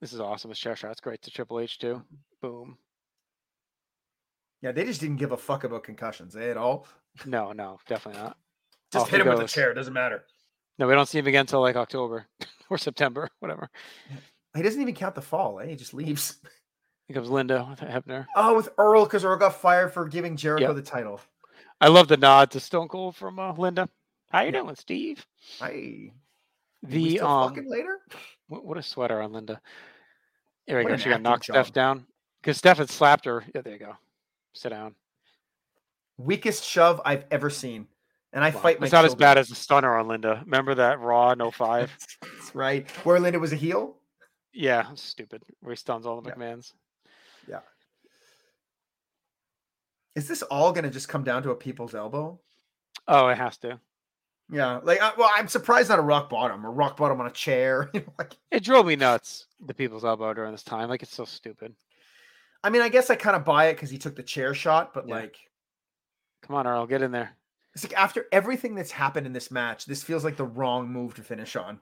This 0.00 0.12
is 0.12 0.20
awesome. 0.20 0.50
This 0.50 0.58
chair 0.58 0.76
shot's 0.76 1.00
great 1.00 1.20
to 1.22 1.30
Triple 1.30 1.60
H 1.60 1.78
too. 1.78 2.02
Boom. 2.40 2.78
Yeah, 4.62 4.72
they 4.72 4.84
just 4.84 5.00
didn't 5.00 5.16
give 5.16 5.32
a 5.32 5.36
fuck 5.36 5.64
about 5.64 5.84
concussions 5.84 6.36
eh, 6.36 6.50
at 6.50 6.56
all. 6.56 6.86
No, 7.26 7.52
no, 7.52 7.78
definitely 7.86 8.20
not. 8.22 8.36
Just 8.92 9.04
Off 9.04 9.10
hit 9.10 9.20
him 9.20 9.28
with 9.28 9.38
a 9.38 9.42
goes. 9.42 9.52
chair, 9.52 9.72
doesn't 9.72 9.92
matter. 9.92 10.24
No, 10.78 10.88
we 10.88 10.94
don't 10.94 11.06
see 11.08 11.18
him 11.20 11.26
again 11.28 11.42
until 11.42 11.60
like 11.60 11.76
October 11.76 12.26
or 12.70 12.76
September, 12.76 13.28
whatever. 13.38 13.70
He 14.56 14.62
doesn't 14.62 14.80
even 14.82 14.94
count 14.94 15.14
the 15.14 15.22
fall, 15.22 15.60
eh? 15.60 15.66
He 15.66 15.76
just 15.76 15.94
leaves. 15.94 16.38
Here 17.06 17.14
comes 17.14 17.30
Linda 17.30 17.66
with 17.70 17.78
Hebner. 17.80 18.26
Oh, 18.34 18.56
with 18.56 18.68
Earl, 18.78 19.04
because 19.04 19.24
Earl 19.24 19.36
got 19.36 19.60
fired 19.60 19.92
for 19.92 20.06
giving 20.08 20.36
Jericho 20.36 20.68
Yep. 20.68 20.76
the 20.76 20.82
title. 20.82 21.20
I 21.80 21.86
love 21.88 22.08
the 22.08 22.16
nod 22.16 22.50
to 22.52 22.60
Stone 22.60 22.88
Cold 22.88 23.14
from 23.16 23.38
uh, 23.38 23.52
Linda. 23.52 23.88
How 24.30 24.40
you 24.40 24.46
Yeah. 24.52 24.62
doing, 24.62 24.74
Steve? 24.76 25.24
Hey, 25.60 26.12
we 26.82 26.90
The 26.90 27.16
still 27.18 27.28
um, 27.28 27.48
fucking 27.54 27.70
later. 27.70 27.98
what, 28.48 28.64
what 28.64 28.76
a 28.78 28.82
sweater 28.82 29.22
on 29.22 29.32
Linda. 29.32 29.60
There 30.66 30.78
we 30.78 30.84
What 30.84 30.90
go. 30.90 30.96
She 30.96 31.08
got 31.08 31.22
knocked 31.22 31.44
Steph 31.44 31.72
down. 31.72 32.06
because 32.42 32.56
Steph 32.56 32.78
had 32.78 32.90
slapped 32.90 33.24
her. 33.24 33.44
Yeah, 33.54 33.62
there 33.62 33.72
you 33.72 33.78
go. 33.78 33.96
Sit 34.54 34.70
down. 34.70 34.94
Weakest 36.18 36.64
shove 36.64 37.00
I've 37.04 37.24
ever 37.30 37.50
seen. 37.50 37.86
And 38.32 38.44
I 38.44 38.50
Wow. 38.50 38.60
fight 38.60 38.80
my 38.80 38.86
It's 38.86 38.92
not 38.92 39.04
as 39.04 39.14
bad 39.14 39.38
as 39.38 39.48
the 39.48 39.54
stunner 39.56 39.96
on 39.96 40.06
Linda. 40.06 40.42
Remember 40.44 40.74
that 40.76 41.00
Raw 41.00 41.34
no 41.34 41.46
oh 41.46 41.50
five? 41.50 41.96
That's 42.22 42.54
right. 42.54 42.88
Where 43.04 43.18
Linda 43.18 43.38
was 43.40 43.52
a 43.52 43.56
heel? 43.56 43.96
yeah, 44.52 44.86
stupid. 44.94 45.42
Where 45.60 45.72
he 45.72 45.76
stuns 45.76 46.06
all 46.06 46.20
the 46.20 46.28
Yeah. 46.28 46.34
McMahons. 46.36 46.72
Yeah. 47.48 47.60
Is 50.16 50.28
this 50.28 50.42
all 50.42 50.72
going 50.72 50.84
to 50.84 50.90
just 50.90 51.08
come 51.08 51.22
down 51.24 51.42
to 51.44 51.50
a 51.50 51.54
people's 51.56 51.94
elbow? 51.94 52.40
Oh, 53.08 53.28
it 53.28 53.38
has 53.38 53.56
to. 53.58 53.80
Yeah. 54.52 54.80
Like, 54.82 55.00
I, 55.00 55.12
well, 55.16 55.30
I'm 55.36 55.48
surprised 55.48 55.88
not 55.90 55.98
a 55.98 56.02
rock 56.02 56.28
bottom 56.28 56.66
or 56.66 56.70
rock 56.72 56.96
bottom 56.96 57.20
on 57.20 57.26
a 57.26 57.30
chair. 57.30 57.90
Like, 58.18 58.36
It 58.50 58.64
drove 58.64 58.86
me 58.86 58.96
nuts. 58.96 59.46
The 59.66 59.74
people's 59.74 60.04
elbow 60.04 60.32
during 60.34 60.52
this 60.52 60.62
time, 60.62 60.88
like 60.88 61.02
it's 61.02 61.14
so 61.14 61.24
stupid. 61.24 61.74
I 62.64 62.70
mean, 62.70 62.82
I 62.82 62.88
guess 62.88 63.10
I 63.10 63.14
kind 63.16 63.36
of 63.36 63.44
buy 63.44 63.66
it 63.66 63.74
because 63.74 63.90
he 63.90 63.98
took 63.98 64.16
the 64.16 64.22
chair 64.22 64.52
shot, 64.54 64.92
but 64.92 65.06
Yeah. 65.08 65.14
like, 65.14 65.36
Come 66.42 66.56
on, 66.56 66.66
Earl, 66.66 66.86
get 66.86 67.02
in 67.02 67.12
there. 67.12 67.30
it's 67.74 67.84
like 67.84 67.94
after 67.96 68.26
everything 68.32 68.74
that's 68.74 68.90
happened 68.90 69.26
in 69.26 69.32
this 69.32 69.50
match, 69.50 69.84
this 69.86 70.02
feels 70.02 70.24
like 70.24 70.36
the 70.36 70.44
wrong 70.44 70.88
move 70.88 71.14
to 71.14 71.22
finish 71.22 71.54
on. 71.56 71.78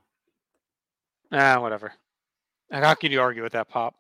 Ah, 1.33 1.61
whatever. 1.61 1.93
And 2.71 2.85
how 2.85 2.95
can 2.95 3.13
you 3.13 3.21
argue 3.21 3.43
with 3.43 3.53
that 3.53 3.69
pop? 3.69 3.95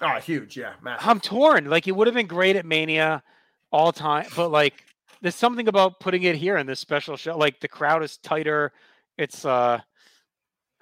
Oh, 0.00 0.18
huge. 0.20 0.56
Yeah. 0.56 0.74
Massive. 0.82 1.08
I'm 1.08 1.20
torn. 1.20 1.66
Like 1.70 1.86
it 1.88 1.92
would 1.92 2.06
have 2.06 2.14
been 2.14 2.26
great 2.26 2.56
at 2.56 2.66
Mania 2.66 3.22
all 3.70 3.92
time, 3.92 4.26
but 4.36 4.50
like 4.50 4.84
there's 5.24 5.34
something 5.34 5.68
about 5.68 6.00
putting 6.00 6.24
it 6.24 6.36
here 6.36 6.58
in 6.58 6.66
this 6.66 6.78
special 6.78 7.16
show. 7.16 7.34
Like 7.38 7.58
the 7.58 7.66
crowd 7.66 8.04
is 8.04 8.18
tighter. 8.18 8.72
It's 9.16 9.46
uh 9.46 9.80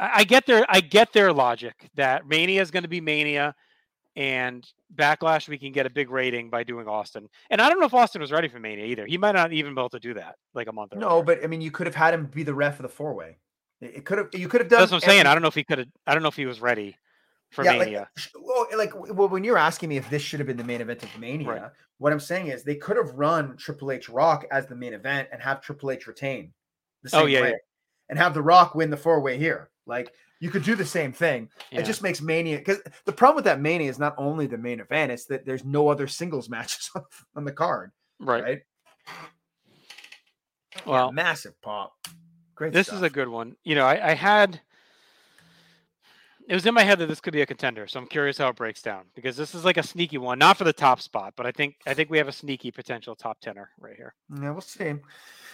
I, 0.00 0.24
get 0.24 0.46
their 0.46 0.66
I 0.68 0.80
get 0.80 1.12
their 1.12 1.32
logic 1.32 1.88
that 1.94 2.26
Mania 2.26 2.60
is 2.60 2.72
gonna 2.72 2.88
be 2.88 3.00
Mania 3.00 3.54
and 4.16 4.68
backlash 4.92 5.48
we 5.48 5.58
can 5.58 5.70
get 5.70 5.86
a 5.86 5.90
big 5.90 6.10
rating 6.10 6.50
by 6.50 6.64
doing 6.64 6.88
Austin. 6.88 7.28
And 7.50 7.60
I 7.60 7.68
don't 7.70 7.78
know 7.78 7.86
if 7.86 7.94
Austin 7.94 8.20
was 8.20 8.32
ready 8.32 8.48
for 8.48 8.58
Mania 8.58 8.84
either. 8.86 9.06
He 9.06 9.16
might 9.16 9.36
not 9.36 9.52
even 9.52 9.76
be 9.76 9.80
able 9.80 9.90
to 9.90 10.00
do 10.00 10.14
that 10.14 10.34
like 10.54 10.66
a 10.66 10.72
month 10.72 10.92
No, 10.96 11.22
but 11.22 11.44
I 11.44 11.46
mean, 11.46 11.60
you 11.60 11.70
could 11.70 11.86
have 11.86 11.94
had 11.94 12.12
him 12.12 12.26
be 12.26 12.42
the 12.42 12.52
ref 12.52 12.80
of 12.80 12.82
the 12.82 12.88
four 12.88 13.14
way. 13.14 13.36
It 13.80 14.04
could 14.04 14.18
have, 14.18 14.28
you 14.34 14.48
could 14.48 14.60
have 14.60 14.68
done. 14.68 14.80
that's 14.80 14.90
what 14.90 15.04
I'm 15.04 15.08
saying. 15.08 15.20
every- 15.20 15.30
I 15.30 15.34
don't 15.34 15.42
know 15.42 15.48
if 15.48 15.54
he 15.54 15.62
could 15.62 15.78
have 15.78 15.88
I 16.04 16.14
don't 16.14 16.24
know 16.24 16.28
if 16.28 16.36
he 16.36 16.46
was 16.46 16.60
ready 16.60 16.96
for 17.52 17.64
yeah, 17.64 17.72
like, 17.72 17.86
Mania. 17.86 18.08
like 18.76 18.92
well, 18.94 19.28
when 19.28 19.44
you're 19.44 19.58
asking 19.58 19.88
me 19.90 19.96
if 19.98 20.08
this 20.10 20.22
should 20.22 20.40
have 20.40 20.46
been 20.46 20.56
the 20.56 20.64
main 20.64 20.80
event 20.80 21.02
of 21.02 21.18
Mania, 21.18 21.72
what 21.98 22.12
I'm 22.12 22.20
saying 22.20 22.48
is 22.48 22.64
they 22.64 22.74
could 22.76 22.96
have 22.96 23.10
run 23.14 23.56
Triple 23.56 23.92
H 23.92 24.08
Rock 24.08 24.44
as 24.50 24.66
the 24.66 24.74
main 24.74 24.94
event 24.94 25.28
and 25.32 25.40
have 25.40 25.60
Triple 25.60 25.90
H 25.90 26.06
retain 26.06 26.52
the 27.02 27.10
Oh, 27.16 27.26
yeah, 27.26 27.42
way, 27.42 27.48
yeah. 27.50 27.54
and 28.08 28.18
have 28.18 28.34
the 28.34 28.42
Rock 28.42 28.74
win 28.74 28.90
the 28.90 28.96
four 28.96 29.20
way 29.20 29.38
here. 29.38 29.70
Like 29.86 30.12
you 30.40 30.50
could 30.50 30.64
do 30.64 30.74
the 30.74 30.84
same 30.84 31.12
thing. 31.12 31.48
Yeah. 31.70 31.80
It 31.80 31.84
just 31.86 32.02
makes 32.02 32.20
Mania 32.20 32.58
because 32.58 32.80
the 33.04 33.12
problem 33.12 33.36
with 33.36 33.44
that 33.44 33.60
Mania 33.60 33.88
is 33.90 33.98
not 33.98 34.14
only 34.18 34.46
the 34.46 34.58
main 34.58 34.80
event; 34.80 35.12
it's 35.12 35.26
that 35.26 35.44
there's 35.46 35.64
no 35.64 35.88
other 35.88 36.06
singles 36.08 36.48
matches 36.56 36.90
on, 36.94 37.02
on 37.36 37.44
the 37.44 37.52
card. 37.52 37.92
right. 38.18 38.42
Right? 38.42 38.60
Yeah, 40.74 40.82
Well, 40.86 41.12
massive 41.12 41.60
pop. 41.60 41.92
Great. 42.54 42.72
this 42.72 42.88
is 42.92 43.02
a 43.02 43.10
good 43.10 43.28
one. 43.28 43.56
You 43.64 43.74
know, 43.74 43.86
I, 43.86 44.10
I 44.10 44.14
had 44.14 44.60
it 46.52 46.54
was 46.56 46.66
in 46.66 46.74
my 46.74 46.82
head 46.82 46.98
that 46.98 47.06
this 47.06 47.18
could 47.18 47.32
be 47.32 47.40
a 47.40 47.46
contender, 47.46 47.86
so 47.86 47.98
I'm 47.98 48.06
curious 48.06 48.36
how 48.36 48.48
it 48.50 48.56
breaks 48.56 48.82
down 48.82 49.04
because 49.14 49.38
this 49.38 49.54
is 49.54 49.64
like 49.64 49.78
a 49.78 49.82
sneaky 49.82 50.18
one, 50.18 50.38
not 50.38 50.58
for 50.58 50.64
the 50.64 50.72
top 50.74 51.00
spot, 51.00 51.32
but 51.34 51.46
I 51.46 51.50
think 51.50 51.76
I 51.86 51.94
think 51.94 52.10
we 52.10 52.18
have 52.18 52.28
a 52.28 52.32
sneaky 52.32 52.70
potential 52.70 53.16
top 53.16 53.40
tenor 53.40 53.70
right 53.80 53.96
here. 53.96 54.14
Yeah, 54.38 54.50
we'll 54.50 54.60
see. 54.60 54.92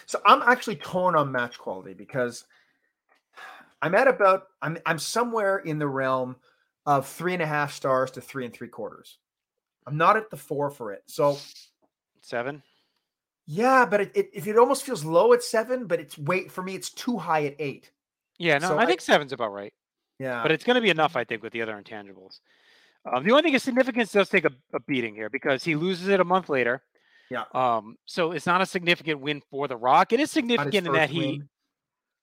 So 0.07 0.21
I'm 0.27 0.43
actually 0.43 0.75
torn 0.77 1.15
on 1.15 1.31
match 1.31 1.57
quality 1.57 1.95
because 1.95 2.45
I'm 3.81 3.95
at 3.95 4.09
about 4.09 4.49
I'm 4.61 4.77
I'm 4.87 4.99
somewhere 4.99 5.59
in 5.59 5.79
the 5.79 5.87
realm 5.87 6.35
of 6.85 7.07
three 7.07 7.33
and 7.35 7.43
a 7.43 7.47
half 7.47 7.73
stars 7.73 8.11
to 8.13 8.21
three 8.21 8.45
and 8.45 8.53
three 8.53 8.67
quarters. 8.69 9.19
I'm 9.87 9.97
not 9.97 10.17
at 10.17 10.31
the 10.31 10.37
four 10.37 10.69
for 10.71 10.93
it. 10.93 11.05
So 11.07 11.39
Seven. 12.23 12.61
yeah, 13.47 13.85
but 13.87 14.01
it 14.01 14.13
it, 14.17 14.47
it 14.49 14.59
almost 14.59 14.83
feels 14.83 15.05
low 15.05 15.33
at 15.33 15.45
seven, 15.45 15.87
but 15.87 16.01
it's 16.01 16.19
wait 16.19 16.51
for 16.51 16.63
me, 16.63 16.75
it's 16.75 16.91
too 16.91 17.19
high 17.19 17.45
at 17.47 17.55
eight. 17.61 17.93
Yeah, 18.39 18.59
no, 18.59 18.69
So 18.69 18.79
I 18.79 18.83
I- 18.83 18.87
think 18.87 19.01
seven's 19.01 19.33
about 19.33 19.53
right, 19.53 19.73
Yeah. 20.19 20.43
but 20.43 20.51
it's 20.53 20.65
going 20.65 20.75
to 20.75 20.81
be 20.81 20.91
enough, 20.91 21.17
I 21.17 21.25
think, 21.25 21.43
with 21.43 21.53
the 21.53 21.63
other 21.63 21.81
intangibles. 21.81 22.41
Um, 23.11 23.25
the 23.25 23.31
only 23.31 23.43
thing 23.43 23.55
is 23.55 23.63
significance 23.63 24.13
does 24.13 24.29
take 24.29 24.45
a, 24.45 24.51
a 24.75 24.81
beating 24.81 25.15
here 25.15 25.31
because 25.31 25.63
he 25.65 25.77
loses 25.77 26.09
it 26.09 26.21
a 26.21 26.25
month 26.25 26.49
later. 26.49 26.83
Yeah. 27.31 27.45
Um, 27.55 27.97
so 28.07 28.33
it's 28.33 28.47
not 28.47 28.61
a 28.61 28.67
significant 28.67 29.21
win 29.21 29.43
for 29.51 29.69
the 29.69 29.77
Rock. 29.77 30.13
It 30.13 30.21
is 30.21 30.31
significant 30.31 30.87
in 30.87 30.93
that 30.93 31.11
he 31.11 31.19
win. 31.19 31.49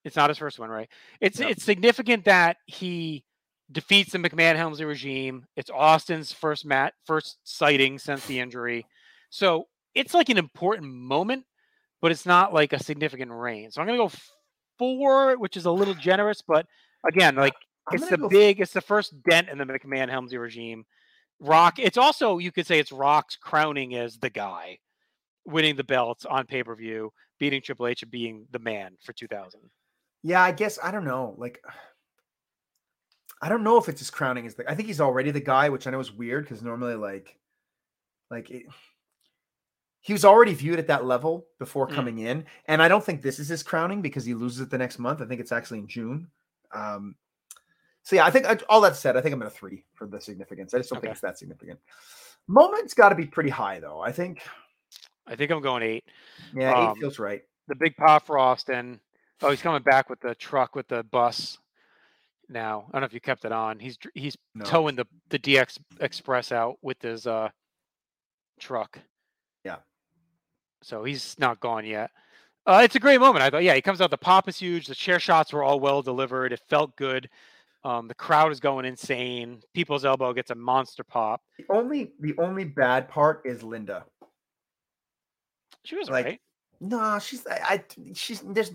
It's 0.03 0.15
not 0.15 0.29
his 0.29 0.37
first 0.37 0.59
one, 0.59 0.69
right? 0.69 0.89
It's 1.21 1.39
Yep. 1.39 1.49
it's 1.51 1.63
significant 1.63 2.25
that 2.25 2.57
he 2.67 3.23
defeats 3.71 4.11
the 4.11 4.19
McMahon 4.19 4.55
Helmsley 4.55 4.85
regime. 4.85 5.45
It's 5.55 5.71
Austin's 5.71 6.31
first 6.31 6.65
mat 6.65 6.93
first 7.05 7.37
sighting 7.43 7.97
since 7.97 8.25
the 8.25 8.39
injury. 8.39 8.85
So 9.29 9.67
it's 9.95 10.13
like 10.13 10.29
an 10.29 10.37
important 10.37 10.91
moment, 10.93 11.45
but 12.01 12.11
it's 12.11 12.25
not 12.25 12.53
like 12.53 12.73
a 12.73 12.83
significant 12.83 13.31
reign. 13.31 13.71
So 13.71 13.81
I'm 13.81 13.87
gonna 13.87 13.97
go 13.97 14.11
four, 14.77 15.37
which 15.37 15.57
is 15.57 15.65
a 15.65 15.71
little 15.71 15.95
generous, 15.95 16.41
but 16.41 16.67
again, 17.07 17.35
like 17.35 17.53
I'm 17.87 17.95
it's 17.95 18.09
the 18.09 18.27
big, 18.29 18.59
it's 18.59 18.73
the 18.73 18.81
first 18.81 19.13
dent 19.23 19.49
in 19.49 19.57
the 19.57 19.65
McMahon 19.65 20.09
Helmsley 20.09 20.37
regime. 20.37 20.85
Rock, 21.39 21.79
it's 21.79 21.97
also 21.97 22.37
you 22.37 22.51
could 22.51 22.65
say 22.65 22.79
it's 22.79 22.91
Rock's 22.91 23.35
crowning 23.35 23.95
as 23.95 24.17
the 24.17 24.29
guy, 24.29 24.79
winning 25.45 25.75
the 25.75 25.83
belts 25.83 26.25
on 26.25 26.45
pay 26.45 26.63
per 26.63 26.75
view, 26.75 27.11
beating 27.39 27.61
Triple 27.61 27.87
H 27.87 28.01
and 28.03 28.11
being 28.11 28.47
the 28.51 28.59
man 28.59 28.97
for 29.03 29.13
2000. 29.13 29.59
Yeah, 30.23 30.41
I 30.41 30.51
guess 30.51 30.79
I 30.81 30.91
don't 30.91 31.03
know. 31.03 31.35
Like, 31.37 31.61
I 33.41 33.49
don't 33.49 33.63
know 33.63 33.77
if 33.77 33.89
it's 33.89 33.99
his 33.99 34.09
crowning 34.09 34.47
as 34.47 34.55
the. 34.55 34.69
I 34.69 34.75
think 34.75 34.87
he's 34.87 35.01
already 35.01 35.29
the 35.31 35.41
guy, 35.41 35.69
which 35.69 35.85
I 35.85 35.91
know 35.91 35.99
is 35.99 36.11
weird 36.11 36.45
because 36.45 36.63
normally, 36.63 36.95
like, 36.95 37.37
like 38.31 38.49
it, 38.49 38.63
he 40.01 40.13
was 40.13 40.25
already 40.25 40.53
viewed 40.53 40.79
at 40.79 40.87
that 40.87 41.05
level 41.05 41.47
before 41.59 41.87
Mm. 41.87 41.93
coming 41.93 42.17
in, 42.19 42.45
and 42.67 42.81
I 42.81 42.87
don't 42.87 43.03
think 43.03 43.21
this 43.21 43.39
is 43.39 43.49
his 43.49 43.61
crowning 43.61 44.01
because 44.01 44.23
he 44.25 44.33
loses 44.33 44.61
it 44.61 44.69
the 44.69 44.77
next 44.77 44.97
month. 44.99 45.21
I 45.21 45.25
think 45.25 45.41
it's 45.41 45.51
actually 45.51 45.79
in 45.79 45.87
June. 45.87 46.27
Um, 46.73 47.15
so 48.05 48.15
yeah, 48.15 48.25
I 48.25 48.29
think 48.31 48.45
I, 48.45 48.57
all 48.69 48.79
that 48.81 48.95
said, 48.95 49.17
I 49.17 49.21
think 49.21 49.33
I'm 49.33 49.41
at 49.41 49.47
a 49.47 49.51
three 49.51 49.83
for 49.95 50.07
the 50.07 50.21
significance. 50.21 50.73
I 50.73 50.77
just 50.77 50.89
don't 50.91 50.97
Okay. 50.99 51.07
think 51.07 51.11
it's 51.13 51.21
that 51.21 51.37
significant. 51.37 51.79
Moment's 52.47 52.93
got 52.93 53.09
to 53.09 53.15
be 53.15 53.25
pretty 53.25 53.49
high 53.49 53.79
though. 53.79 53.99
I 53.99 54.11
think. 54.11 54.41
I 55.27 55.35
think 55.35 55.51
I'm 55.51 55.61
going 55.61 55.81
eight. 55.83 56.05
Yeah, 56.55 56.71
Um, 56.71 56.91
eight 56.91 56.99
feels 57.01 57.17
right. 57.19 57.41
The 57.67 57.75
big 57.75 57.97
pop 57.97 58.25
for 58.27 58.37
Austin. 58.37 58.99
Oh, 59.41 59.49
he's 59.49 59.61
coming 59.61 59.81
back 59.81 60.09
with 60.09 60.19
the 60.21 60.35
truck 60.35 60.75
with 60.75 60.87
the 60.87 61.03
bus. 61.03 61.57
Now 62.47 62.85
I 62.89 62.91
don't 62.93 63.01
know 63.01 63.05
if 63.07 63.13
you 63.13 63.19
kept 63.19 63.43
it 63.43 63.51
on. 63.51 63.79
He's 63.79 63.97
he's 64.13 64.37
No. 64.53 64.63
towing 64.65 64.95
the 64.95 65.05
the 65.29 65.39
DX 65.39 65.79
Express 65.99 66.51
out 66.51 66.77
with 66.83 67.01
his 67.01 67.25
uh 67.25 67.49
truck. 68.59 68.99
Yeah. 69.63 69.77
So 70.83 71.03
he's 71.03 71.35
not 71.39 71.59
gone 71.59 71.85
yet. 71.85 72.11
Uh, 72.67 72.81
it's 72.83 72.95
a 72.95 72.99
great 72.99 73.19
moment. 73.19 73.43
I 73.43 73.49
thought, 73.51 73.63
yeah, 73.63 73.75
he 73.75 73.81
comes 73.81 74.01
out. 74.01 74.09
The 74.09 74.17
pop 74.17 74.47
is 74.49 74.57
huge. 74.57 74.87
The 74.87 74.95
chair 74.95 75.19
shots 75.19 75.53
were 75.53 75.63
all 75.63 75.79
well 75.79 76.01
delivered. 76.01 76.51
It 76.51 76.61
felt 76.67 76.95
good. 76.95 77.29
Um, 77.85 78.07
the 78.07 78.15
crowd 78.15 78.51
is 78.51 78.59
going 78.59 78.83
insane. 78.85 79.61
People's 79.75 80.05
elbow 80.05 80.33
gets 80.33 80.49
a 80.49 80.55
monster 80.55 81.03
pop. 81.03 81.41
The 81.57 81.65
only 81.69 82.13
the 82.19 82.33
only 82.39 82.63
bad 82.65 83.07
part 83.07 83.43
is 83.45 83.61
Linda. 83.63 84.05
She 85.83 85.95
was 85.95 86.09
Like, 86.09 86.25
right. 86.25 86.41
No, 86.81 87.19
she's 87.19 87.45
I, 87.47 87.59
I 87.69 87.83
she's 88.13 88.41
there's 88.41 88.71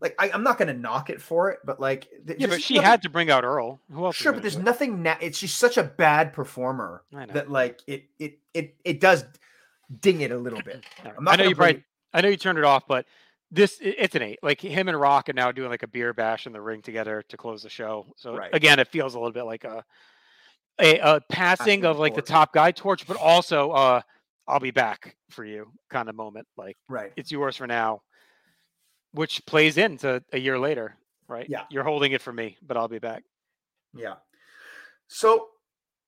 like 0.00 0.14
I, 0.18 0.30
I'm 0.30 0.42
not 0.42 0.58
gonna 0.58 0.74
knock 0.74 1.08
it 1.08 1.22
for 1.22 1.50
it, 1.50 1.60
but 1.64 1.80
like 1.80 2.08
th- 2.26 2.38
Yeah, 2.38 2.48
but 2.48 2.62
she 2.62 2.74
nothing- 2.74 2.90
had 2.90 3.02
to 3.02 3.08
bring 3.08 3.30
out 3.30 3.44
Earl. 3.44 3.80
Who 3.92 4.04
else? 4.04 4.16
sure, 4.16 4.32
but 4.32 4.42
there's 4.42 4.58
nothing. 4.58 5.02
Na- 5.02 5.16
it's 5.20 5.38
she's 5.38 5.54
such 5.54 5.78
a 5.78 5.82
bad 5.84 6.32
performer 6.32 7.04
that 7.12 7.50
like 7.50 7.80
it 7.86 8.04
it 8.18 8.38
it 8.54 8.74
it 8.84 9.00
does 9.00 9.24
ding 10.00 10.20
it 10.20 10.30
a 10.32 10.36
little 10.38 10.62
bit. 10.62 10.84
Right. 11.04 11.14
I 11.26 11.36
know 11.36 11.44
you 11.48 11.54
probably, 11.56 11.84
I 12.12 12.20
know 12.20 12.28
you 12.28 12.36
turned 12.36 12.58
it 12.58 12.64
off, 12.64 12.86
but 12.86 13.06
this 13.50 13.78
it's 13.80 14.14
an 14.14 14.22
eight. 14.22 14.38
Like 14.42 14.60
him 14.60 14.88
and 14.88 15.00
Rock 15.00 15.28
are 15.28 15.32
now 15.34 15.52
doing 15.52 15.70
like 15.70 15.82
a 15.82 15.88
beer 15.88 16.12
bash 16.12 16.46
in 16.46 16.52
the 16.52 16.60
ring 16.60 16.82
together 16.82 17.22
to 17.28 17.36
close 17.36 17.62
the 17.62 17.70
show. 17.70 18.06
So 18.16 18.36
Right. 18.36 18.54
again, 18.54 18.78
it 18.78 18.88
feels 18.88 19.14
a 19.14 19.18
little 19.18 19.32
bit 19.32 19.44
like 19.44 19.64
a 19.64 19.84
a, 20.80 20.98
a 20.98 21.20
passing 21.30 21.84
of 21.84 21.98
like 21.98 22.14
the 22.14 22.22
top 22.22 22.52
guy 22.52 22.70
torch, 22.72 23.06
but 23.06 23.16
also 23.16 23.70
uh 23.70 24.00
I'll 24.46 24.60
be 24.60 24.70
back 24.70 25.16
for 25.30 25.44
you 25.44 25.70
kind 25.90 26.08
of 26.08 26.14
moment. 26.14 26.46
Like 26.56 26.76
Right. 26.88 27.12
it's 27.16 27.30
yours 27.32 27.56
for 27.56 27.66
now, 27.66 28.02
which 29.12 29.44
plays 29.46 29.78
into 29.78 30.22
a 30.32 30.38
year 30.38 30.58
later, 30.58 30.96
right? 31.26 31.46
Yeah. 31.48 31.64
You're 31.70 31.84
holding 31.84 32.12
it 32.12 32.22
for 32.22 32.32
me, 32.32 32.56
but 32.62 32.76
I'll 32.76 32.88
be 32.88 32.98
back. 32.98 33.24
Yeah. 33.94 34.14
So 35.08 35.48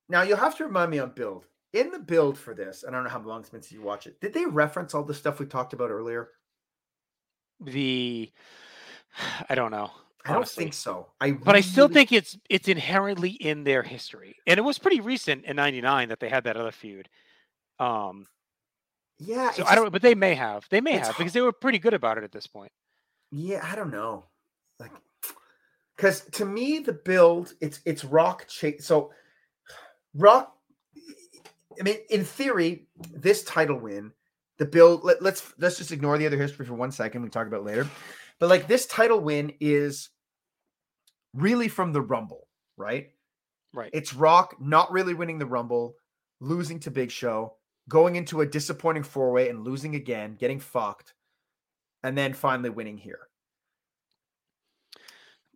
now 0.08 0.22
you'll 0.22 0.36
have 0.36 0.56
to 0.58 0.64
remind 0.64 0.90
me 0.90 0.98
on 0.98 1.10
build. 1.10 1.46
In 1.72 1.90
the 1.90 2.00
build 2.00 2.36
for 2.36 2.52
this, 2.52 2.82
and 2.82 2.94
I 2.94 2.98
don't 2.98 3.04
know 3.04 3.10
how 3.10 3.20
long 3.20 3.40
it's 3.40 3.50
been 3.50 3.62
since 3.62 3.70
you 3.72 3.80
watch 3.80 4.08
it. 4.08 4.20
Did 4.20 4.34
they 4.34 4.44
reference 4.44 4.92
all 4.92 5.04
the 5.04 5.14
stuff 5.14 5.38
we 5.38 5.46
talked 5.46 5.72
about 5.72 5.90
earlier? 5.90 6.30
The 7.60 8.30
I 9.48 9.54
don't 9.54 9.70
know. 9.70 9.90
I 10.24 10.34
don't 10.34 10.48
think 10.48 10.74
so. 10.74 11.06
I 11.20 11.32
but 11.32 11.56
I 11.56 11.60
still 11.60 11.88
think 11.88 12.12
it's 12.12 12.36
it's 12.50 12.68
inherently 12.68 13.30
in 13.30 13.64
their 13.64 13.82
history, 13.82 14.36
and 14.46 14.58
it 14.58 14.62
was 14.62 14.78
pretty 14.78 15.00
recent 15.00 15.44
in 15.44 15.56
'99 15.56 16.10
that 16.10 16.20
they 16.20 16.28
had 16.28 16.44
that 16.44 16.56
other 16.56 16.72
feud. 16.72 17.08
Um, 17.78 18.26
yeah. 19.18 19.50
so 19.52 19.64
I 19.64 19.74
don't, 19.74 19.90
but 19.90 20.02
they 20.02 20.14
may 20.14 20.34
have, 20.34 20.66
they 20.70 20.82
may 20.82 20.98
have 20.98 21.16
because 21.16 21.32
they 21.32 21.40
were 21.40 21.52
pretty 21.52 21.78
good 21.78 21.94
about 21.94 22.18
it 22.18 22.24
at 22.24 22.32
this 22.32 22.46
point. 22.46 22.70
Yeah, 23.30 23.60
I 23.62 23.74
don't 23.74 23.90
know. 23.90 24.24
Like 24.78 24.92
cuz 25.96 26.20
to 26.32 26.44
me 26.44 26.80
the 26.80 26.92
build 26.92 27.54
it's 27.60 27.80
it's 27.86 28.04
rock 28.04 28.46
chase 28.46 28.84
so 28.84 29.12
rock 30.14 30.54
I 31.80 31.82
mean, 31.82 31.96
in 32.10 32.24
theory, 32.24 32.86
this 33.10 33.42
title 33.44 33.78
win, 33.78 34.12
the 34.60 34.66
bill 34.66 35.00
Let, 35.02 35.22
let's 35.22 35.52
let's 35.58 35.78
just 35.78 35.90
ignore 35.90 36.16
the 36.18 36.26
other 36.26 36.36
history 36.36 36.66
for 36.66 36.74
one 36.74 36.92
second. 36.92 37.22
We 37.22 37.26
can 37.26 37.32
talk 37.32 37.46
about 37.46 37.64
later, 37.64 37.88
but 38.38 38.50
like 38.50 38.68
this 38.68 38.86
title 38.86 39.18
win 39.18 39.54
is 39.58 40.10
really 41.34 41.66
from 41.66 41.92
the 41.92 42.02
Rumble, 42.02 42.46
right? 42.76 43.08
Right. 43.72 43.90
It's 43.92 44.14
Rock 44.14 44.56
not 44.60 44.92
really 44.92 45.14
winning 45.14 45.38
the 45.38 45.46
Rumble, 45.46 45.94
losing 46.40 46.78
to 46.80 46.90
Big 46.90 47.10
Show, 47.10 47.54
going 47.88 48.16
into 48.16 48.42
a 48.42 48.46
disappointing 48.46 49.02
four 49.02 49.32
way 49.32 49.48
and 49.48 49.64
losing 49.64 49.94
again, 49.94 50.36
getting 50.38 50.60
fucked, 50.60 51.14
and 52.02 52.16
then 52.16 52.34
finally 52.34 52.68
winning 52.70 52.98
here. 52.98 53.20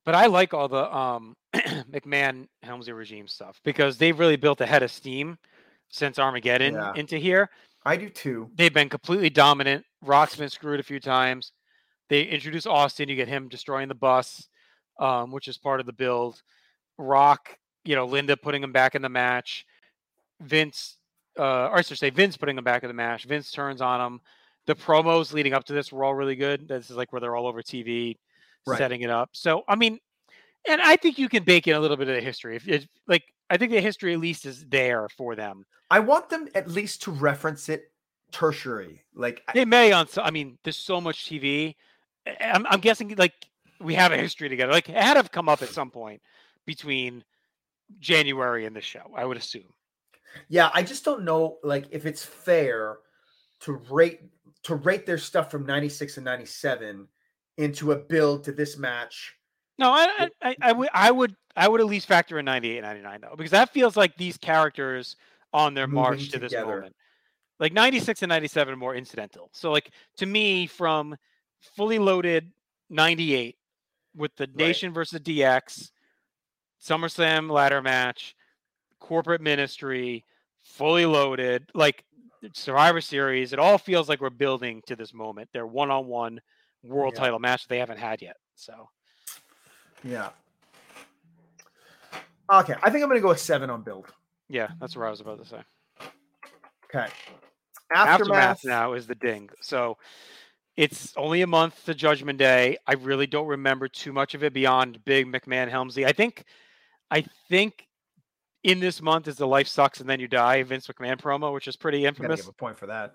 But 0.06 0.14
I 0.14 0.26
like 0.26 0.54
all 0.54 0.68
the 0.68 0.96
um, 0.96 1.34
McMahon 1.54 2.46
Helmsley 2.62 2.94
regime 2.94 3.28
stuff 3.28 3.60
because 3.64 3.98
they've 3.98 4.18
really 4.18 4.36
built 4.36 4.62
a 4.62 4.66
head 4.66 4.82
of 4.82 4.90
steam 4.90 5.36
since 5.90 6.18
Armageddon 6.18 6.74
Yeah. 6.74 6.92
into 6.94 7.18
here. 7.18 7.50
I 7.84 7.96
do 7.96 8.08
too. 8.08 8.50
They've 8.54 8.72
been 8.72 8.88
completely 8.88 9.30
dominant. 9.30 9.84
Rock's 10.02 10.36
been 10.36 10.48
screwed 10.48 10.80
a 10.80 10.84
few 10.84 11.00
times. 11.00 11.52
They 12.08 12.22
introduce 12.22 12.66
Austin. 12.66 13.08
You 13.08 13.16
get 13.16 13.28
him 13.28 13.48
destroying 13.48 13.88
the 13.88 13.94
bus, 13.94 14.48
um, 14.98 15.30
which 15.30 15.48
is 15.48 15.58
part 15.58 15.80
of 15.80 15.86
the 15.86 15.92
build. 15.92 16.42
Rock, 16.98 17.56
you 17.84 17.94
know, 17.96 18.06
Linda 18.06 18.36
putting 18.36 18.62
him 18.62 18.72
back 18.72 18.94
in 18.94 19.02
the 19.02 19.08
match. 19.08 19.66
Vince, 20.40 20.96
uh, 21.38 21.68
or 21.68 21.78
I 21.78 21.82
should 21.82 21.98
say, 21.98 22.10
Vince 22.10 22.36
putting 22.36 22.56
him 22.56 22.64
back 22.64 22.82
in 22.82 22.88
the 22.88 22.94
match. 22.94 23.24
Vince 23.24 23.50
turns 23.50 23.80
on 23.80 24.00
him. 24.00 24.20
The 24.66 24.74
promos 24.74 25.32
leading 25.32 25.52
up 25.52 25.64
to 25.64 25.72
this 25.74 25.92
were 25.92 26.04
all 26.04 26.14
really 26.14 26.36
good. 26.36 26.68
This 26.68 26.90
is 26.90 26.96
like 26.96 27.12
where 27.12 27.20
they're 27.20 27.36
all 27.36 27.46
over 27.46 27.62
TV, 27.62 28.16
Right. 28.66 28.78
setting 28.78 29.02
it 29.02 29.10
up. 29.10 29.30
So, 29.32 29.62
I 29.68 29.76
mean, 29.76 29.98
and 30.66 30.80
I 30.80 30.96
think 30.96 31.18
you 31.18 31.28
can 31.28 31.42
bake 31.44 31.68
in 31.68 31.76
a 31.76 31.80
little 31.80 31.98
bit 31.98 32.08
of 32.08 32.14
the 32.14 32.20
history. 32.22 32.56
If, 32.56 32.66
if 32.66 32.86
like, 33.06 33.24
I 33.50 33.56
think 33.56 33.72
the 33.72 33.80
history 33.80 34.14
at 34.14 34.20
least 34.20 34.46
is 34.46 34.64
there 34.66 35.08
for 35.16 35.34
them. 35.36 35.64
I 35.90 36.00
want 36.00 36.28
them 36.30 36.48
at 36.54 36.68
least 36.70 37.02
to 37.02 37.10
reference 37.10 37.68
it 37.68 37.90
tertiary. 38.32 39.04
Like 39.14 39.42
I- 39.48 39.52
They 39.52 39.64
may 39.64 39.92
on. 39.92 40.08
so- 40.08 40.22
I 40.22 40.30
mean, 40.30 40.58
there's 40.64 40.76
so 40.78 41.00
much 41.00 41.26
TV. 41.26 41.76
I'm, 42.40 42.66
I'm 42.66 42.80
guessing 42.80 43.14
like 43.16 43.34
we 43.80 43.94
have 43.94 44.12
a 44.12 44.16
history 44.16 44.48
together. 44.48 44.72
Like 44.72 44.88
it 44.88 44.96
had 44.96 45.14
to 45.14 45.18
have 45.18 45.30
come 45.30 45.48
up 45.48 45.62
at 45.62 45.68
some 45.68 45.90
point 45.90 46.22
between 46.64 47.22
January 48.00 48.64
and 48.64 48.74
this 48.74 48.84
show. 48.84 49.10
I 49.14 49.24
would 49.24 49.36
assume. 49.36 49.72
Yeah, 50.48 50.70
I 50.72 50.82
just 50.82 51.04
don't 51.04 51.24
know 51.24 51.58
like 51.62 51.86
if 51.90 52.06
it's 52.06 52.24
fair 52.24 52.96
to 53.60 53.72
rate 53.90 54.20
to 54.64 54.74
rate 54.76 55.04
their 55.04 55.18
stuff 55.18 55.50
from 55.50 55.66
96 55.66 56.16
and 56.16 56.24
97 56.24 57.06
into 57.58 57.92
a 57.92 57.96
build 57.96 58.44
to 58.44 58.52
this 58.52 58.78
match. 58.78 59.36
No, 59.78 59.90
I, 59.90 60.28
I, 60.42 60.56
I, 60.62 60.72
would, 60.72 60.88
I 60.92 61.10
would, 61.10 61.36
I 61.56 61.68
would 61.68 61.80
at 61.80 61.86
least 61.86 62.06
factor 62.06 62.38
in 62.38 62.44
98 62.44 62.78
and 62.78 62.86
99 62.86 63.20
though, 63.22 63.34
because 63.36 63.50
that 63.50 63.70
feels 63.70 63.96
like 63.96 64.16
these 64.16 64.36
characters 64.36 65.16
on 65.52 65.74
their 65.74 65.86
march 65.86 66.18
Moving 66.18 66.30
to 66.32 66.38
this 66.38 66.52
moment. 66.52 66.94
Like 67.60 67.72
96 67.72 68.22
and 68.22 68.28
97 68.30 68.74
are 68.74 68.76
more 68.76 68.94
incidental. 68.94 69.50
So 69.52 69.70
like 69.70 69.90
to 70.18 70.26
me, 70.26 70.66
from 70.66 71.16
fully 71.76 71.98
loaded 71.98 72.52
98 72.90 73.56
with 74.16 74.34
the 74.36 74.48
Nation 74.54 74.92
versus 74.92 75.20
DX, 75.20 75.90
SummerSlam 76.82 77.50
ladder 77.50 77.80
match, 77.82 78.34
corporate 79.00 79.40
ministry, 79.40 80.24
fully 80.62 81.06
loaded, 81.06 81.70
like 81.74 82.04
Survivor 82.52 83.00
Series, 83.00 83.52
it 83.52 83.58
all 83.58 83.78
feels 83.78 84.08
like 84.08 84.20
we're 84.20 84.30
building 84.30 84.82
to 84.86 84.96
this 84.96 85.14
moment. 85.14 85.48
Their 85.52 85.66
one-on-one 85.66 86.40
world 86.82 87.14
Yeah. 87.14 87.20
title 87.20 87.38
match 87.38 87.66
they 87.68 87.78
haven't 87.78 87.98
had 87.98 88.20
yet. 88.20 88.36
So 88.54 88.88
Yeah. 90.04 90.30
Okay, 92.52 92.74
I 92.82 92.90
think 92.90 93.02
I'm 93.02 93.08
going 93.08 93.16
to 93.18 93.22
go 93.22 93.28
with 93.28 93.40
7 93.40 93.70
on 93.70 93.82
build. 93.82 94.06
yeah, 94.48 94.68
that's 94.80 94.94
what 94.96 95.06
I 95.06 95.10
was 95.10 95.20
about 95.20 95.42
to 95.42 95.48
say. 95.48 95.60
Okay. 96.94 97.06
Aftermath, 97.94 98.64
now 98.64 98.92
is 98.92 99.06
the 99.06 99.14
ding. 99.14 99.48
So 99.60 99.96
it's 100.76 101.14
only 101.16 101.42
a 101.42 101.46
month 101.46 101.84
to 101.86 101.94
Judgment 101.94 102.38
Day. 102.38 102.76
I 102.86 102.94
really 102.94 103.26
don't 103.26 103.46
remember 103.46 103.88
too 103.88 104.12
much 104.12 104.34
of 104.34 104.44
it 104.44 104.52
beyond 104.52 105.04
Big 105.04 105.26
McMahon 105.26 105.68
Helmsley. 105.70 106.04
I 106.04 106.12
think, 106.12 106.44
I 107.10 107.24
think 107.48 107.86
in 108.62 108.80
this 108.80 109.00
month 109.00 109.26
is 109.28 109.36
the 109.36 109.46
Life 109.46 109.68
Sucks 109.68 110.00
and 110.00 110.08
Then 110.08 110.20
You 110.20 110.28
Die 110.28 110.62
Vince 110.64 110.86
McMahon 110.86 111.20
promo, 111.20 111.52
which 111.54 111.66
is 111.68 111.76
pretty 111.76 111.98
Gotta 112.02 112.08
infamous. 112.08 112.40
give 112.40 112.48
a 112.48 112.52
point 112.52 112.78
for 112.78 112.86
that. 112.86 113.14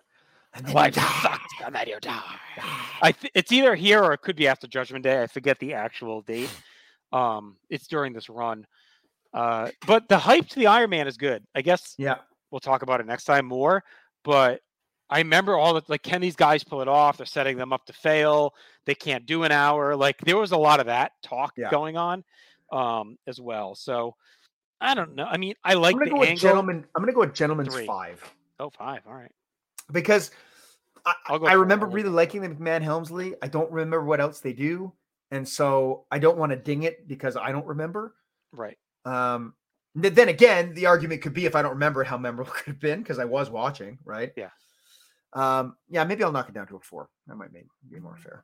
And 0.56 0.66
then 0.66 0.74
Life 0.74 0.96
sucks 0.96 1.54
and 1.64 1.76
then 1.76 1.88
you 1.88 2.00
die. 2.00 2.24
I 3.04 3.12
th- 3.12 3.32
it's 3.36 3.52
either 3.52 3.76
here 3.76 4.04
or 4.04 4.14
it 4.14 4.22
could 4.22 4.36
be 4.36 4.48
after 4.48 4.66
Judgment 4.66 5.04
Day. 5.04 5.22
I 5.22 5.28
forget 5.28 5.60
the 5.60 5.74
actual 5.76 6.22
date. 6.22 6.50
Um, 7.12 7.57
it's 7.70 7.88
during 7.88 8.14
this 8.14 8.30
run. 8.30 8.66
Uh, 9.34 9.70
but 9.88 10.07
the 10.10 10.18
hype 10.18 10.47
to 10.49 10.55
the 10.60 10.68
Iron 10.68 10.89
Man 10.89 11.07
is 11.07 11.18
good. 11.18 11.43
I 11.55 11.62
guess 11.62 11.95
Yeah. 11.97 12.16
we'll 12.51 12.60
talk 12.60 12.82
about 12.82 12.99
it 12.99 13.05
next 13.05 13.26
time 13.26 13.45
more. 13.45 13.84
But 14.24 14.62
I 15.10 15.20
remember 15.20 15.55
all 15.55 15.74
the 15.74 15.82
like, 15.88 16.03
can 16.03 16.22
these 16.22 16.36
guys 16.36 16.64
pull 16.64 16.82
it 16.82 16.88
off? 16.88 17.18
They're 17.18 17.26
setting 17.26 17.57
them 17.57 17.74
up 17.74 17.86
to 17.86 17.93
fail. 17.93 18.53
They 18.86 18.95
can't 18.95 19.26
do 19.26 19.43
an 19.43 19.51
hour. 19.51 19.95
Like 19.95 20.18
there 20.22 20.38
was 20.38 20.51
a 20.51 20.57
lot 20.57 20.80
of 20.80 20.86
that 20.88 21.12
talk 21.24 21.53
Yeah. 21.57 21.70
going 21.72 21.97
on 21.97 22.24
um, 22.72 23.18
as 23.28 23.39
well. 23.41 23.76
So 23.76 24.16
I 24.82 24.93
don't 24.93 25.16
know. 25.16 25.26
I 25.26 25.38
mean, 25.38 25.55
I 25.64 25.74
like 25.74 25.95
I'm 25.95 25.99
the 25.99 26.05
going 26.05 26.10
to 26.10 26.16
go 26.16 26.20
with 26.22 26.30
angle. 26.30 26.41
gentlemen. 26.41 26.86
I'm 26.95 27.05
to 27.05 27.12
go 27.14 27.20
with 27.22 27.34
gentleman's 27.34 27.74
Three. 27.74 27.86
5 27.86 28.34
Oh, 28.62 28.70
five. 28.70 29.01
All 29.07 29.14
right. 29.14 29.32
because 29.91 30.32
I, 31.05 31.14
I 31.28 31.53
remember 31.53 31.86
really 31.88 32.10
liking 32.10 32.41
the 32.41 32.49
McMahon 32.49 32.82
Helmsley. 32.82 33.34
I 33.41 33.47
don't 33.47 33.72
remember 33.72 34.03
what 34.03 34.20
else 34.20 34.41
they 34.41 34.53
do. 34.53 34.91
And 35.32 35.48
so 35.48 36.06
I 36.12 36.20
don't 36.20 36.38
want 36.38 36.52
to 36.52 36.56
ding 36.56 36.84
it 36.84 37.08
because 37.08 37.38
I 37.38 37.52
don't 37.52 37.66
remember. 37.68 38.16
Right. 38.52 38.78
Um, 39.06 39.54
then 39.96 40.30
again, 40.30 40.74
the 40.74 40.86
argument 40.86 41.22
could 41.22 41.34
be 41.34 41.46
if 41.46 41.56
I 41.56 41.62
don't 41.62 41.72
remember 41.74 42.04
how 42.04 42.18
memorable 42.18 42.52
it 42.54 42.58
could 42.58 42.68
have 42.74 42.80
been 42.80 43.00
because 43.00 43.20
I 43.20 43.26
was 43.26 43.50
watching, 43.50 43.98
right? 44.04 44.32
Yeah. 44.36 44.50
Um, 45.34 45.76
yeah, 45.90 46.04
maybe 46.04 46.24
I'll 46.24 46.32
knock 46.32 46.50
it 46.50 46.56
down 46.56 46.68
to 46.68 46.76
a 46.78 46.80
four. 46.80 47.10
That 47.28 47.36
might 47.36 47.54
make, 47.54 47.68
be 47.90 48.00
more 48.00 48.18
fair. 48.18 48.44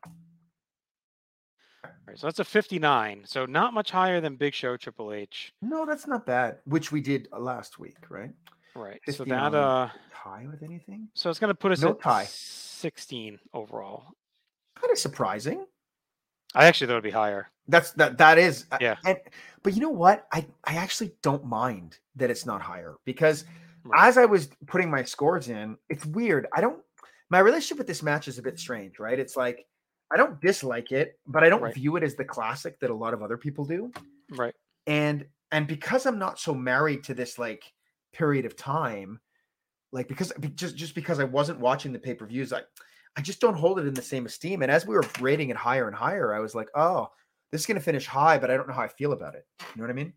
All 1.83 1.91
right. 2.07 2.17
So 2.19 2.27
that's 2.27 2.39
a 2.39 2.43
59. 2.43 3.23
So 3.25 3.45
not 3.45 3.73
much 3.73 3.91
higher 3.91 4.21
than 4.21 4.35
Big 4.35 4.53
Show 4.53 4.77
Triple 4.77 5.13
H. 5.13 5.53
No, 5.61 5.85
that's 5.85 6.07
not 6.07 6.25
bad. 6.25 6.57
Which 6.65 6.91
we 6.91 7.01
did 7.01 7.27
uh, 7.33 7.39
last 7.39 7.79
week, 7.79 7.97
right? 8.09 8.31
Right. 8.75 8.99
So 9.07 9.23
59. 9.23 9.51
that 9.51 9.57
uh 9.57 9.89
Tie 10.13 10.47
with 10.49 10.63
anything? 10.63 11.07
so 11.13 11.29
it's 11.29 11.39
gonna 11.39 11.55
put 11.55 11.71
us 11.71 11.81
No 11.81 11.91
at 11.91 12.01
tie. 12.01 12.25
16 12.25 13.39
overall. 13.53 14.03
Kind 14.75 14.91
of 14.91 14.97
surprising. 14.97 15.65
I 16.55 16.65
actually 16.65 16.87
thought 16.87 16.93
it'd 16.93 17.03
be 17.03 17.11
higher. 17.11 17.49
That's 17.67 17.91
that. 17.93 18.17
That 18.17 18.37
is. 18.37 18.65
uh, 18.71 18.77
Yeah. 18.81 18.95
And 19.05 19.17
but 19.63 19.73
you 19.73 19.81
know 19.81 19.89
what? 19.89 20.27
I 20.31 20.45
I 20.65 20.75
actually 20.75 21.13
don't 21.21 21.45
mind 21.45 21.97
that 22.15 22.29
it's 22.29 22.45
not 22.45 22.61
higher 22.61 22.95
because 23.05 23.45
Right. 23.83 24.07
as 24.07 24.17
I 24.17 24.25
was 24.25 24.49
putting 24.65 24.89
my 24.89 25.03
scores 25.03 25.47
in, 25.49 25.77
it's 25.89 26.05
weird. 26.05 26.47
I 26.53 26.61
don't. 26.61 26.81
My 27.29 27.39
relationship 27.39 27.77
with 27.77 27.87
this 27.87 28.01
match 28.03 28.27
is 28.27 28.37
a 28.39 28.41
bit 28.41 28.57
strange, 28.59 28.97
right? 28.99 29.19
It's 29.19 29.35
like 29.35 29.65
I 30.11 30.17
don't 30.17 30.39
dislike 30.41 30.91
it, 30.91 31.19
but 31.27 31.43
I 31.43 31.49
don't 31.49 31.61
Right. 31.61 31.73
view 31.73 31.95
it 31.95 32.03
as 32.03 32.15
the 32.15 32.25
classic 32.25 32.79
that 32.79 32.89
a 32.91 32.95
lot 32.95 33.13
of 33.13 33.21
other 33.23 33.37
people 33.37 33.65
do. 33.65 33.91
Right. 34.31 34.53
And 34.87 35.25
and 35.51 35.67
because 35.67 36.05
I'm 36.05 36.19
not 36.19 36.39
so 36.39 36.53
married 36.53 37.03
to 37.05 37.13
this 37.13 37.37
like 37.39 37.71
period 38.13 38.45
of 38.45 38.55
time, 38.55 39.19
like 39.91 40.07
because 40.07 40.31
just 40.55 40.75
just 40.75 40.95
because 40.95 41.19
I 41.19 41.23
wasn't 41.23 41.59
watching 41.59 41.91
the 41.93 41.99
pay 41.99 42.13
per 42.13 42.25
views, 42.25 42.53
I 43.17 43.21
just 43.21 43.39
don't 43.39 43.55
hold 43.55 43.79
it 43.79 43.87
in 43.87 43.93
the 43.93 44.01
same 44.01 44.25
esteem. 44.25 44.61
And 44.61 44.71
as 44.71 44.85
we 44.85 44.95
were 44.95 45.05
rating 45.21 45.49
it 45.49 45.55
higher 45.55 45.87
and 45.87 45.95
higher, 45.95 46.33
I 46.33 46.39
was 46.39 46.53
like, 46.55 46.67
oh, 46.75 47.09
this 47.51 47.61
is 47.61 47.67
gonna 47.67 47.79
finish 47.79 48.05
high, 48.05 48.37
but 48.37 48.51
I 48.51 48.57
don't 48.57 48.67
know 48.67 48.73
how 48.73 48.81
I 48.83 48.87
feel 48.87 49.13
about 49.13 49.35
it. 49.35 49.45
You 49.59 49.65
know 49.77 49.83
what 49.83 49.91
I 49.91 49.93
mean? 49.93 50.13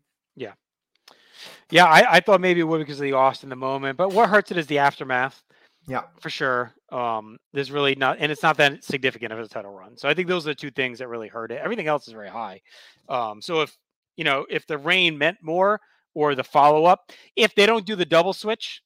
Yeah, 1.71 1.85
I, 1.85 2.15
I 2.15 2.19
thought 2.19 2.41
maybe 2.41 2.59
it 2.59 2.63
would 2.63 2.79
because 2.79 2.99
of 2.99 3.03
the 3.03 3.13
Austin 3.13 3.49
the 3.49 3.55
moment, 3.55 3.97
but 3.97 4.11
what 4.11 4.29
hurts 4.29 4.51
it 4.51 4.57
is 4.57 4.67
the 4.67 4.79
aftermath 4.79 5.41
Yeah. 5.87 6.03
for 6.19 6.29
sure. 6.29 6.73
Um, 6.91 7.37
there's 7.53 7.71
really 7.71 7.95
not, 7.95 8.17
and 8.19 8.31
it's 8.31 8.43
not 8.43 8.57
that 8.57 8.83
significant 8.83 9.31
of 9.31 9.39
a 9.39 9.47
title 9.47 9.71
run. 9.71 9.95
So 9.95 10.09
I 10.09 10.13
think 10.13 10.27
those 10.27 10.45
are 10.47 10.51
the 10.51 10.55
two 10.55 10.71
things 10.71 10.99
that 10.99 11.07
really 11.07 11.27
hurt 11.27 11.51
it. 11.51 11.61
Everything 11.63 11.87
else 11.87 12.07
is 12.07 12.13
very 12.13 12.29
high. 12.29 12.61
Um, 13.07 13.41
so 13.41 13.61
if 13.61 13.77
you 14.17 14.23
know 14.23 14.45
if 14.49 14.65
the 14.67 14.77
reign 14.77 15.17
meant 15.17 15.37
more 15.41 15.79
or 16.15 16.35
the 16.35 16.43
follow 16.43 16.85
up, 16.85 17.11
if 17.35 17.53
they 17.55 17.65
don't 17.65 17.85
do 17.85 17.95
the 17.95 18.05
double 18.05 18.33
switch 18.33 18.81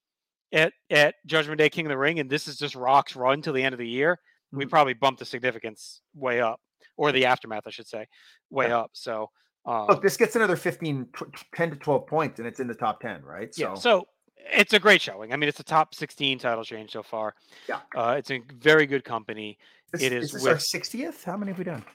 at 0.53 0.73
at 0.89 1.15
Judgment 1.25 1.57
Day 1.57 1.69
King 1.69 1.87
of 1.87 1.89
the 1.89 1.97
Ring, 1.97 2.19
and 2.19 2.29
this 2.29 2.47
is 2.47 2.57
just 2.57 2.75
Rock's 2.75 3.15
run 3.15 3.41
till 3.41 3.53
the 3.53 3.63
end 3.63 3.73
of 3.73 3.79
the 3.79 3.87
year, 3.87 4.19
we 4.51 4.65
Mhm. 4.65 4.69
probably 4.69 4.93
bump 4.93 5.19
the 5.19 5.25
significance 5.25 6.01
way 6.13 6.39
up, 6.39 6.61
or 6.95 7.11
the 7.11 7.25
aftermath, 7.25 7.63
I 7.67 7.71
should 7.71 7.87
say, 7.87 8.07
way 8.49 8.67
Yeah. 8.69 8.79
up. 8.79 8.91
So. 8.93 9.31
Um, 9.65 9.87
Look, 9.87 10.01
this 10.01 10.17
gets 10.17 10.35
another 10.35 10.57
15, 10.57 11.07
10 11.55 11.69
to 11.69 11.77
12 11.77 12.05
points, 12.05 12.37
and 12.37 12.45
it's 12.47 12.59
in 12.59 12.67
the 12.67 12.75
top 12.75 12.99
10, 12.99 13.23
right? 13.23 13.49
Yeah, 13.57 13.75
so 13.75 14.05
it's 14.35 14.73
a 14.73 14.79
great 14.79 15.01
showing. 15.01 15.31
I 15.31 15.37
mean, 15.37 15.47
it's 15.47 15.61
a 15.61 15.63
top 15.63 15.95
16 15.95 16.37
title 16.37 16.65
change 16.65 16.91
so 16.91 17.01
far. 17.01 17.33
Yeah. 17.69 17.79
Uh, 17.95 18.15
it's 18.17 18.29
a 18.29 18.39
very 18.55 18.85
good 18.85 19.03
company. 19.05 19.57
this, 19.93 20.01
it 20.01 20.11
is 20.11 20.33
is 20.33 20.43
this 20.43 20.45
our 20.47 20.55
60th? 20.55 21.23
How 21.23 21.37
many 21.37 21.51
have 21.51 21.59
we 21.59 21.63
done? 21.63 21.85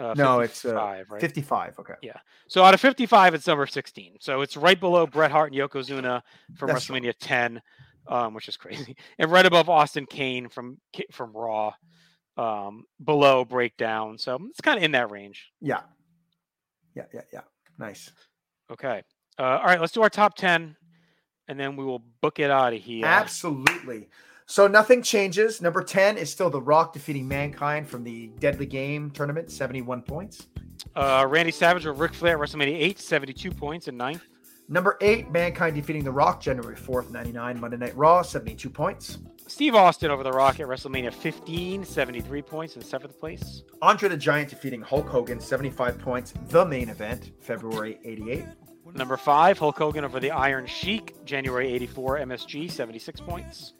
Uh, 0.00 0.14
No, 0.16 0.40
it's, 0.40 0.64
uh, 0.64 0.70
55, 0.70 1.10
right? 1.10 1.20
55. 1.20 1.78
Okay. 1.78 1.94
Yeah. 2.02 2.16
So 2.48 2.64
out 2.64 2.74
of 2.74 2.80
55, 2.80 3.34
it's 3.34 3.46
number 3.46 3.66
16. 3.66 4.16
So 4.20 4.40
it's 4.40 4.56
right 4.56 4.80
below 4.80 5.06
Bret 5.06 5.30
Hart 5.30 5.52
and 5.52 5.60
Yokozuna 5.60 6.22
from 6.56 6.68
That's. 6.70 6.86
WrestleMania 6.88 7.14
10, 7.20 7.62
um, 8.06 8.34
which 8.34 8.48
is 8.48 8.56
crazy, 8.56 8.96
and 9.18 9.30
right 9.30 9.46
above 9.46 9.68
Austin 9.68 10.06
Kane 10.06 10.48
from 10.48 10.78
from 11.10 11.32
Raw, 11.32 11.72
um, 12.36 12.84
below 13.02 13.44
Breakdown. 13.44 14.18
So 14.18 14.38
it's 14.50 14.60
kind 14.60 14.78
of 14.78 14.84
in 14.84 14.92
that 14.92 15.10
range. 15.10 15.50
Yeah. 15.60 15.80
Yeah. 16.94 17.04
Yeah. 17.12 17.22
Yeah. 17.32 17.40
Nice. 17.78 18.10
Okay. 18.70 19.02
Uh, 19.38 19.42
all 19.42 19.64
right, 19.64 19.80
let's 19.80 19.92
do 19.92 20.02
our 20.02 20.10
top 20.10 20.36
10, 20.36 20.76
and 21.48 21.58
then 21.58 21.74
we 21.74 21.84
will 21.84 22.02
book 22.20 22.38
it 22.38 22.50
out 22.50 22.74
of 22.74 22.80
here. 22.80 23.06
Absolutely. 23.06 24.08
So 24.46 24.66
nothing 24.66 25.02
changes. 25.02 25.62
Number 25.62 25.82
10 25.82 26.18
is 26.18 26.30
still 26.30 26.50
The 26.50 26.60
Rock 26.60 26.92
defeating 26.92 27.26
Mankind 27.26 27.88
from 27.88 28.04
the 28.04 28.28
Deadly 28.38 28.66
Game 28.66 29.10
tournament, 29.10 29.50
71 29.50 30.02
points. 30.02 30.48
Uh, 30.94 31.26
Randy 31.28 31.52
Savage 31.52 31.86
or 31.86 31.92
Ric 31.92 32.12
Flair 32.12 32.34
at 32.34 32.40
WrestleMania 32.40 32.76
8, 32.78 32.98
72 32.98 33.50
points 33.52 33.88
in 33.88 33.96
ninth. 33.96 34.22
Number 34.68 34.96
8, 35.00 35.30
Mankind 35.30 35.74
defeating 35.74 36.04
The 36.04 36.10
Rock, 36.12 36.40
January 36.40 36.76
4th, 36.76 37.10
99, 37.10 37.60
Monday 37.60 37.76
Night 37.76 37.96
Raw, 37.96 38.22
72 38.22 38.70
points. 38.70 39.18
Steve 39.46 39.74
Austin 39.74 40.10
over 40.10 40.22
The 40.22 40.32
Rock 40.32 40.60
at 40.60 40.66
WrestleMania 40.66 41.12
15, 41.12 41.84
73 41.84 42.42
points 42.42 42.76
in 42.76 42.82
seventh 42.82 43.18
place. 43.18 43.64
Andre 43.82 44.08
the 44.08 44.16
Giant 44.16 44.48
defeating 44.48 44.80
Hulk 44.80 45.06
Hogan, 45.08 45.40
75 45.40 45.98
points, 45.98 46.32
the 46.48 46.64
main 46.64 46.88
event, 46.88 47.32
February 47.40 47.98
88. 48.04 48.44
Number 48.94 49.16
five, 49.16 49.58
Hulk 49.58 49.76
Hogan 49.78 50.04
over 50.04 50.20
the 50.20 50.30
Iron 50.30 50.66
Sheik, 50.66 51.24
January 51.24 51.72
84, 51.72 52.18
MSG, 52.20 52.70
76 52.70 53.20
points. 53.20 53.74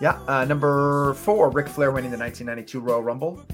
Yeah. 0.00 0.20
Uh, 0.26 0.44
number 0.44 1.14
4, 1.14 1.50
Ric 1.50 1.68
Flair 1.68 1.90
winning 1.90 2.10
the 2.10 2.18
1992 2.18 2.80
Royal 2.80 3.02
Rumble. 3.02 3.44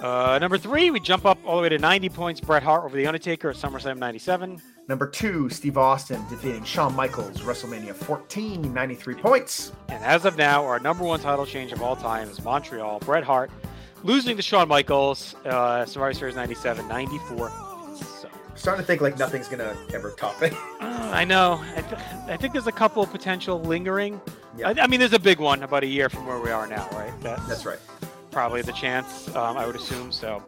Uh, 0.00 0.38
number 0.38 0.56
three, 0.56 0.90
we 0.90 0.98
jump 0.98 1.26
up 1.26 1.38
all 1.44 1.56
the 1.56 1.62
way 1.62 1.68
to 1.68 1.78
90 1.78 2.08
points. 2.08 2.40
Bret 2.40 2.62
Hart 2.62 2.84
over 2.84 2.96
the 2.96 3.06
Undertaker 3.06 3.50
at 3.50 3.56
SummerSlam 3.56 3.98
97. 3.98 4.60
Number 4.90 5.06
2, 5.06 5.50
Steve 5.50 5.78
Austin 5.78 6.20
defeating 6.28 6.64
Shawn 6.64 6.96
Michaels, 6.96 7.42
WrestleMania 7.42 7.94
14, 7.94 8.74
93 8.74 9.14
points. 9.14 9.70
And 9.88 10.02
as 10.02 10.24
of 10.24 10.36
now, 10.36 10.66
our 10.66 10.80
number 10.80 11.04
one 11.04 11.20
title 11.20 11.46
change 11.46 11.70
of 11.70 11.80
all 11.80 11.94
time 11.94 12.28
is 12.28 12.42
Montreal. 12.42 12.98
Bret 12.98 13.22
Hart 13.22 13.52
losing 14.02 14.34
to 14.34 14.42
Shawn 14.42 14.66
Michaels, 14.66 15.36
uh, 15.44 15.86
Survivor 15.86 16.12
Series 16.12 16.34
97, 16.34 16.88
94. 16.88 17.52
So, 18.20 18.28
Starting 18.56 18.82
to 18.82 18.86
think 18.88 19.00
like 19.00 19.16
nothing's 19.16 19.46
going 19.46 19.60
to 19.60 19.94
ever 19.94 20.10
top 20.10 20.42
it. 20.42 20.52
uh, 20.80 21.10
I 21.12 21.24
know. 21.24 21.64
I, 21.76 21.82
th- 21.82 22.02
I 22.26 22.36
think 22.36 22.52
there's 22.52 22.66
a 22.66 22.72
couple 22.72 23.00
of 23.00 23.12
potential 23.12 23.60
lingering. 23.60 24.20
Yeah. 24.56 24.70
I, 24.70 24.82
I 24.82 24.86
mean, 24.88 24.98
there's 24.98 25.12
a 25.12 25.20
big 25.20 25.38
one 25.38 25.62
about 25.62 25.84
a 25.84 25.86
year 25.86 26.08
from 26.08 26.26
where 26.26 26.40
we 26.40 26.50
are 26.50 26.66
now, 26.66 26.88
right? 26.94 27.12
That's, 27.20 27.46
That's 27.46 27.64
right. 27.64 27.78
probably 28.32 28.62
the 28.62 28.72
chance, 28.72 29.28
um, 29.36 29.56
I 29.56 29.66
would 29.66 29.76
assume. 29.76 30.10
So 30.10 30.42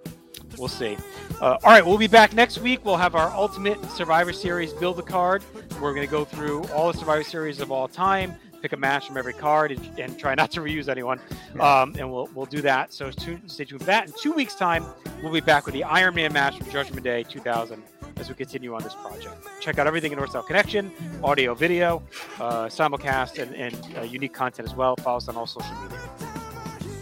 we'll 0.59 0.69
see. 0.69 0.97
Uh, 1.41 1.59
all 1.65 1.71
right, 1.73 1.85
we'll 1.85 1.99
be 1.99 2.07
back 2.07 2.35
next 2.35 2.59
week. 2.59 2.85
We'll 2.85 2.97
have 2.97 3.15
our 3.15 3.31
ultimate 3.31 3.83
Survivor 3.91 4.33
Series 4.33 4.73
build 4.73 4.99
a 4.99 5.03
card. 5.03 5.43
We're 5.81 5.95
going 5.95 6.07
to 6.07 6.11
go 6.11 6.25
through 6.25 6.65
all 6.69 6.93
the 6.93 6.99
Survivor 6.99 7.25
Series 7.25 7.61
of 7.61 7.73
all 7.73 7.89
time, 7.89 8.35
pick 8.61 8.73
a 8.73 8.77
match 8.77 9.07
from 9.07 9.17
every 9.17 9.33
card, 9.33 9.73
and, 9.73 9.99
and 9.99 10.19
try 10.19 10.35
not 10.35 10.51
to 10.53 10.61
reuse 10.61 10.89
anyone. 10.89 11.21
Um, 11.59 11.95
and 11.99 12.11
we'll 12.11 12.29
we'll 12.35 12.47
do 12.47 12.61
that. 12.63 12.93
So 12.93 13.11
tune, 13.11 13.49
stay 13.49 13.65
tuned 13.65 13.81
for 13.81 13.87
that. 13.87 14.07
In 14.07 14.13
two 14.21 14.33
weeks' 14.33 14.55
time, 14.55 14.85
we'll 15.23 15.33
be 15.33 15.41
back 15.41 15.67
with 15.67 15.75
the 15.75 15.85
Iron 15.85 16.15
Man 16.15 16.33
match 16.33 16.59
from 16.59 16.71
Judgment 16.71 17.03
Day 17.03 17.25
2000 17.25 17.83
as 18.17 18.29
we 18.29 18.35
continue 18.35 18.75
on 18.75 18.83
this 18.83 18.95
project. 18.95 19.35
Check 19.61 19.79
out 19.79 19.87
everything 19.87 20.13
in 20.13 20.19
North 20.19 20.31
South 20.31 20.47
Connection, 20.47 20.93
audio, 21.25 21.55
video, 21.55 22.03
uh, 22.39 22.67
simulcast, 22.67 23.43
and, 23.43 23.55
and 23.57 23.99
uh, 23.99 24.03
unique 24.03 24.33
content 24.33 24.69
as 24.69 24.75
well. 24.75 24.95
Follow 24.97 25.17
us 25.17 25.29
on 25.29 25.37
all 25.37 25.47
social 25.47 25.75
media. 25.83 25.99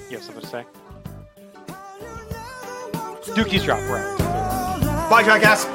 You 0.08 0.16
have 0.16 0.24
something 0.24 0.42
to 0.42 0.48
say? 0.48 0.64
Dookie's 3.34 3.64
drop, 3.64 3.80
right? 3.88 4.18
Bye, 5.10 5.22
Jackass. 5.24 5.66